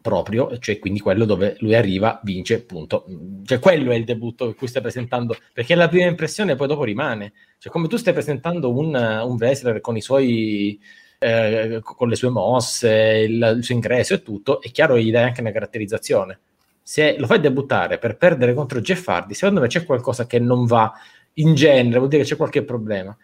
[0.00, 3.04] proprio, cioè quindi quello dove lui arriva, vince, punto.
[3.44, 6.84] Cioè quello è il debutto che cui stai presentando, perché la prima impressione poi dopo
[6.84, 7.32] rimane.
[7.58, 10.80] Cioè come tu stai presentando un, un wrestler con i suoi...
[11.18, 15.10] eh, con le sue mosse, il, il suo ingresso e tutto, è chiaro che gli
[15.10, 16.40] dai anche una caratterizzazione.
[16.82, 20.64] Se lo fai debuttare per perdere contro Jeff Hardy, secondo me c'è qualcosa che non
[20.64, 20.90] va
[21.34, 23.16] in genere, vuol dire che c'è qualche problema.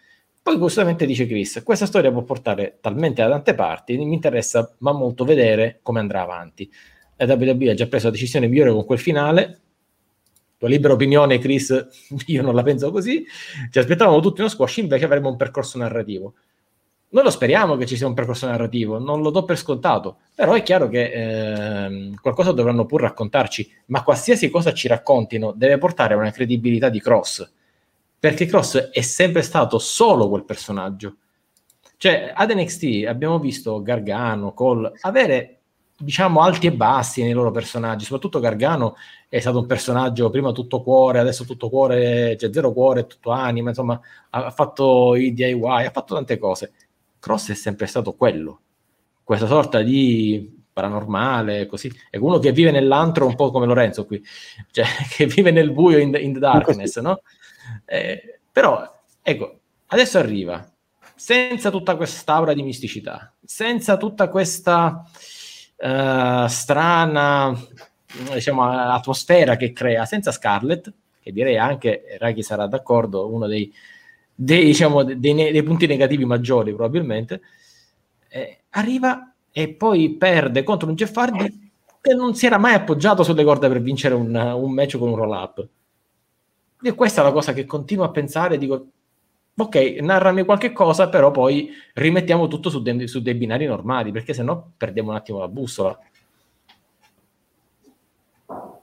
[0.47, 4.93] Poi giustamente dice Chris, questa storia può portare talmente da tante parti, mi interessa ma
[4.93, 6.71] molto vedere come andrà avanti.
[7.17, 9.61] La WWE ha già preso la decisione migliore con quel finale,
[10.57, 11.89] tua libera opinione Chris,
[12.27, 13.27] io non la penso così,
[13.73, 16.35] ci aspettavamo tutti uno squash, invece avremo un percorso narrativo.
[17.09, 20.53] noi lo speriamo che ci sia un percorso narrativo, non lo do per scontato, però
[20.53, 26.15] è chiaro che eh, qualcosa dovranno pur raccontarci, ma qualsiasi cosa ci raccontino deve portare
[26.15, 27.53] a una credibilità di Cross,
[28.19, 31.17] perché Cross è sempre stato solo quel personaggio.
[31.97, 35.57] Cioè, ad NXT abbiamo visto Gargano, Cole, avere
[35.99, 38.97] diciamo alti e bassi nei loro personaggi, soprattutto Gargano
[39.29, 43.71] è stato un personaggio prima tutto cuore, adesso tutto cuore, cioè zero cuore, tutto anima,
[43.71, 43.99] insomma
[44.31, 46.73] ha fatto i DIY, ha fatto tante cose.
[47.19, 48.61] Cross è sempre stato quello,
[49.25, 54.23] questa sorta di paranormale, così, è uno che vive nell'antro un po' come Lorenzo qui,
[54.71, 57.23] cioè che vive nel buio in, in the darkness, no?
[57.85, 60.67] Eh, però, ecco, adesso arriva,
[61.15, 65.03] senza tutta quest'aura di misticità, senza tutta questa
[65.77, 67.59] uh, strana
[68.33, 73.73] diciamo, atmosfera che crea, senza Scarlett, che direi anche, Raghi sarà d'accordo, uno dei,
[74.35, 77.41] dei, diciamo, dei, dei punti negativi maggiori probabilmente,
[78.29, 81.71] eh, arriva e poi perde contro un Jeff Hardy
[82.01, 85.17] che non si era mai appoggiato sulle corde per vincere un, un match con un
[85.17, 85.67] roll up.
[86.87, 88.87] E questa è la cosa che continuo a pensare, dico,
[89.57, 94.33] ok, narrami qualche cosa, però poi rimettiamo tutto su, de- su dei binari normali, perché
[94.33, 95.99] sennò perdiamo un attimo la bussola.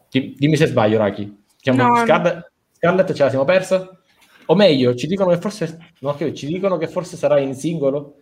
[0.09, 1.43] Dimmi se sbaglio, Raki.
[1.63, 2.45] no, Scarlett, no.
[2.73, 4.01] Scarlett ce la siamo persa?
[4.47, 8.17] O meglio, ci dicono che forse, no, ci dicono che forse sarà in singolo?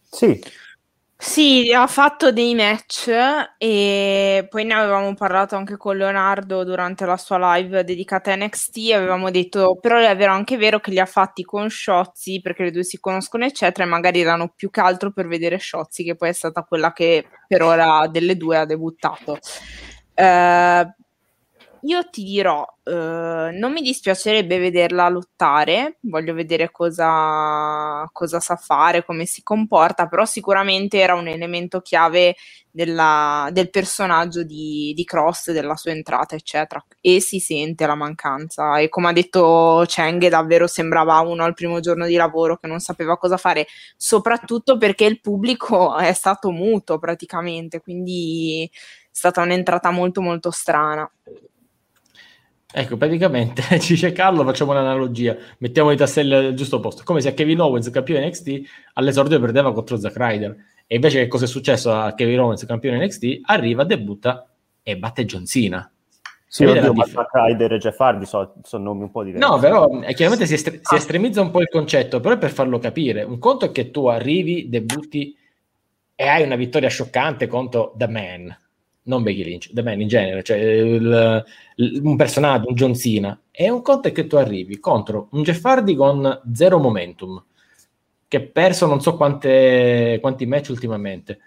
[0.00, 0.40] Sì,
[1.20, 3.08] sì, ha fatto dei match
[3.58, 8.92] e poi ne avevamo parlato anche con Leonardo durante la sua live dedicata a NXT.
[8.94, 12.70] Avevamo detto, però è vero anche vero che li ha fatti con Shotzi perché le
[12.70, 16.28] due si conoscono, eccetera, e magari erano più che altro per vedere Shotzi, che poi
[16.28, 19.38] è stata quella che per ora delle due ha debuttato.
[20.14, 20.86] Uh,
[21.88, 29.04] io ti dirò, uh, non mi dispiacerebbe vederla lottare, voglio vedere cosa, cosa, sa fare,
[29.06, 32.36] come si comporta, però sicuramente era un elemento chiave
[32.70, 38.78] della, del personaggio di, di, Cross, della sua entrata, eccetera, e si sente la mancanza.
[38.78, 42.80] E come ha detto Cheng, davvero sembrava uno al primo giorno di lavoro che non
[42.80, 43.66] sapeva cosa fare,
[43.96, 48.76] soprattutto perché il pubblico è stato muto praticamente, quindi è
[49.10, 51.10] stata un'entrata molto molto strana.
[52.70, 57.32] Ecco, praticamente ci dice Carlo, facciamo un'analogia, mettiamo i tasselli al giusto posto, come se
[57.32, 58.60] Kevin Owens, campione NXT,
[58.94, 63.02] all'esordio perdeva contro Zack Ryder, e invece che cosa è successo a Kevin Owens, campione
[63.04, 64.46] NXT, arriva, debutta
[64.82, 65.90] e batte John Cena.
[66.46, 69.46] Sì, oddio, ma Zack Ryder e Jeff Hardy sono, sono nomi un po' diversi.
[69.46, 72.50] No, però eh, chiaramente si, estre- si, estremizza un po' il concetto, però è per
[72.50, 73.22] farlo capire.
[73.22, 75.36] Un conto è che tu arrivi, debutti
[76.14, 78.56] e hai una vittoria scioccante contro The Man,
[79.08, 81.44] non Becky Lynch, The Man in genere, cioè il,
[81.76, 85.42] il, un personaggio, un John Cena, e un conto è che tu arrivi contro un
[85.42, 87.42] Jeff Hardy con zero momentum,
[88.28, 91.40] che ha perso non so quante, quanti match ultimamente.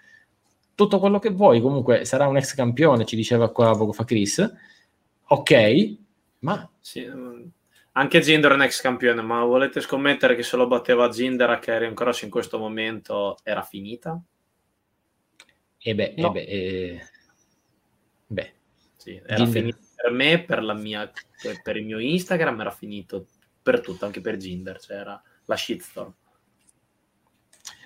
[0.74, 4.52] Tutto quello che vuoi, comunque sarà un ex campione, ci diceva qua poco fa Chris.
[5.28, 5.96] Ok,
[6.40, 6.68] ma...
[6.80, 7.08] Sì,
[7.92, 11.58] anche Zinder è un ex campione, ma volete scommettere che se lo batteva Zinder a
[11.58, 14.20] Karrion Cross in questo momento era finita?
[15.78, 16.28] E eh beh, no.
[16.28, 17.11] eh beh eh
[18.32, 18.52] Beh,
[18.96, 19.52] sì, era Ginder.
[19.52, 21.10] finito per me, per, la mia,
[21.62, 23.26] per il mio Instagram, era finito
[23.62, 26.14] per tutto, anche per Ginder, cioè era la shitstorm.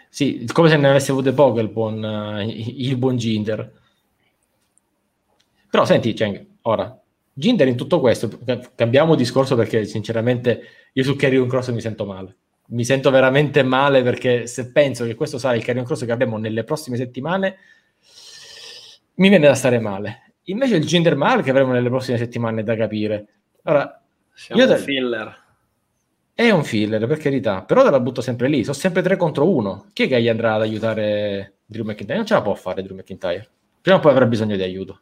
[0.09, 3.70] Sì, come se ne avesse avute poco il buon, uh, il buon Ginder.
[5.68, 6.98] Però senti, cioè, ora,
[7.35, 8.39] Ginder in tutto questo,
[8.74, 10.62] cambiamo discorso perché sinceramente
[10.93, 12.36] io su Carrion Cross mi sento male.
[12.68, 16.39] Mi sento veramente male perché se penso che questo sarà il Carrion Cross che avremo
[16.39, 17.59] nelle prossime settimane,
[19.16, 20.26] mi viene da stare male.
[20.48, 23.27] Invece il gender mal che avremo nelle prossime settimane da capire.
[23.64, 24.01] Ora,
[24.32, 25.44] Siamo io un filler.
[26.35, 28.62] È un filler, per carità, però te la butto sempre lì.
[28.62, 29.86] Sono sempre 3 contro 1.
[29.93, 32.16] Chi è che gli andrà ad aiutare Drew McIntyre?
[32.16, 33.48] Non ce la può fare Drew McIntyre.
[33.81, 35.01] Prima o poi avrà bisogno di aiuto.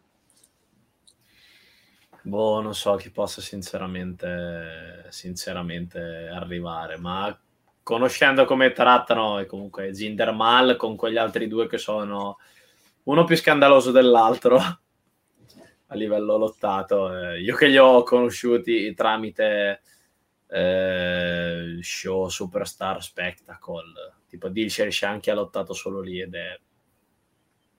[2.22, 7.36] Boh, non so chi possa sinceramente, sinceramente arrivare, ma
[7.82, 12.38] conoscendo come trattano e comunque Zinder Mal con quegli altri due che sono
[13.02, 14.58] uno più scandaloso dell'altro
[15.94, 17.16] a livello lottato.
[17.16, 19.80] Eh, io che li ho conosciuti tramite
[20.48, 26.58] eh, show Superstar Spectacle, tipo Dilsherish anche ha lottato solo lì ed è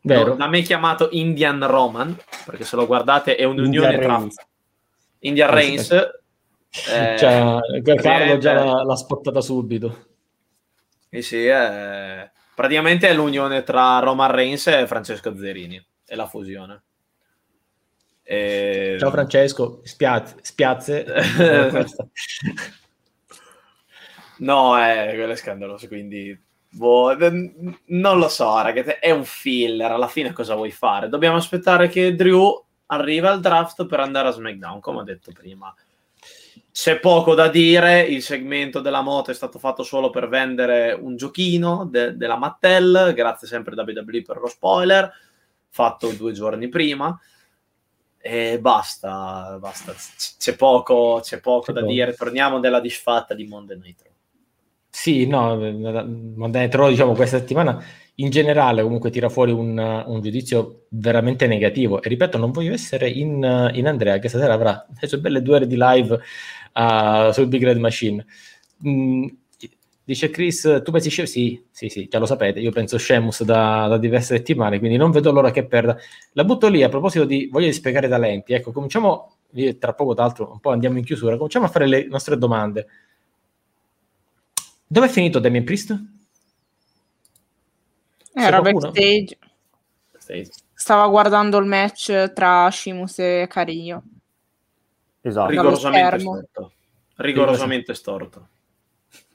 [0.06, 0.30] Vero.
[0.30, 2.16] No, da me chiamato Indian Roman,
[2.46, 4.36] perché se lo guardate è un'unione Indian tra Reigns.
[5.20, 5.92] Indian Reigns.
[5.92, 7.60] Eh, cioè,
[7.96, 10.10] Carlo già l'ha, l'ha spottata subito.
[11.10, 12.30] Sì, sì, è...
[12.54, 16.84] praticamente è l'unione tra Roman Reigns e Francesco Zerini, è la fusione.
[18.28, 18.98] E...
[19.00, 20.38] Ciao Francesco, spiazze.
[20.42, 21.06] spiazze.
[24.38, 26.38] No, è, quello è scandaloso, quindi
[26.70, 27.16] boh,
[27.86, 31.08] non lo so, ragazzi, è un filler, alla fine cosa vuoi fare?
[31.08, 35.74] Dobbiamo aspettare che Drew arriva al draft per andare a SmackDown, come ho detto prima.
[36.70, 41.16] C'è poco da dire, il segmento della moto è stato fatto solo per vendere un
[41.16, 45.10] giochino de- della Mattel, grazie sempre da WWE per lo spoiler,
[45.70, 47.18] fatto due giorni prima.
[48.28, 49.94] E basta, basta.
[49.94, 51.92] C- c'è poco, c'è poco C'è da poco.
[51.92, 52.16] dire.
[52.16, 54.14] Torniamo della disfatta di Monday Night Raw.
[54.90, 57.84] Sì, no, Monday Night Raw, diciamo, questa settimana
[58.16, 62.02] in generale comunque tira fuori un, un giudizio veramente negativo.
[62.02, 65.58] E ripeto, non voglio essere in, in Andrea, che stasera avrà le sue belle due
[65.58, 66.20] ore di live
[66.74, 68.26] uh, sul Big Red Machine.
[68.88, 69.28] Mm,
[70.06, 71.32] dice Chris, tu pensi Sheamus?
[71.32, 75.12] Sì, sì, sì, già lo sapete, io penso Sheamus da, da diverse settimane, quindi non
[75.12, 75.98] vedo l'ora che perda.
[76.34, 78.54] La butto lì a proposito di voglia di spiegare talenti.
[78.54, 79.38] Ecco, cominciamo,
[79.80, 82.88] tra poco tra l'altro un po' andiamo in chiusura, cominciamo a fare le nostre domande.
[84.88, 86.00] Dove è finito Damien Priest?
[88.34, 88.92] Era qualcuno?
[88.92, 89.38] backstage.
[90.18, 94.04] Stai- Stava guardando il match tra Shimus e Carillo.
[95.22, 95.50] Esatto.
[95.50, 96.72] Rigorosamente storto.
[97.16, 98.48] Rigorosamente storto.
[98.48, 99.35] Ecco, beh, beh,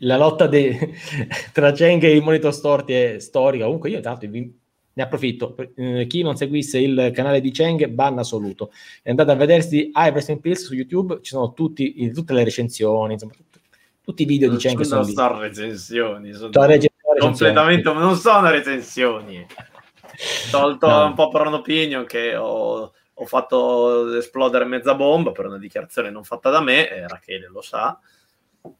[0.00, 0.92] la lotta de-
[1.52, 3.64] tra Cheng e i monitor storti è storica.
[3.64, 4.56] Comunque, io tanto vi-
[4.92, 5.56] ne approfitto.
[5.76, 8.72] Eh, chi non seguisse il canale di Cheng, ban assoluto.
[9.02, 12.42] È andate a vedersi Iverson in Pills su YouTube, ci sono tutti, i- tutte le
[12.44, 13.60] recensioni, insomma, tut-
[14.02, 15.14] tutti i video di Cheng che sono non lì.
[15.14, 16.78] sono recensioni, sono Cioè,
[17.18, 19.46] completamente, non sono recensioni.
[20.50, 21.04] Tolto No.
[21.06, 26.24] un po' per un'opinion che ho, ho fatto esplodere mezza bomba per una dichiarazione non
[26.24, 27.98] fatta da me, Rachele lo sa.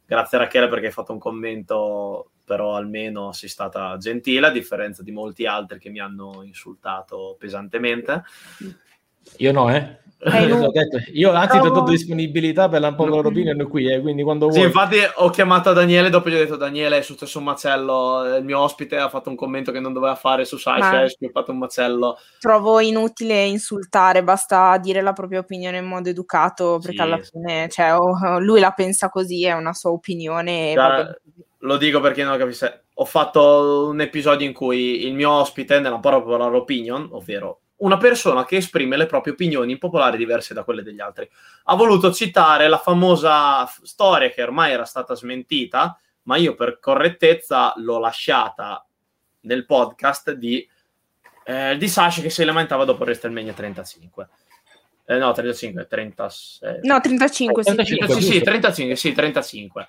[0.05, 5.11] Grazie Rachele perché hai fatto un commento, però almeno sei stata gentile, a differenza di
[5.11, 8.23] molti altri che mi hanno insultato pesantemente.
[9.37, 9.99] Io no, eh.
[10.21, 10.47] Eh,
[11.13, 13.05] Io, anzi ti ho dato disponibilità per la No.
[13.05, 14.67] loro opinion qui, eh, quindi quando Sì, vuoi.
[14.67, 18.59] infatti ho chiamato Daniele, dopo gli ho detto Daniele è successo un macello, il mio
[18.59, 21.59] ospite ha fatto un commento che non doveva fare su Ma- e ha fatto un
[21.59, 22.17] macello.
[22.39, 27.01] Trovo inutile insultare, basta dire la propria opinione in modo educato, perché Sì.
[27.01, 30.73] alla fine cioè, oh, lui la pensa così, è una sua opinione.
[30.73, 31.21] bene.
[31.63, 32.85] lo dico perché non lo capisse.
[32.95, 38.45] Ho fatto un episodio in cui il mio ospite, nella popular opinion, ovvero una persona
[38.45, 41.29] che esprime le proprie opinioni impopolari diverse da quelle degli altri,
[41.65, 46.79] ha voluto citare la famosa f- storia che ormai era stata smentita, ma io per
[46.79, 48.85] correttezza l'ho lasciata
[49.41, 50.67] nel podcast di,
[51.43, 54.29] eh, di Sasha che si lamentava dopo WrestleMania 35.
[55.05, 56.79] Eh, no, 35, 36.
[56.83, 57.73] No, 35, sì.
[57.73, 58.07] 35.
[58.07, 58.43] Sì, sì, giusto.
[58.43, 59.87] 35, sì, 35.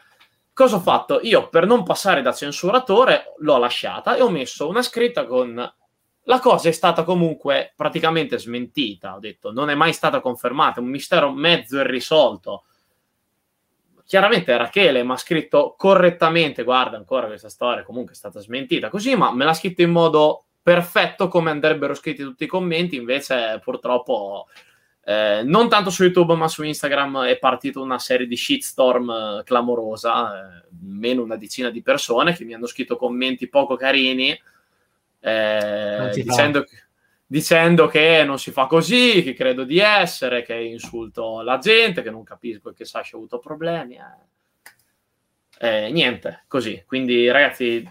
[0.52, 1.20] Cosa ho fatto?
[1.22, 5.72] Io per non passare da censuratore l'ho lasciata e ho messo una scritta con
[6.24, 10.82] la cosa è stata comunque praticamente smentita, ho detto, non è mai stata confermata, è
[10.82, 12.64] un mistero mezzo irrisolto.
[14.04, 19.14] Chiaramente Rachele mi ha scritto correttamente, guarda ancora questa storia comunque è stata smentita così,
[19.14, 24.46] ma me l'ha scritto in modo perfetto come andrebbero scritti tutti i commenti, invece purtroppo
[25.02, 29.42] eh, non tanto su YouTube ma su Instagram è partita una serie di shitstorm eh,
[29.44, 34.38] clamorosa, eh, meno una decina di persone che mi hanno scritto commenti poco carini
[35.20, 36.82] eh, dicendo, che-
[37.26, 42.10] dicendo che non si fa così, che credo di essere, che insulto la gente, che
[42.10, 43.96] non capisco che Sasha ha avuto problemi.
[43.96, 44.28] eh.
[45.62, 46.82] Eh, niente, così.
[46.86, 47.86] Quindi ragazzi,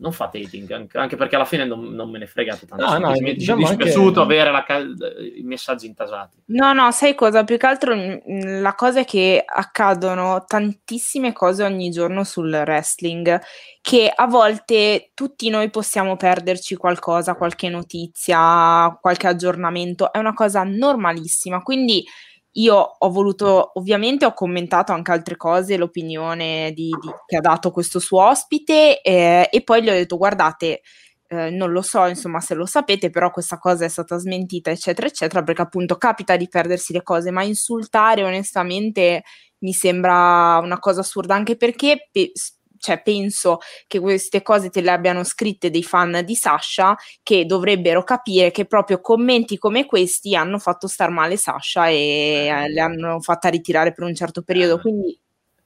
[0.00, 2.84] non fate hating, anche, anche perché alla fine non, non me ne fregate tanto.
[2.84, 4.96] No, no, Semplicemente diciamo mi è anche- dispiaciuto avere la cal-
[5.36, 6.36] i messaggi intasati.
[6.46, 7.44] No, no, sai cosa?
[7.44, 13.40] Più che altro mm, la cosa è che accadono tantissime cose ogni giorno sul wrestling
[13.80, 20.62] che a volte tutti noi possiamo perderci qualcosa, qualche notizia, qualche aggiornamento, è una cosa
[20.62, 21.62] normalissima.
[21.62, 22.04] Quindi
[22.52, 27.70] io ho voluto, ovviamente ho commentato anche altre cose, l'opinione di- di- che ha dato
[27.70, 30.80] questo suo ospite eh, e poi gli ho detto guardate,
[31.28, 35.06] eh, non lo so, insomma, se lo sapete, però questa cosa è stata smentita, eccetera,
[35.06, 39.22] eccetera, perché appunto capita di perdersi le cose, ma insultare onestamente
[39.58, 42.32] mi sembra una cosa assurda, anche perché pe-
[42.78, 48.02] cioè, penso che queste cose te le abbiano scritte dei fan di Sasha che dovrebbero
[48.04, 53.20] capire che proprio commenti come questi hanno fatto star male Sasha e eh, le hanno
[53.20, 55.18] fatta ritirare per un certo periodo, quindi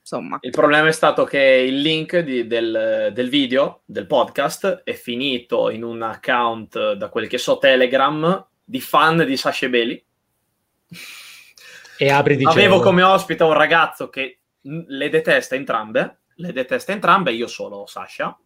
[0.02, 0.38] insomma.
[0.40, 5.70] Il problema è stato che il link di- del, del video, del podcast, è finito
[5.70, 10.04] in un account, da quel che so, Telegram, di fan di Sasha Belli.
[11.98, 12.58] E apri dicendo...
[12.58, 18.36] Avevo come ospite un ragazzo che le detesta entrambe, le detesta entrambe, io solo Sasha.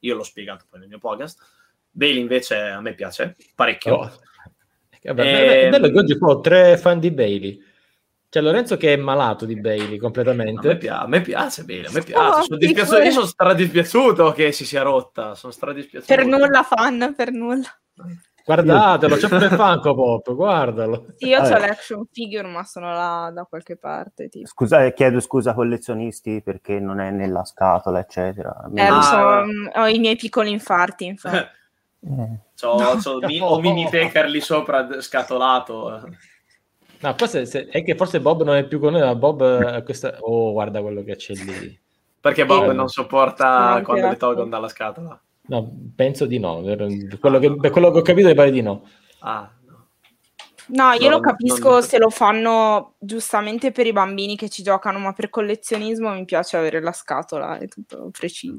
[0.00, 1.40] Io l'ho spiegato poi nel mio podcast.
[1.90, 3.94] Bailey invece a me piace parecchio.
[3.94, 4.12] Oh.
[5.02, 7.62] Vabbè, Ehm, è bello che oggi ho tre fan di Bailey.
[8.28, 10.78] C'è Lorenzo che è malato di Bailey A completamente.
[10.80, 12.38] me, a me piace bene, a me piace.
[12.38, 15.34] Oh, sono dispiaciuto- io sono stradispiaciuto che si sia rotta.
[15.34, 16.14] Sono stradispiaciuto.
[16.14, 17.68] Per nulla fan, per nulla.
[18.54, 21.06] Guardatelo, c'è pure Funko Pop, guardalo.
[21.16, 24.28] Sì, io ho l'action figure, ma sono là da qualche parte.
[24.30, 24.46] Tipo.
[24.48, 28.56] Scusa, eh, chiedo scusa collezionisti perché non è nella scatola, eccetera.
[28.56, 29.44] A me- Eh, lo so, eh.
[29.44, 31.36] mm, ho i miei piccoli infarti, infatti.
[31.36, 31.46] Eh,
[32.58, 35.94] C'ho, c'ho mi- ho mini Taker lì sopra scatolato.
[35.96, 36.00] eh.
[37.00, 39.42] No, questo è, se- è che forse Bob non è più con noi, ma Bob
[39.42, 40.16] eh, questa...
[40.20, 41.78] Oh, guarda quello che c'è lì.
[42.20, 42.74] Perché Bob Sì.
[42.76, 45.20] non sopporta quando li tolgono dalla scatola.
[45.48, 46.62] No, penso di no.
[46.62, 48.86] Per quello che, per quello che ho capito mi pare di no.
[49.20, 49.86] Ah, no.
[50.68, 54.62] No, io No, lo capisco non- se lo fanno giustamente per i bambini che ci
[54.62, 58.56] giocano, ma per collezionismo mi piace avere la scatola, è tutto preciso.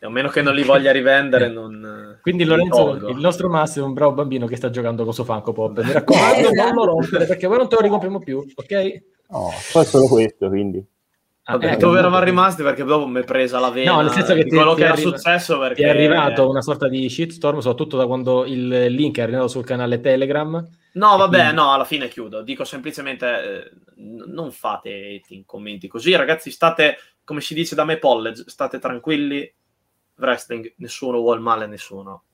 [0.00, 2.18] A meno che non li voglia rivendere, non...
[2.20, 5.52] Quindi Lorenzo, il nostro Massimo è un bravo bambino che sta giocando con suo Funko
[5.52, 5.80] Pop.
[5.84, 9.02] Mi raccomando, non lo rompere perché poi non te lo ricompriamo più, ok?
[9.28, 10.84] no, poi solo questo, quindi.
[11.50, 12.62] Ah, Vabbè, ecco, dove eravamo rimasti?
[12.62, 14.80] Perché dopo mi è presa la vena No, nel senso che di ti- quello ti
[14.80, 15.74] che era arriva- successo perché...
[15.76, 19.64] Ti è arrivato una sorta di shitstorm, soprattutto da quando il link è arrivato sul
[19.64, 20.52] canale Telegram.
[20.92, 22.42] No, vabbè, Quindi- no, alla fine chiudo.
[22.42, 27.96] Dico semplicemente eh, non fate in commenti così, ragazzi, state, come si dice da me
[27.96, 29.50] Pollege, state tranquilli.
[30.18, 32.24] Wrestling, nessuno vuole male a nessuno.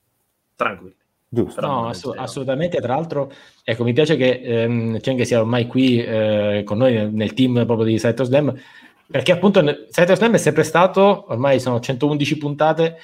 [0.56, 0.96] Tranquilli.
[1.28, 1.60] Giusto.
[1.60, 2.14] No, zero.
[2.20, 2.80] assolutamente.
[2.80, 3.30] Tra l'altro,
[3.62, 7.64] ecco, mi piace che ehm, Cheng sia ormai qui eh, con noi nel, nel team
[7.66, 8.54] proprio di Site of Slam,
[9.06, 12.96] perché appunto of Slam è sempre stato, ormai sono 111 puntate,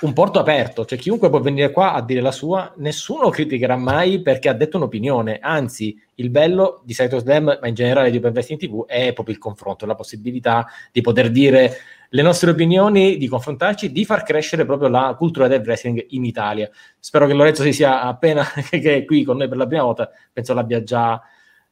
[0.00, 4.20] un porto aperto, cioè chiunque può venire qua a dire la sua, nessuno criticherà mai
[4.20, 8.32] perché ha detto un'opinione, anzi il bello di of Slam, ma in generale di Open
[8.32, 11.76] Wrestling TV, è proprio il confronto, la possibilità di poter dire
[12.10, 16.70] le nostre opinioni, di confrontarci, di far crescere proprio la cultura del wrestling in Italia.
[16.98, 20.10] Spero che Lorenzo si sia appena che è qui con noi per la prima volta,
[20.32, 21.20] penso l'abbia già,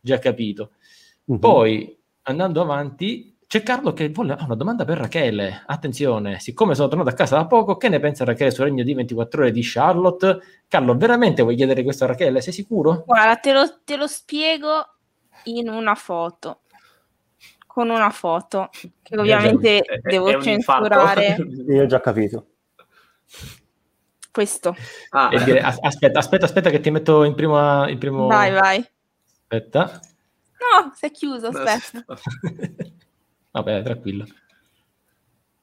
[0.01, 0.71] già capito.
[1.27, 1.39] Mhm.
[1.39, 5.63] Poi, andando avanti, c'è Carlo che vuole ha una domanda per Rachele.
[5.67, 8.95] Attenzione, siccome sono tornato a casa da poco, che ne pensa Rachele sul regno di
[8.95, 10.41] 24 ore di Charlotte?
[10.67, 12.41] Carlo, veramente vuoi chiedere questo a Rachele?
[12.41, 13.05] Sei sicuro?
[13.07, 14.97] Guarda, te lo, te lo spiego
[15.45, 16.63] in una foto.
[17.65, 18.71] Con una foto
[19.03, 21.37] che ovviamente È- devo è censurare
[21.69, 22.47] Io ho già capito.
[24.33, 24.75] questo.
[25.11, 27.87] Ah, dire, as- aspetta, aspetta, aspetta che ti metto in primo...
[27.89, 28.27] In primo...
[28.27, 28.85] Vai, vai.
[29.43, 30.01] Aspetta.
[30.59, 32.05] No, si è chiuso, aspetta.
[33.55, 34.27] Vabbè, tranquillo.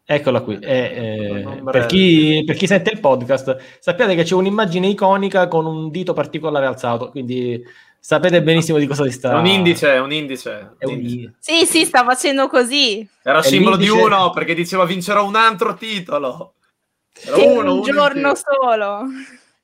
[0.06, 0.58] Eccola qui.
[0.62, 5.50] Eh, eh, Non per, chi, per chi sente il podcast, sappiate che c'è un'immagine iconica
[5.50, 7.62] con un dito particolare alzato, quindi
[8.00, 9.38] sapete benissimo di cosa si sta.
[9.38, 10.76] Un indice, un indice.
[10.78, 11.16] È un un indice.
[11.16, 11.34] indice.
[11.40, 13.06] Sì, sì, sta facendo così.
[13.24, 16.54] Era È simbolo di l'indice- uno perché diceva vincerò un altro titolo.
[17.26, 18.42] Era uno, un in giorno più.
[18.42, 19.02] solo.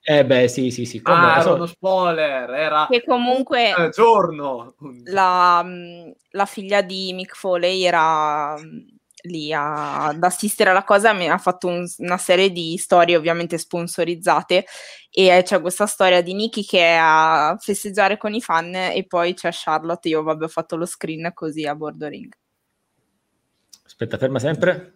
[0.09, 1.01] Eh beh, sì, sì, sì.
[1.01, 4.75] come- Ah, era uno spoiler, era Che comunque un giorno.
[5.05, 8.85] la, mh, la figlia di Mick Foley era mh,
[9.23, 13.57] lì a- ad assistere alla cosa, mi ha fatto un- una serie di storie ovviamente
[13.57, 14.65] sponsorizzate
[15.11, 19.33] e c'è questa storia di Nikki che è a festeggiare con i fan e poi
[19.33, 22.31] c'è Charlotte, io vabbè ho fatto lo screen così a bordo ring.
[23.85, 24.93] Aspetta, ferma sempre.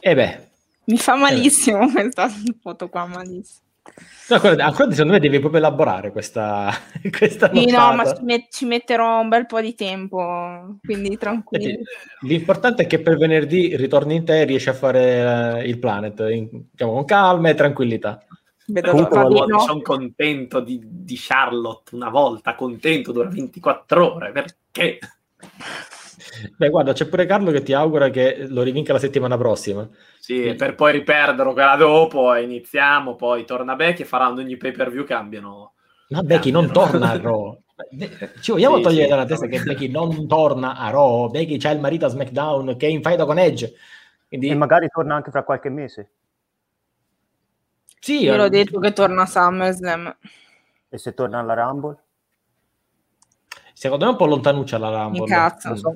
[0.00, 0.48] E beh,
[0.86, 2.28] Mi fa malissimo questa
[2.60, 3.66] foto qua, malissimo.
[4.28, 6.70] No, ancora, ancora secondo me devi proprio elaborare questa,
[7.16, 11.64] questa Sì, no, ma ci, met- ci metterò un bel po' di tempo, quindi tranquilli.
[11.64, 11.82] Senti,
[12.26, 16.20] L'importante è che per venerdì ritorni in te e riesci a fare eh, il planet
[16.30, 18.22] in- diciamo, con calma e tranquillità.
[18.66, 19.58] Vedo Comunque, no?
[19.60, 24.98] Sono contento di, di Charlotte una volta, contento dura 24 ore, perché?
[26.56, 29.88] Beh, guarda, c'è pure Carlo che ti augura che lo rivinca la settimana prossima.
[30.28, 34.72] Sì, per poi riperderlo quella dopo, e iniziamo, poi torna Becky e faranno ogni pay
[34.72, 35.72] per view cambiano.
[36.10, 37.58] Ma Becky non torna a Raw.
[38.42, 39.08] Ci vogliamo Sì, togliere sì.
[39.08, 41.30] dalla testa che Becky non torna a Raw.
[41.30, 43.72] Becky c'ha il marito a SmackDown che è in faida con Edge.
[44.26, 46.10] Quindi, E magari torna anche fra qualche mese.
[47.98, 50.14] sì, Io l'ho eh, detto che torna a SummerSlam.
[50.90, 51.96] E se torna alla Rumble?
[53.72, 55.20] secondo me è un po' lontanuccia la Rumble.
[55.20, 55.70] Mi cazzo.
[55.70, 55.94] Mm,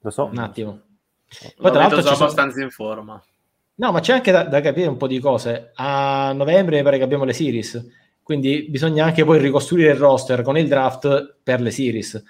[0.00, 0.26] Lo so.
[0.26, 0.70] Un attimo.
[0.72, 2.14] Lo Poi tra l'altro sono...
[2.16, 3.22] abbastanza in forma.
[3.80, 5.70] No, ma c'è anche da, da capire un po' di cose.
[5.76, 7.82] A novembre mi pare che abbiamo le series,
[8.22, 12.22] quindi bisogna anche poi ricostruire il roster con il draft per le series.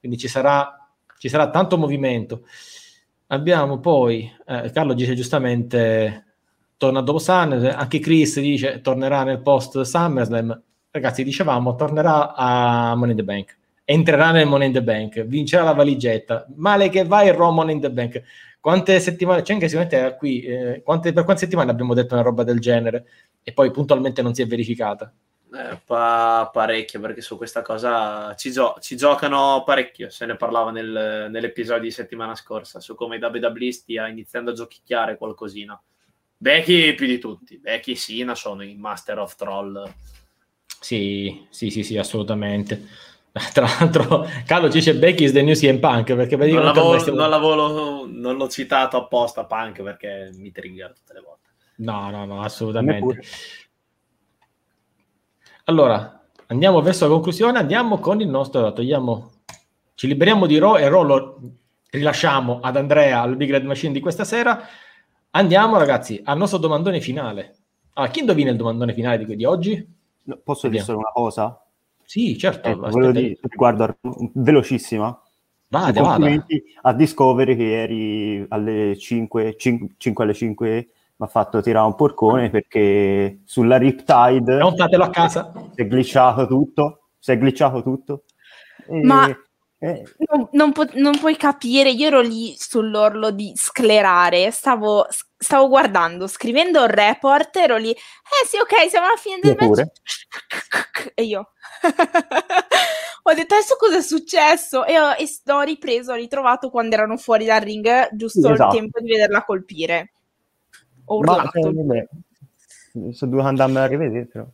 [0.00, 0.68] Quindi ci sarà,
[1.18, 2.42] ci sarà tanto movimento.
[3.28, 6.24] Abbiamo poi, eh, Carlo dice giustamente,
[6.76, 10.60] torna dopo SummerSlam, anche Chris dice tornerà nel post SummerSlam.
[10.90, 13.56] Ragazzi, dicevamo, tornerà a Money in the Bank.
[13.84, 16.46] Entrerà nel Money in the Bank, vincerà la valigetta.
[16.56, 18.22] Male che va il Raw in the Bank.
[18.66, 22.24] Quante settimane, c'è anche sicuramente era qui, eh, quante, per quante settimane abbiamo detto una
[22.24, 23.06] roba del genere
[23.44, 25.14] e poi puntualmente non si è verificata?
[25.54, 30.10] Eh, pa- parecchio, perché su questa cosa ci, gio- ci giocano parecchio.
[30.10, 35.16] Se ne parlava nel- nell'episodio di settimana scorsa su come WWE stia iniziando a giochicchiare
[35.16, 35.80] qualcosina.
[36.36, 37.58] Becky più di tutti.
[37.58, 39.94] Becky e Sina sono i Master of Troll.
[40.80, 42.84] Sì, sì, sì, sì, assolutamente.
[43.52, 47.18] Tra l'altro, Carlo ci dice Becky is the new CM Punk perché Non l'avevo, stiamo-
[47.20, 51.50] non l'avevo- non l'ho citato apposta Punk perché mi trigger tutte le volte.
[51.76, 53.20] No, no, no, assolutamente.
[55.64, 59.30] Allora, andiamo verso la conclusione, andiamo con il nostro, togliamo,
[59.94, 61.40] ci liberiamo di Raw e Raw lo
[61.90, 64.60] rilasciamo ad Andrea, al Big Red Machine di questa sera.
[65.30, 67.56] Andiamo ragazzi al nostro domandone finale.
[67.94, 69.94] Allora, chi indovina il domandone finale di, di oggi?
[70.24, 70.84] No, Posso dire Vediamo.
[70.84, 71.65] solo una cosa?
[72.06, 72.68] Sì, certo.
[72.68, 73.96] Ecco, volevo dire riguardo a-
[74.34, 75.20] velocissima.
[75.68, 76.12] Vada, vada.
[76.14, 80.88] Complimenti a Discovery che ieri alle 5, 5, alle 5
[81.18, 85.50] mi ha fatto tirare un porcone perché sulla Riptide Montatelo a casa.
[85.74, 88.24] si è glitchato tutto, si è glitchato tutto.
[88.88, 89.26] E- Ma-
[89.78, 95.06] eh, Non, non pu- non puoi capire, io ero lì sull'orlo di sclerare, stavo,
[95.36, 99.84] stavo guardando, scrivendo il report, ero lì, eh sì, ok, siamo alla fine del match.
[101.14, 101.50] E io
[103.22, 104.84] ho detto adesso cosa è successo?
[104.84, 108.74] E ho, e ho ripreso, ho ritrovato quando erano fuori dal ring, giusto esatto.
[108.74, 110.12] il tempo di vederla colpire.
[111.06, 111.58] Ho ma urlato.
[111.58, 112.06] eh, vabbè,
[113.12, 114.26] sono dovuto andarmene a rivedere.
[114.26, 114.46] però.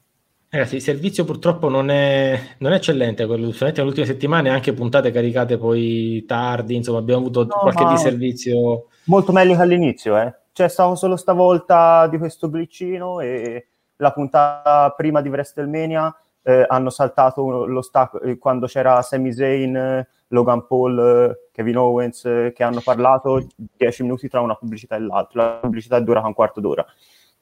[0.49, 5.11] Ragazzi, il servizio purtroppo non è, non è eccellente, quello, nelle ultime settimane, anche puntate
[5.11, 8.89] caricate poi tardi, insomma abbiamo avuto No, qualche ma- disservizio.
[9.05, 10.35] Molto meglio che all'inizio, eh.
[10.53, 16.91] C'è stato solo stavolta di questo glitchino e la puntata prima di WrestleMania eh, hanno
[16.91, 22.23] saltato l'ostacolo eh, quando c'era Sami Zayn, eh, Logan Paul, eh, Kevin Owens
[22.55, 25.43] che hanno parlato 10 minuti tra una pubblicità e l'altra.
[25.43, 26.85] La pubblicità è durata un quarto d'ora.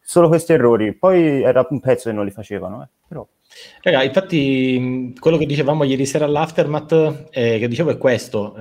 [0.02, 2.89] Solo questi errori, poi era un pezzo che non li facevano, eh.
[3.06, 3.27] però
[3.82, 8.55] Raga, infatti, quello che dicevamo ieri sera all'Aftermath, eh, che dicevo è questo: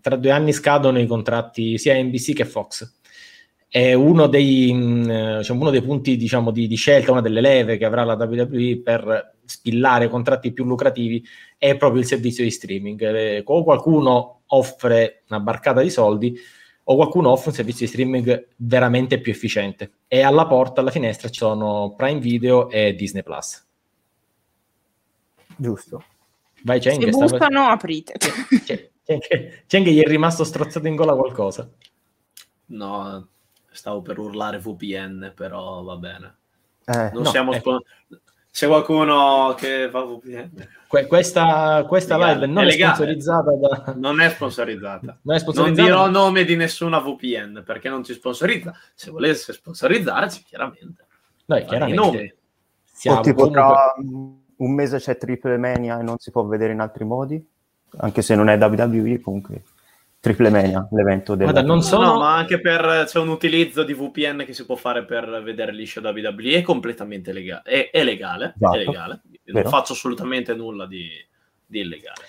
[0.00, 2.99] tra due anni scadono i contratti sia NBC che Fox.
[3.72, 4.72] È uno dei,
[5.38, 8.80] diciamo, uno dei punti diciamo, di, di scelta, una delle leve che avrà la WWE
[8.82, 11.24] per spillare contratti più lucrativi
[11.56, 13.00] è proprio il servizio di streaming.
[13.14, 16.36] Eh, o qualcuno offre una barcata di soldi,
[16.82, 19.90] o qualcuno offre un servizio di streaming veramente più efficiente.
[20.08, 23.64] E alla porta, alla finestra, ci sono Prime Video e Disney Plus.
[25.56, 26.02] giusto.
[26.62, 28.14] Vai Cheng, Se che stava- bussano, aprite.
[28.64, 31.70] Cheng- Cheng- Cheng gli è rimasto strozzato in gola qualcosa.
[32.66, 33.28] No,
[33.80, 36.34] stavo per urlare VPN, però va bene.
[36.84, 37.58] Eh, Non No, siamo eh.
[37.58, 37.82] spon-
[38.52, 40.50] C'è qualcuno che fa VPN?
[40.86, 43.94] Que- questa questa live non è è, sponsorizzata da...
[43.96, 45.06] Non è sponsorizzata.
[45.06, 48.74] Non è Non sponsorizzata dirò nome di nessuna VPN perché non ci sponsorizza.
[48.92, 51.06] Se volesse sponsorizzarci, chiaramente.
[51.46, 52.36] Noi chiaramente
[52.84, 53.94] siamo o tipo comunque- tra
[54.56, 57.42] un mese c'è Triple Mania e non si può vedere in altri modi,
[57.98, 59.62] anche se non è WWE, comunque
[60.20, 61.48] Triple Mania, l'evento del...
[61.50, 64.76] Guarda, non sono- No, ma anche per c'è un utilizzo di VPN che si può
[64.76, 67.62] fare per vedere show WWE è completamente legale.
[67.64, 68.76] È, è legale, Esatto.
[68.76, 69.20] è legale.
[69.44, 71.08] Non faccio assolutamente nulla di,
[71.64, 72.20] di illegale.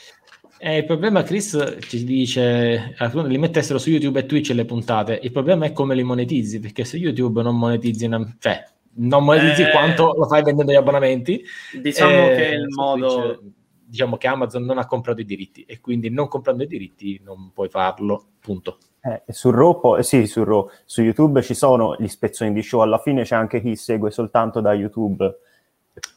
[0.57, 5.19] Eh, il problema, Chris ci dice alcuni li mettessero su YouTube e Twitch le puntate.
[5.21, 8.63] Il problema è come li monetizzi, perché su YouTube non monetizzi, una- cioè
[8.93, 9.71] non monetizzi Eh.
[9.71, 11.43] quanto lo fai vendendo gli abbonamenti.
[11.81, 13.21] Diciamo Eh, che il modo...
[13.37, 13.49] Twitch,
[13.91, 17.51] diciamo che Amazon non ha comprato i diritti e quindi non comprando i diritti non
[17.53, 18.77] puoi farlo, punto.
[19.01, 22.61] Eh, su Raw, poi- eh, sì, su Raw, su YouTube ci sono gli spezzoni di
[22.61, 25.37] show, alla fine c'è anche chi segue soltanto da YouTube.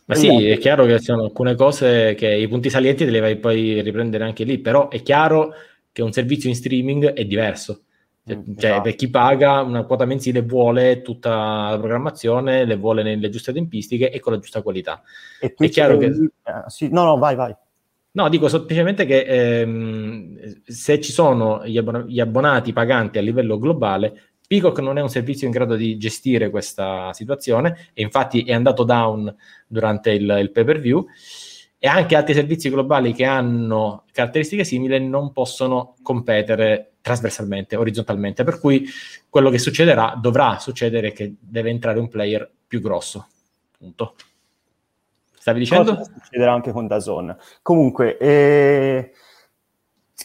[0.05, 3.19] Ma sì, è chiaro che ci sono alcune cose che i punti salienti te li
[3.19, 5.53] vai poi riprendere anche lì, però è chiaro
[5.91, 7.81] che un servizio in streaming è diverso.
[8.27, 8.81] Cioè, Mm, cioè, esatto.
[8.83, 14.11] per chi paga una quota mensile vuole tutta la programmazione, le vuole nelle giuste tempistiche
[14.11, 15.03] e con la giusta qualità.
[15.41, 17.55] E Twitch chiaro è che- lì- eh, sì, no, no, vai, vai.
[18.17, 23.59] No, dico semplicemente che ehm, se ci sono gli, abbon- gli abbonati paganti a livello
[23.59, 28.53] globale, Peacock non è un servizio in grado di gestire questa situazione e infatti è
[28.53, 29.35] andato down
[29.67, 31.07] durante il, il pay-per-view
[31.77, 38.61] e anche altri servizi globali che hanno caratteristiche simili non possono competere trasversalmente, orizzontalmente, per
[38.61, 38.87] cui
[39.29, 43.27] quello che succederà, dovrà succedere che deve entrare un player più grosso.
[43.77, 44.15] Punto.
[45.45, 45.95] Stavi dicendo?
[45.95, 47.37] Cosa succederà anche con Dazon.
[47.61, 49.13] Comunque, eh,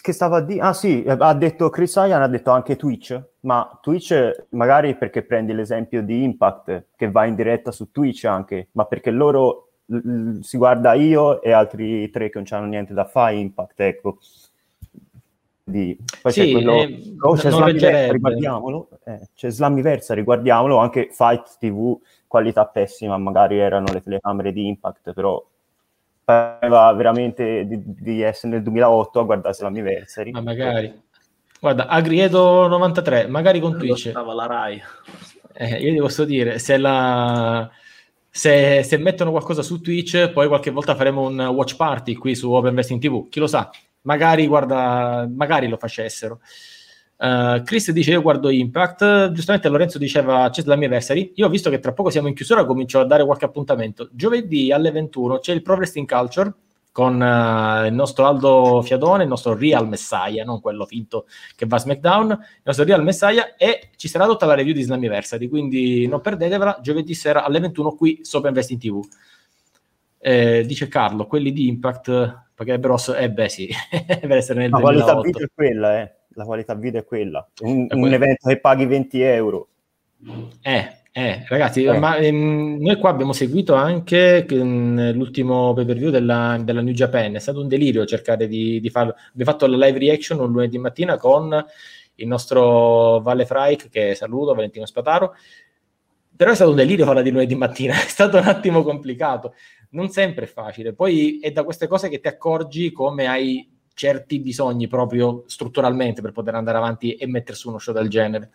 [0.01, 0.61] che stava a dire?
[0.61, 5.23] Ah sì, eh, ha detto Chris Ryan, ha detto anche Twitch, ma Twitch magari perché
[5.23, 9.97] prendi l'esempio di Impact, che va in diretta su Twitch anche, ma perché loro l-
[9.97, 14.19] l- si guarda io e altri tre che non hanno niente da fare Impact, ecco.
[15.69, 15.97] Di...
[16.21, 16.73] Poi Sì, c'è quello...
[16.73, 18.11] eh, oh, c'è Slammiversa, reggerebbe.
[18.13, 18.89] riguardiamolo.
[19.05, 20.77] Eh, c'è Slammiversa, riguardiamolo.
[20.77, 21.97] Anche Fight TV,
[22.27, 25.43] qualità pessima, magari erano le telecamere di Impact, però
[26.23, 30.31] pareva veramente di, di essere nel 2008 a guardare Slammiversary.
[30.31, 31.01] Ma magari.
[31.59, 34.09] Guarda, Agriedo 93, magari con Twitch.
[34.09, 34.81] stava la Rai.
[35.53, 37.69] Eh, io ti posso dire, se, la,
[38.29, 42.49] se, se mettono qualcosa su Twitch, poi qualche volta faremo un watch party qui su
[42.51, 43.27] Open Wrestling TV.
[43.27, 43.69] Chi lo sa?
[44.01, 46.39] Magari, guarda, magari lo facessero.
[47.19, 49.31] Uh, Chris dice: Io guardo Impact.
[49.31, 51.33] Giustamente Lorenzo diceva: C'è la mia anniversary.
[51.35, 54.09] Io ho visto che tra poco siamo in chiusura, comincio a dare qualche appuntamento.
[54.13, 56.53] Giovedì alle 21 c'è il Pro Wrestling Culture
[56.93, 61.75] con uh, il nostro Aldo Fiadone, il nostro Real Messiah, non quello finto che va
[61.75, 63.55] a SmackDown, il nostro Real Messiah.
[63.57, 65.49] E ci sarà tutta la review di Slammiversary.
[65.49, 66.79] Quindi non perdetevela.
[66.81, 69.01] Giovedì sera alle 21 qui su Open Wrestling TV.
[70.19, 72.97] Eh, dice Carlo: Quelli di Impact pagherebbero.
[73.17, 73.69] Eh, beh, sì,
[74.19, 75.21] per essere nel La qualità 2008.
[75.23, 76.13] video è quella, eh.
[76.33, 77.49] La qualità video è quella.
[77.61, 79.67] Un, È un evento che paghi 20 euro.
[80.61, 81.97] Eh, eh, ragazzi, Eh.
[81.97, 86.93] ma ehm, noi qua abbiamo seguito anche ehm, l'ultimo pay per view della, della New
[86.93, 87.35] Japan.
[87.35, 89.15] È stato un delirio cercare di, di farlo.
[89.31, 91.65] Abbiamo fatto la live reaction un lunedì mattina con
[92.15, 95.33] il nostro Valle Fraik, che saluto, Valentino Spataro.
[96.35, 99.53] Però è stato un delirio farla di lunedì mattina, è stato un attimo complicato.
[99.89, 100.93] Non sempre è facile.
[100.93, 106.31] Poi è da queste cose che ti accorgi come hai certi bisogni proprio strutturalmente per
[106.31, 108.51] poter andare avanti e mettere su uno show del genere.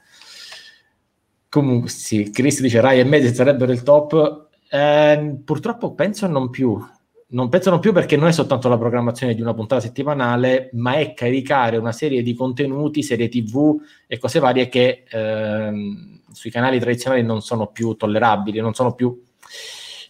[1.48, 4.48] Comunque, sì, Chris dice Rai e Mediaset sarebbero il top.
[4.70, 6.82] Eh, purtroppo penso non più.
[7.26, 10.94] Non penso non più perché non è soltanto la programmazione di una puntata settimanale, ma
[10.94, 16.78] è caricare una serie di contenuti, serie TV e cose varie che ehm, sui canali
[16.78, 19.20] tradizionali non sono più tollerabili, non sono più.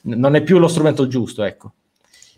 [0.04, 1.72] Non è più lo strumento giusto, ecco.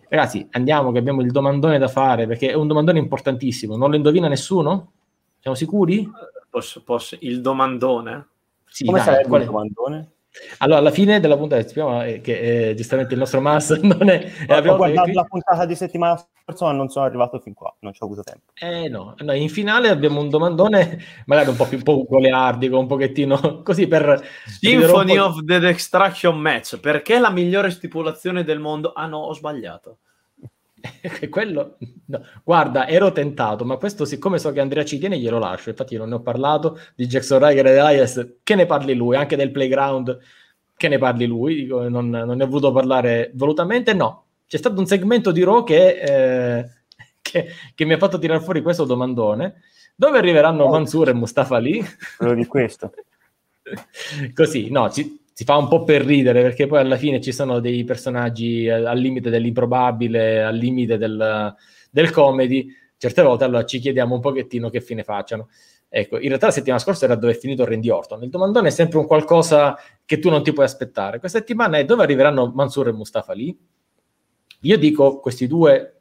[0.09, 3.77] Ragazzi, andiamo che abbiamo il domandone da fare perché è un domandone importantissimo.
[3.77, 4.93] Non lo indovina nessuno?
[5.41, 6.09] Siamo sicuri?
[6.49, 8.29] Posso, posso- il domandone?
[8.67, 9.47] Sì, Come dai, sarebbe il è?
[9.47, 10.11] domandone?
[10.59, 14.31] Allora, alla fine della puntata spieghiamo eh, che eh, giustamente il nostro Mas non è...
[14.47, 17.55] Ho volta che guardato qui- la puntata di settimana scorsa, ma non sono arrivato fin
[17.55, 18.53] qua, non ci ho avuto tempo.
[18.55, 22.79] Eh no, no, in finale abbiamo un domandone magari un po' più un po' goliardico,
[22.79, 24.23] un pochettino così per...
[24.47, 26.79] Symphony of the Destruction Match.
[26.79, 28.93] Perché la migliore stipulazione del mondo?
[28.93, 29.99] Ah no, ho sbagliato.
[31.31, 31.79] Quello...
[32.07, 32.23] no.
[32.43, 36.01] Guarda, ero tentato, ma questo siccome so che Andrea ci tiene glielo lascio, infatti io
[36.01, 39.51] non ne ho parlato di Jackson Ryder e Elias, che ne parli lui, anche del
[39.51, 40.19] playground,
[40.77, 44.25] che ne parli lui, dico, non, non ne ho voluto parlare volutamente, no.
[44.47, 46.71] C'è stato un segmento di Raw che, eh,
[47.23, 49.63] che, che mi ha fatto tirare fuori questo domandone,
[49.95, 50.71] dove arriveranno Oh.
[50.71, 51.83] Mansur e Mustafa lì?
[52.17, 52.93] Quello di questo.
[54.35, 57.61] Così, no, ci- si fa un po' per ridere perché poi alla fine ci sono
[57.61, 61.55] dei personaggi al limite dell'improbabile, al limite del,
[61.91, 62.73] del comedy.
[62.97, 65.51] Certe volte allora ci chiediamo un pochettino che fine facciano.
[65.91, 68.23] Ecco, in realtà la settimana scorsa era dove è finito Randy Orton.
[68.23, 71.19] Il domandone è sempre un qualcosa che tu non ti puoi aspettare.
[71.19, 73.55] Questa settimana è dove arriveranno Mansur e Mustafa lì.
[74.61, 76.01] Io dico questi due,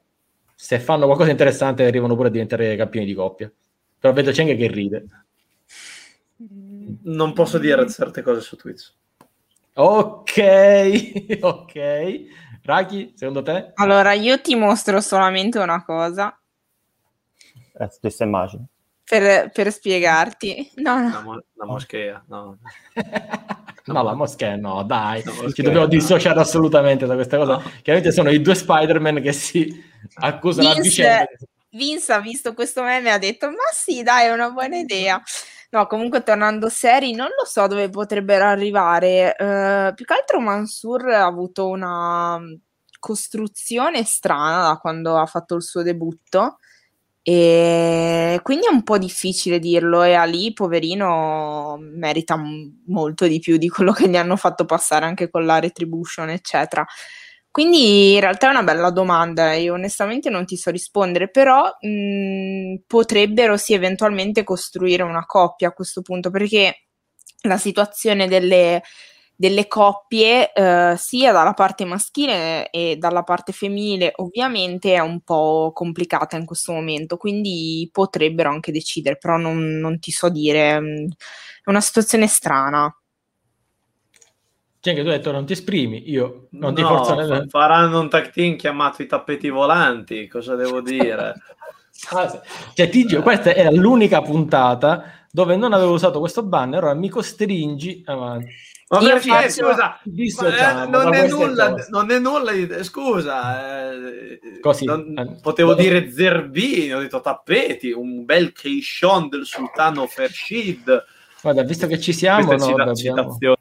[0.56, 3.52] se fanno qualcosa di interessante, arrivano pure a diventare campioni di coppia.
[4.00, 5.06] Però vedo Cheng che ride.
[7.02, 8.94] Non posso dire certe cose su Twitch.
[9.78, 10.38] Ok,
[11.42, 11.74] ok.
[12.64, 13.72] Raki, secondo te?
[13.76, 16.36] Allora, io ti mostro solamente una cosa
[17.78, 18.66] Eh, stessa immagine.
[19.04, 20.72] per, per spiegarti.
[20.76, 21.10] No, no.
[21.10, 22.58] La, mo- la moschea, no.
[23.86, 25.24] no, la moschea no, dai.
[25.24, 25.92] La Ci moschea, dobbiamo no.
[25.92, 27.58] dissociare assolutamente da questa cosa.
[27.58, 27.64] No.
[27.84, 29.84] Chiaramente sono i due Spider-Man che si
[30.16, 31.26] accusano a Vince- vicenda.
[31.70, 35.22] Vince ha visto questo meme e ha detto: Ma sì, dai, è una buona idea.
[35.72, 39.36] No, comunque tornando seri, non lo so dove potrebbero arrivare.
[39.36, 42.54] Eh, più che altro Mansur ha avuto una mm,
[43.00, 46.58] costruzione strana da quando ha fatto il suo debutto.
[47.24, 50.04] E quindi è un po' difficile dirlo.
[50.04, 55.06] E Ali, poverino, merita m- molto di più di quello che gli hanno fatto passare
[55.06, 56.86] anche con la retribution, eccetera.
[57.56, 62.82] Quindi in realtà è una bella domanda e onestamente non ti so rispondere, però mh,
[62.86, 66.88] potrebbero sì eventualmente costruire una coppia a questo punto, perché
[67.44, 68.82] la situazione delle,
[69.38, 75.72] delle coppie, eh, sia dalla parte maschile e dalla parte femminile, ovviamente è un po'
[75.74, 81.08] complicata in questo momento, quindi potrebbero anche decidere, però non, non ti so dire, mh,
[81.64, 82.94] è una situazione strana.
[84.86, 87.50] Cioè, che tu hai detto non ti esprimi, io non ti No, forzo fa- nel...
[87.50, 91.34] faranno un tag team chiamato i tappeti volanti, cosa devo dire?
[92.12, 92.42] Ah.
[92.74, 97.08] Cioè, ti giuro, questa era l'unica puntata dove non avevo usato questo banner, ora mi
[97.10, 98.54] costringi avanti.
[98.90, 101.88] Ma Io perché, faccio- scusa, ma, eh, non, è nulla, cose.
[101.90, 102.52] non è nulla,
[102.84, 103.90] scusa.
[103.94, 104.84] eh, Così.
[104.86, 105.78] non- Eh, potevo no.
[105.78, 111.04] dire zerbini, ho detto tappeti, un bel Keishon del sultano Fershid.
[111.42, 113.56] Guarda, visto che ci siamo, no, cita- vabbè, abbiamo- citazioni.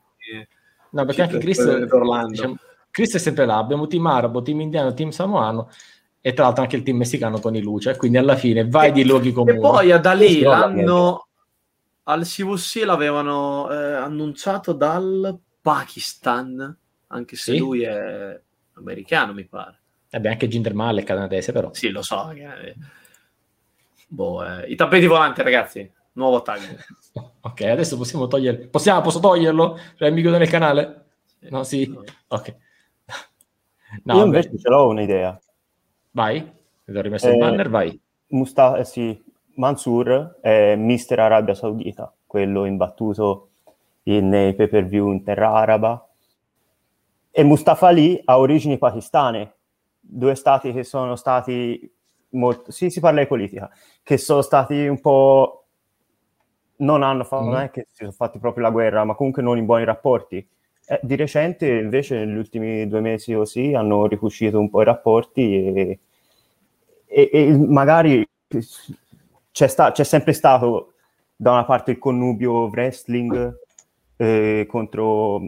[0.95, 1.63] No, perché anche Chris,
[2.29, 2.57] diciamo,
[2.91, 5.69] Chris è sempre là, abbiamo team arabo, team indiano, team samoano
[6.21, 8.93] e tra l'altro anche il team messicano con i luce, quindi alla fine vai E-
[8.93, 9.57] di luoghi comuni.
[9.57, 11.27] E poi a da lì Sì, no, l'hanno
[12.05, 16.77] al CVC l'avevano eh, annunciato dal Pakistan,
[17.09, 17.59] anche se Sì.
[17.59, 18.41] lui è
[18.75, 19.81] americano, mi pare.
[20.11, 21.73] Vabbè, anche Jinder Mahal è canadese, però.
[21.73, 22.33] Sì, lo so.
[24.09, 25.91] boh, eh, I tappeti volanti, ragazzi.
[26.13, 26.61] Nuovo tag.
[27.41, 28.67] Ok, adesso possiamo togliere.
[28.67, 29.79] Possiamo, posso toglierlo?
[29.97, 31.05] Cioè, mi chiudo nel canale?
[31.51, 31.89] No, sì.
[32.29, 32.57] Ok.
[34.03, 35.39] No, Io vabbè, invece ce l'ho un'idea.
[36.11, 36.43] vai.
[36.85, 38.01] Ti ho rimesso il Eh, banner, vai.
[38.29, 39.23] Musta- eh, sì,
[39.55, 43.51] Mansour è Mister Arabia Saudita, quello imbattuto
[44.05, 46.09] in- nei pay per view in terra araba.
[47.31, 49.55] E Mustafa Ali ha origini pakistane,
[50.01, 51.89] due stati che sono stati
[52.31, 52.71] molto...
[52.73, 53.71] Sì, si parla di politica,
[54.03, 55.64] che sono stati un po'...
[56.77, 57.51] Non hanno fatto, Mm.
[57.51, 60.47] non è che si sono fatti proprio la guerra, ma comunque non in buoni rapporti.
[60.87, 65.55] Eh, di recente, invece, negli ultimi due mesi così, hanno ricucito un po' i rapporti
[65.67, 65.99] e,
[67.07, 68.27] e- e magari
[69.51, 70.95] c'è, sta- c'è sempre stato
[71.37, 73.59] da una parte il connubio wrestling
[74.17, 75.41] eh, contro,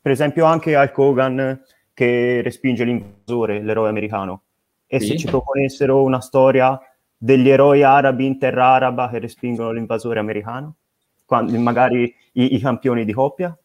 [0.00, 1.62] per esempio, anche Hulk Hogan
[1.92, 4.42] che respinge l'invasore, l'eroe americano.
[4.86, 5.08] E Sì.
[5.08, 6.78] se ci proponessero una storia
[7.24, 10.74] degli eroi arabi in terra araba che respingono l'invasore americano,
[11.24, 13.56] quando- magari i, i campioni di coppia,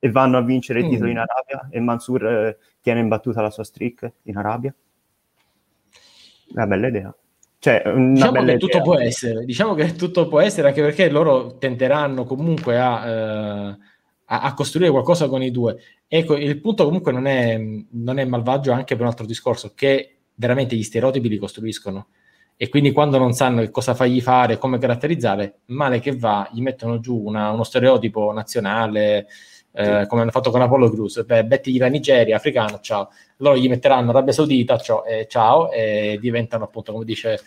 [0.00, 1.12] e vanno a vincere i titoli Mm.
[1.12, 4.74] in Arabia, e Mansur eh, tiene in battuta la sua streak in Arabia.
[6.54, 7.14] Una bella idea.
[7.60, 8.82] Cioè, una Diciamo bella che tutto idea.
[8.82, 13.78] può essere, diciamo che tutto può essere anche perché loro tenteranno comunque a, eh,
[14.24, 15.76] a- a costruire qualcosa con i due.
[16.08, 17.56] Ecco, il punto comunque non è,
[17.90, 22.08] non è malvagio anche per un altro discorso, che veramente gli stereotipi li costruiscono
[22.56, 26.60] e quindi quando non sanno che cosa fargli fare, come caratterizzare, male che va, gli
[26.60, 29.26] mettono giù una- uno stereotipo nazionale,
[29.72, 33.10] eh, come hanno fatto con Apollo Cruz, beh, bettigli la Nigeria, africano, ciao.
[33.38, 37.40] Loro gli metteranno Arabia Saudita, ciao, e ciao, e diventano appunto, come dice,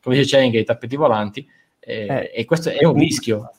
[0.00, 1.44] come dice Cheng, i tappeti volanti,
[1.80, 3.50] e, Eh, e questo è un rischio.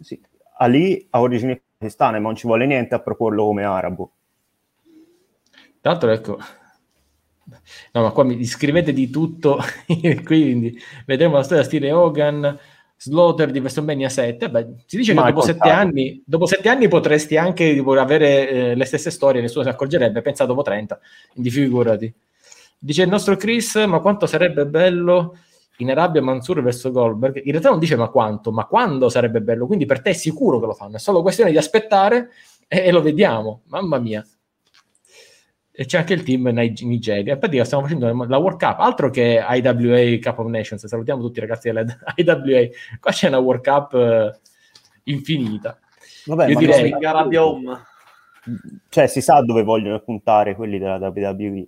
[0.00, 0.18] Sì.
[0.56, 4.10] Ali ha origini pakistane, ma non ci vuole niente a proporlo come arabo.
[5.82, 6.38] Tra l'altro, ecco,
[7.92, 9.58] no, ma qua mi scrivete di tutto,
[10.24, 12.58] quindi vedremo la storia stile Hogan,
[13.02, 14.50] Slaughter di WrestleMania 7.
[14.50, 18.48] Beh, si dice Ma che dopo sette, anni, dopo sette anni potresti anche tipo, avere
[18.50, 21.00] eh, le stesse storie, nessuno si accorgerebbe, pensa dopo 30,
[21.32, 22.12] quindi figurati.
[22.78, 25.38] Dice il nostro Chris, ma quanto sarebbe bello
[25.78, 27.40] in Arabia Mansur verso Goldberg?
[27.42, 30.60] In realtà non dice ma quanto, ma quando sarebbe bello, quindi per te è sicuro
[30.60, 32.28] che lo fanno, è solo questione di aspettare
[32.68, 34.22] e, e lo vediamo, mamma mia.
[35.80, 37.32] E c'è anche il team Nig- Nigeria.
[37.32, 40.86] In pratica stiamo facendo la World Cup, altro che IWA Cup of Nations.
[40.86, 41.82] Salutiamo tutti i ragazzi della
[42.16, 42.68] IWA.
[43.00, 44.38] Qua c'è una World Cup eh,
[45.04, 45.78] infinita.
[46.26, 47.82] Vabbè, Io direi- In Arabia Home.
[48.90, 51.66] Cioè, si sa dove vogliono puntare quelli della WWE.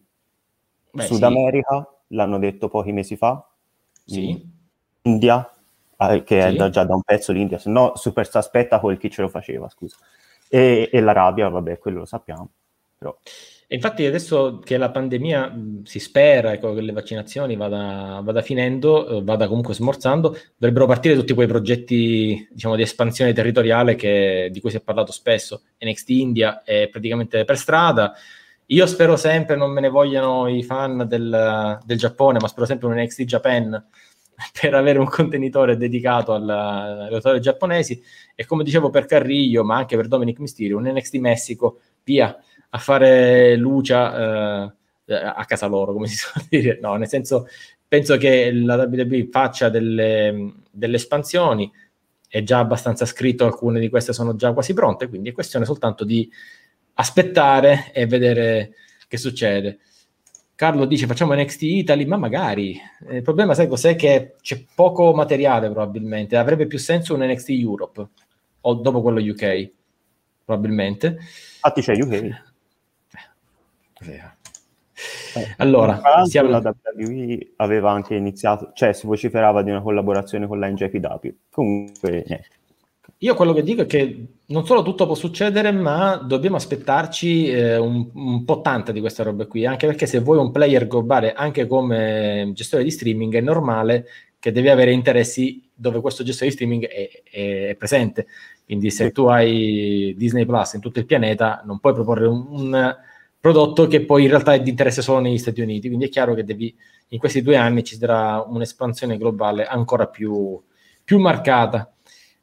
[0.91, 3.43] Beh, Sud sì, America, l'hanno detto pochi mesi fa.
[4.05, 4.47] sì.
[5.05, 5.51] India,
[5.97, 6.47] eh, che Sì.
[6.49, 9.69] è da- già da un pezzo l'India, se no Superstar Spectacle chi ce lo faceva,
[9.71, 9.97] scusa.
[10.51, 12.51] E, e l'Arabia, vabbè, quello lo sappiamo.
[12.99, 13.17] Però,
[13.75, 19.23] infatti adesso che la pandemia si spera ecco, che le vaccinazioni vada, vada finendo, eh,
[19.23, 24.71] vada comunque smorzando, dovrebbero partire tutti quei progetti diciamo, di espansione territoriale che- di cui
[24.71, 25.63] si è parlato spesso.
[25.79, 28.13] NXT India è praticamente per strada.
[28.67, 32.89] Io spero sempre, non me ne vogliano i fan del, del Giappone, ma spero sempre
[32.89, 33.87] un NXT Japan
[34.61, 36.53] per avere un contenitore dedicato alle
[37.15, 38.03] autorità giapponesi.
[38.35, 42.37] E come dicevo per Carrillo, ma anche per Dominic Mysterio, un NXT Messico, via
[42.75, 46.79] a fare lucia eh, a casa loro, come si suol dire.
[46.81, 47.49] No, nel senso,
[47.87, 51.71] penso che la WWE faccia delle, delle espansioni,
[52.29, 56.05] è già abbastanza scritto, alcune di queste sono già quasi pronte, quindi è questione soltanto
[56.05, 56.31] di
[56.95, 58.73] aspettare e vedere
[59.07, 59.81] che succede.
[60.55, 62.81] Carlo dice facciamo NXT Italy, ma magari.
[63.11, 63.97] Il problema, sai cos'è?
[63.97, 66.37] Che c'è poco materiale probabilmente.
[66.37, 68.09] Avrebbe più senso un NXT Europe
[68.63, 69.71] o dopo quello UK,
[70.45, 71.19] probabilmente.
[71.57, 72.52] infatti c'è UK.
[74.11, 80.59] Eh, Allora, siamo- la WWE aveva anche iniziato, cioè si vociferava di una collaborazione con
[80.59, 81.29] la NJPW.
[81.51, 82.49] Comunque, niente.
[83.19, 87.77] Io quello che dico è che non solo tutto può succedere, ma dobbiamo aspettarci eh,
[87.77, 91.33] un, un po' tanta di queste robe qui, anche perché se vuoi un player globale
[91.33, 94.07] anche come gestore di streaming è normale
[94.41, 98.27] che devi avere interessi dove questo gesto di streaming è, è presente.
[98.65, 99.13] Quindi se sì.
[99.13, 102.97] tu hai Disney Plus in tutto il pianeta, non puoi proporre un, un,
[103.43, 105.89] prodotto che poi in realtà è di interesse solo negli Stati Uniti.
[105.89, 106.73] Quindi è chiaro che devi,
[107.09, 110.63] in questi due anni ci sarà un'espansione globale ancora più,
[111.03, 111.93] più marcata.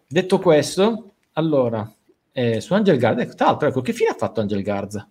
[0.06, 1.90] Detto questo, allora,
[2.34, 5.10] eh, su Angel Garza, ecco, tra l'altro, ecco, che fine ha fatto Angel Garza?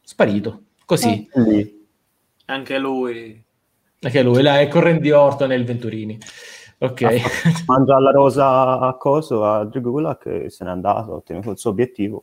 [0.00, 1.28] Sparito, così.
[1.32, 1.86] Eh,
[2.44, 3.44] anche lui.
[4.02, 6.16] Anche lui, là è correndi orto nel Venturini.
[6.78, 7.02] Ok.
[7.66, 11.70] Mangia la rosa a coso, a Drigula, che se n'è andato, ha ottenuto il suo
[11.70, 12.22] obiettivo.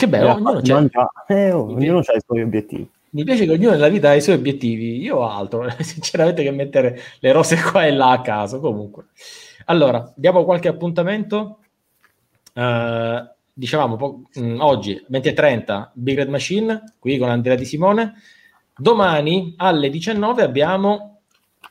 [0.00, 0.72] Che bello, ognuno, c'è.
[0.72, 1.10] Mangia...
[1.26, 2.88] Eh, oh, ognuno ha i suoi obiettivi.
[3.10, 4.98] Mi piace che ognuno nella vita ha i suoi obiettivi.
[4.98, 8.60] Io ho altro, sinceramente, che mettere le rose qua e là a caso.
[8.60, 9.08] Comunque,
[9.66, 11.58] allora, diamo qualche appuntamento.
[12.54, 18.14] Uh, dicevamo po- mh, mm, oggi 20.30 Big Red Machine qui con Andrea Di Simone.
[18.74, 21.20] Domani alle 19 abbiamo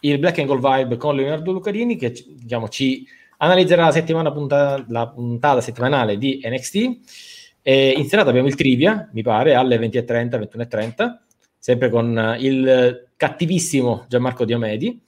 [0.01, 3.07] il Black and Gold Vibe con Leonardo Lucarini che diciamo, ci
[3.38, 7.39] analizzerà la, settimana punta- la puntata settimanale di NXT.
[7.69, 11.17] E in serata abbiamo il Trivia, mi pare, alle 20.30, 21.30
[11.55, 14.99] sempre con il cattivissimo Gianmarco Diomedi.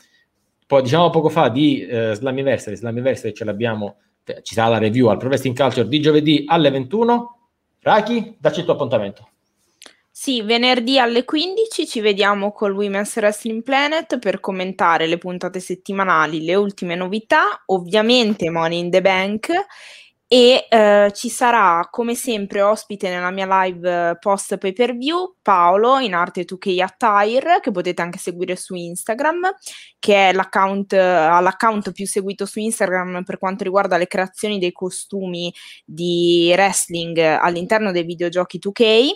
[0.68, 5.08] Poi diciamo poco fa di uh, Slammiversary, Slammiversary ce l'abbiamo, cioè, ci sarà la review
[5.08, 7.40] al Pro Wrestling Culture di giovedì alle 21.
[7.80, 9.30] Raki, dacci il tuo appuntamento.
[10.12, 16.46] Sì, venerdì alle 15 ci vediamo col Women's Wrestling Planet per commentare le puntate settimanali,
[16.46, 19.50] le ultime novità, ovviamente Money in the Bank
[20.34, 26.00] e eh, ci sarà come sempre ospite nella mia live post pay per view Paolo
[26.00, 29.54] in arte 2K Attire che potete anche seguire su Instagram
[30.00, 35.54] che è l'account, l'account più seguito su Instagram per quanto riguarda le creazioni dei costumi
[35.84, 39.10] di wrestling all'interno dei videogiochi 2K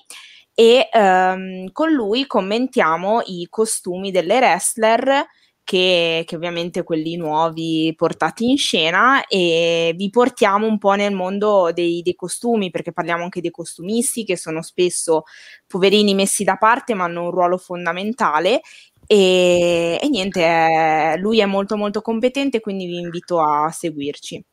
[0.53, 5.25] e ehm, con lui commentiamo i costumi delle wrestler
[5.65, 11.71] che, che, ovviamente quelli nuovi portati in scena e vi portiamo un po' nel mondo
[11.73, 15.23] dei, dei, costumi perché parliamo anche dei costumisti che sono spesso
[15.67, 18.61] poverini messi da parte ma hanno un ruolo fondamentale
[19.07, 24.43] e, e niente, eh, lui è molto molto competente quindi vi invito a seguirci.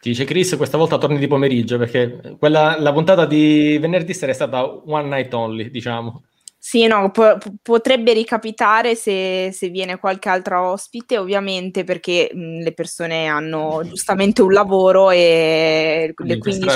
[0.00, 4.32] Ti dice Chris, questa volta torni di pomeriggio perché quella, la puntata di venerdì sera
[4.32, 6.24] è stata one night only, diciamo.
[6.64, 12.72] Sì, no, po- potrebbe ricapitare se, se, viene qualche altro ospite, ovviamente perché mh, le
[12.72, 16.68] persone hanno giustamente un lavoro e le 15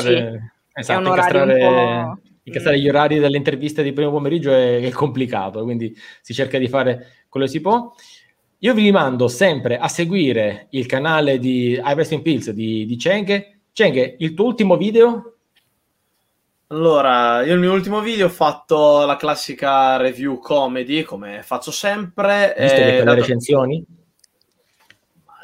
[0.72, 2.20] esatto, è un orario un po'...
[2.42, 6.66] Incastrare gli orari delle interviste di primo pomeriggio è, è, complicato, quindi si cerca di
[6.66, 7.94] fare quello che si può.
[8.58, 13.58] Io vi rimando sempre a seguire il canale di iWrestling Pills di, di Cheng.
[13.72, 15.35] Cheng, il tuo ultimo video
[16.68, 22.56] allora, io nel mio ultimo video ho fatto la classica review comedy, come faccio sempre.
[22.58, 23.10] Visto che dato...
[23.10, 23.84] le recensioni?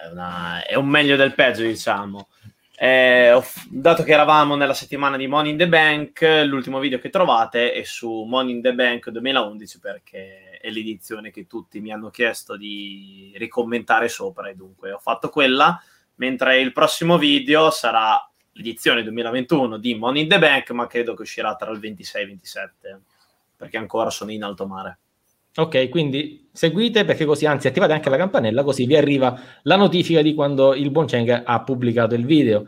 [0.03, 0.67] È, una...
[0.67, 2.29] è, un meglio del peggio, diciamo.
[2.77, 3.45] Eh, ho...
[3.71, 7.85] dato che eravamo nella settimana di Money in the Bank, l'ultimo video che trovate è
[7.85, 13.33] su Money in the Bank 2011 perché è l'edizione che tutti mi hanno chiesto di
[13.37, 15.81] ricommentare sopra e dunque ho fatto quella,
[16.17, 21.23] mentre il prossimo video sarà l'edizione 2021 di Money in the Bank, ma credo che
[21.23, 23.01] uscirà tra il 26 e il 27,
[23.57, 24.99] perché ancora sono in alto mare.
[25.55, 30.23] Ok, quindi seguite perché così, anzi attivate anche la campanella, così vi arriva la notifica
[30.23, 32.67] di quando il buon Cheng ha pubblicato il video.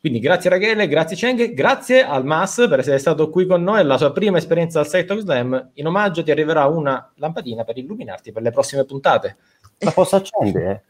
[0.00, 3.98] Quindi grazie Rachele, grazie Cheng, grazie al Mas per essere stato qui con noi, la
[3.98, 5.70] sua prima esperienza al Site of Slam.
[5.74, 9.36] In omaggio ti arriverà una lampadina per illuminarti per le prossime puntate.
[9.78, 10.84] La posso accendere?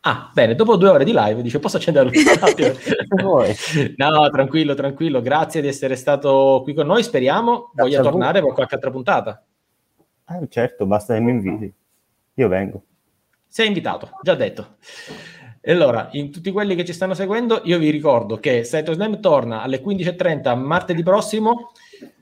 [0.00, 2.10] Ah, bene, dopo due ore di live dice posso accendere
[3.96, 8.52] no, tranquillo, tranquillo, grazie di essere stato qui con noi, speriamo grazie voglia tornare per
[8.52, 9.44] qualche altra puntata.
[10.26, 11.72] Ah, certo, basta che mi inviti,
[12.34, 12.82] io vengo.
[13.48, 14.76] Sei invitato, già detto.
[15.60, 19.20] E allora, in tutti quelli che ci stanno seguendo, io vi ricordo che Saito Slam
[19.20, 21.72] torna alle 15.30 martedì prossimo,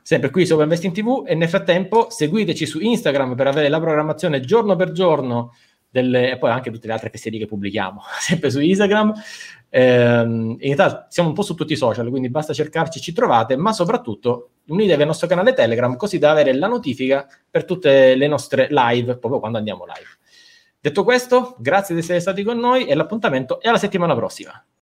[0.03, 4.41] sempre qui su Investing TV, e nel frattempo seguiteci su Instagram per avere la programmazione
[4.41, 5.53] giorno per giorno
[6.01, 9.13] delle, e poi anche tutte le altre fesserie che pubblichiamo, sempre su Instagram.
[9.69, 13.57] Eh, in realtà siamo un po' su tutti i social, quindi basta cercarci, ci trovate,
[13.57, 18.27] ma soprattutto unitevi al nostro canale Telegram così da avere la notifica per tutte le
[18.27, 20.09] nostre live, proprio quando andiamo live.
[20.81, 24.65] Detto questo, grazie di essere stati con noi e l'appuntamento è alla settimana prossima.